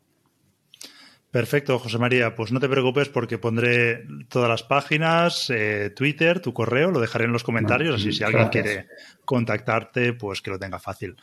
Perfecto, 1.32 1.80
José 1.80 1.98
María. 1.98 2.36
Pues 2.36 2.52
no 2.52 2.60
te 2.60 2.70
preocupes 2.70 3.10
porque 3.10 3.40
pondré 3.40 4.04
todas 4.30 4.48
las 4.50 4.62
páginas, 4.62 5.50
eh, 5.50 5.92
Twitter, 5.96 6.40
tu 6.40 6.54
correo, 6.54 6.92
lo 6.92 7.00
dejaré 7.00 7.26
en 7.26 7.32
los 7.32 7.44
comentarios, 7.44 7.96
así 7.96 8.12
si 8.12 8.24
alguien 8.24 8.50
quiere 8.50 8.88
contactarte, 9.26 10.14
pues 10.14 10.42
que 10.42 10.52
lo 10.52 10.60
tenga 10.60 10.80
fácil. 10.80 11.18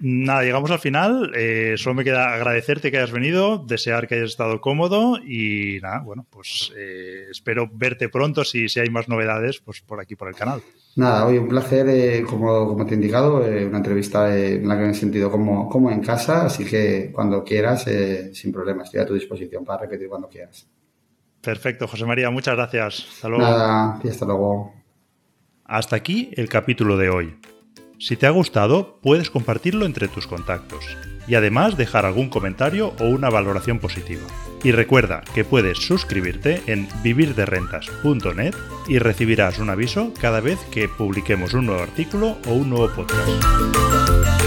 Nada, 0.00 0.42
llegamos 0.42 0.70
al 0.70 0.78
final. 0.78 1.32
Eh, 1.34 1.74
solo 1.76 1.94
me 1.94 2.04
queda 2.04 2.32
agradecerte 2.32 2.90
que 2.90 2.98
hayas 2.98 3.10
venido, 3.10 3.58
desear 3.58 4.06
que 4.06 4.14
hayas 4.14 4.30
estado 4.30 4.60
cómodo 4.60 5.18
y 5.18 5.78
nada, 5.82 6.00
bueno, 6.00 6.24
pues 6.30 6.72
eh, 6.76 7.26
espero 7.30 7.68
verte 7.72 8.08
pronto 8.08 8.44
si, 8.44 8.68
si 8.68 8.78
hay 8.78 8.90
más 8.90 9.08
novedades 9.08 9.58
pues 9.58 9.80
por 9.80 10.00
aquí, 10.00 10.14
por 10.14 10.28
el 10.28 10.36
canal. 10.36 10.62
Nada, 10.96 11.26
hoy 11.26 11.38
un 11.38 11.48
placer, 11.48 11.88
eh, 11.88 12.22
como, 12.22 12.68
como 12.68 12.86
te 12.86 12.92
he 12.92 12.94
indicado, 12.94 13.38
una 13.38 13.78
entrevista 13.78 14.36
en 14.36 14.66
la 14.68 14.76
que 14.76 14.84
me 14.84 14.90
he 14.90 14.94
sentido 14.94 15.30
como, 15.30 15.68
como 15.68 15.90
en 15.90 16.00
casa, 16.00 16.46
así 16.46 16.64
que 16.64 17.10
cuando 17.12 17.42
quieras, 17.42 17.86
sin 18.32 18.52
problema, 18.52 18.84
estoy 18.84 19.00
a 19.00 19.06
tu 19.06 19.14
disposición 19.14 19.64
para 19.64 19.82
repetir 19.82 20.08
cuando 20.08 20.28
quieras. 20.28 20.68
Perfecto, 21.40 21.86
José 21.86 22.04
María, 22.04 22.30
muchas 22.30 22.56
gracias. 22.56 23.06
Hasta 23.12 23.28
luego. 23.28 23.44
Nada, 23.44 24.00
y 24.02 24.08
hasta 24.08 24.26
luego. 24.26 24.74
Hasta 25.64 25.96
aquí 25.96 26.30
el 26.36 26.48
capítulo 26.48 26.96
de 26.96 27.10
hoy. 27.10 27.36
Si 28.00 28.16
te 28.16 28.26
ha 28.26 28.30
gustado, 28.30 28.98
puedes 29.02 29.28
compartirlo 29.28 29.84
entre 29.84 30.06
tus 30.06 30.26
contactos 30.26 30.84
y 31.26 31.34
además 31.34 31.76
dejar 31.76 32.06
algún 32.06 32.30
comentario 32.30 32.94
o 33.00 33.04
una 33.06 33.28
valoración 33.28 33.80
positiva. 33.80 34.22
Y 34.62 34.72
recuerda 34.72 35.22
que 35.34 35.44
puedes 35.44 35.78
suscribirte 35.78 36.62
en 36.66 36.88
vivirderrentas.net 37.02 38.54
y 38.88 38.98
recibirás 38.98 39.58
un 39.58 39.70
aviso 39.70 40.12
cada 40.20 40.40
vez 40.40 40.58
que 40.70 40.88
publiquemos 40.88 41.54
un 41.54 41.66
nuevo 41.66 41.82
artículo 41.82 42.38
o 42.46 42.52
un 42.52 42.70
nuevo 42.70 42.88
podcast. 42.88 44.37